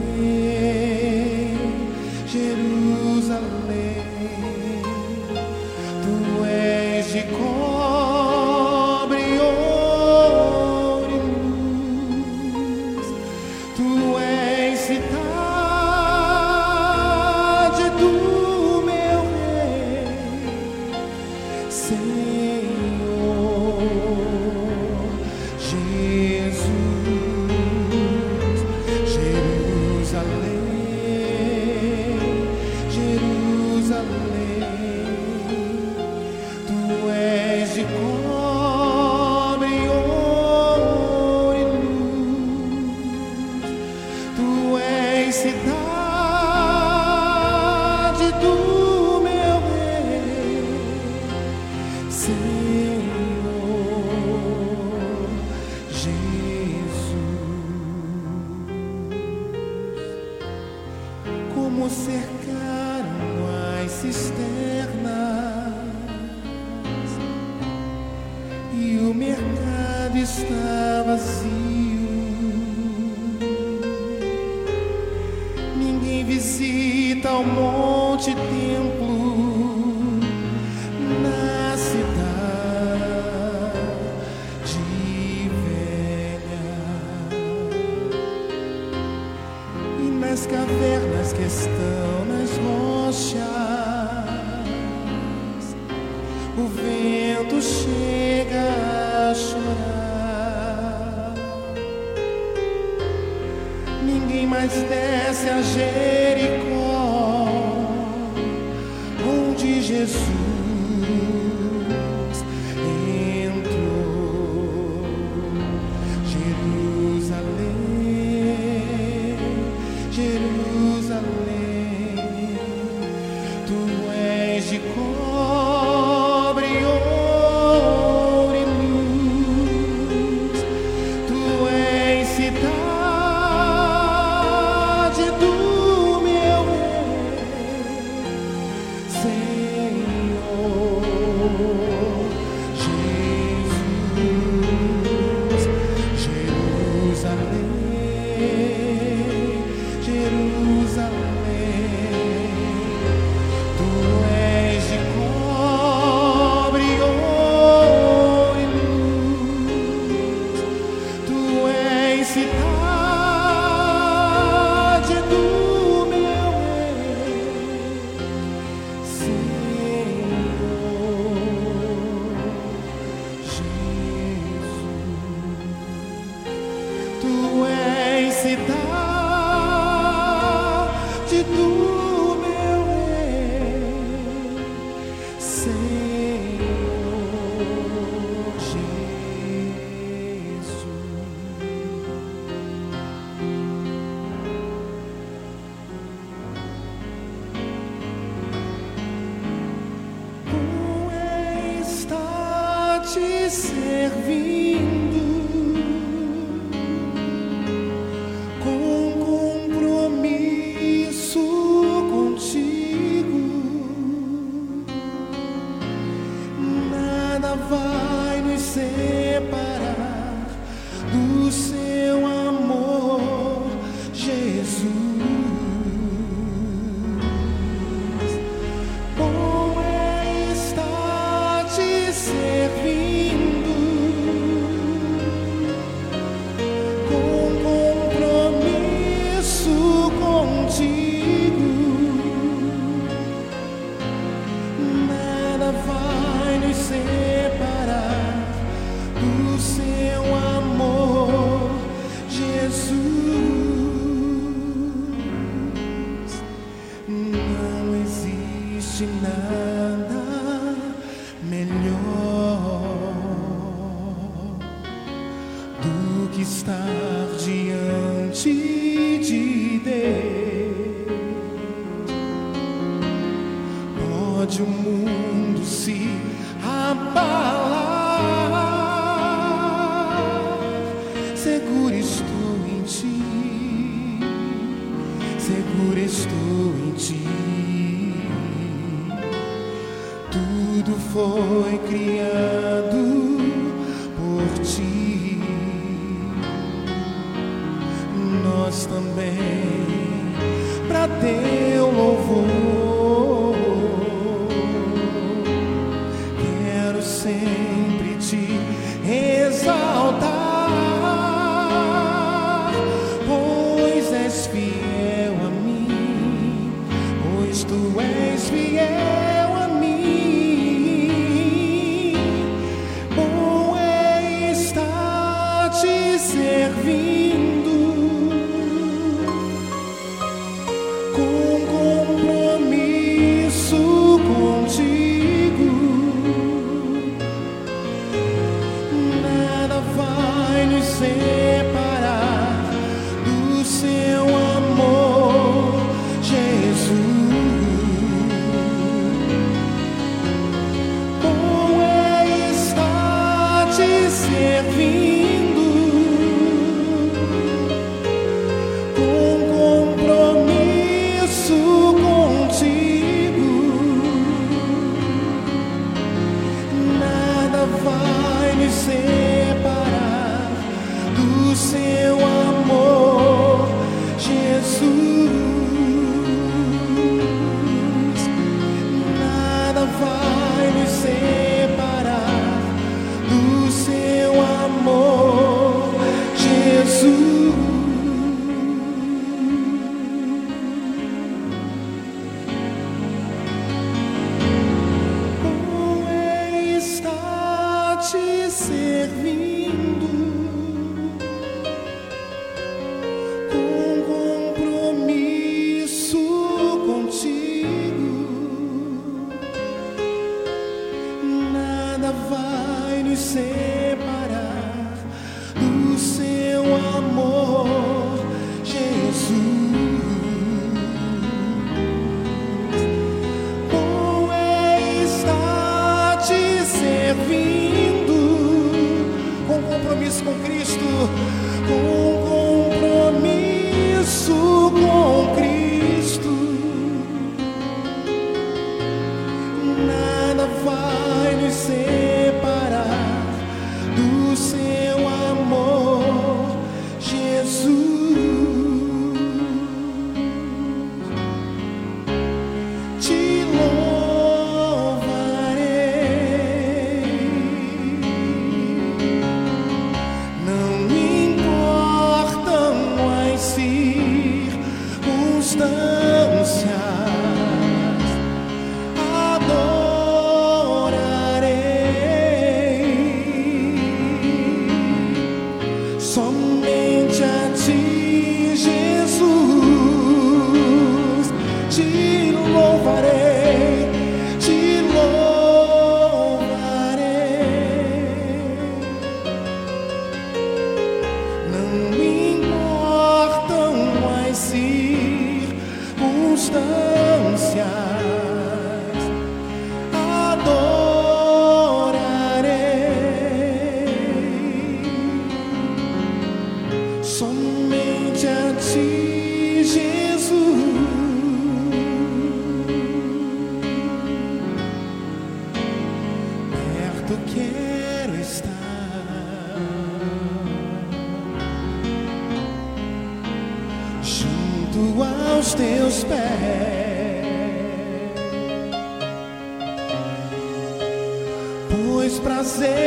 você. 532.45 532.84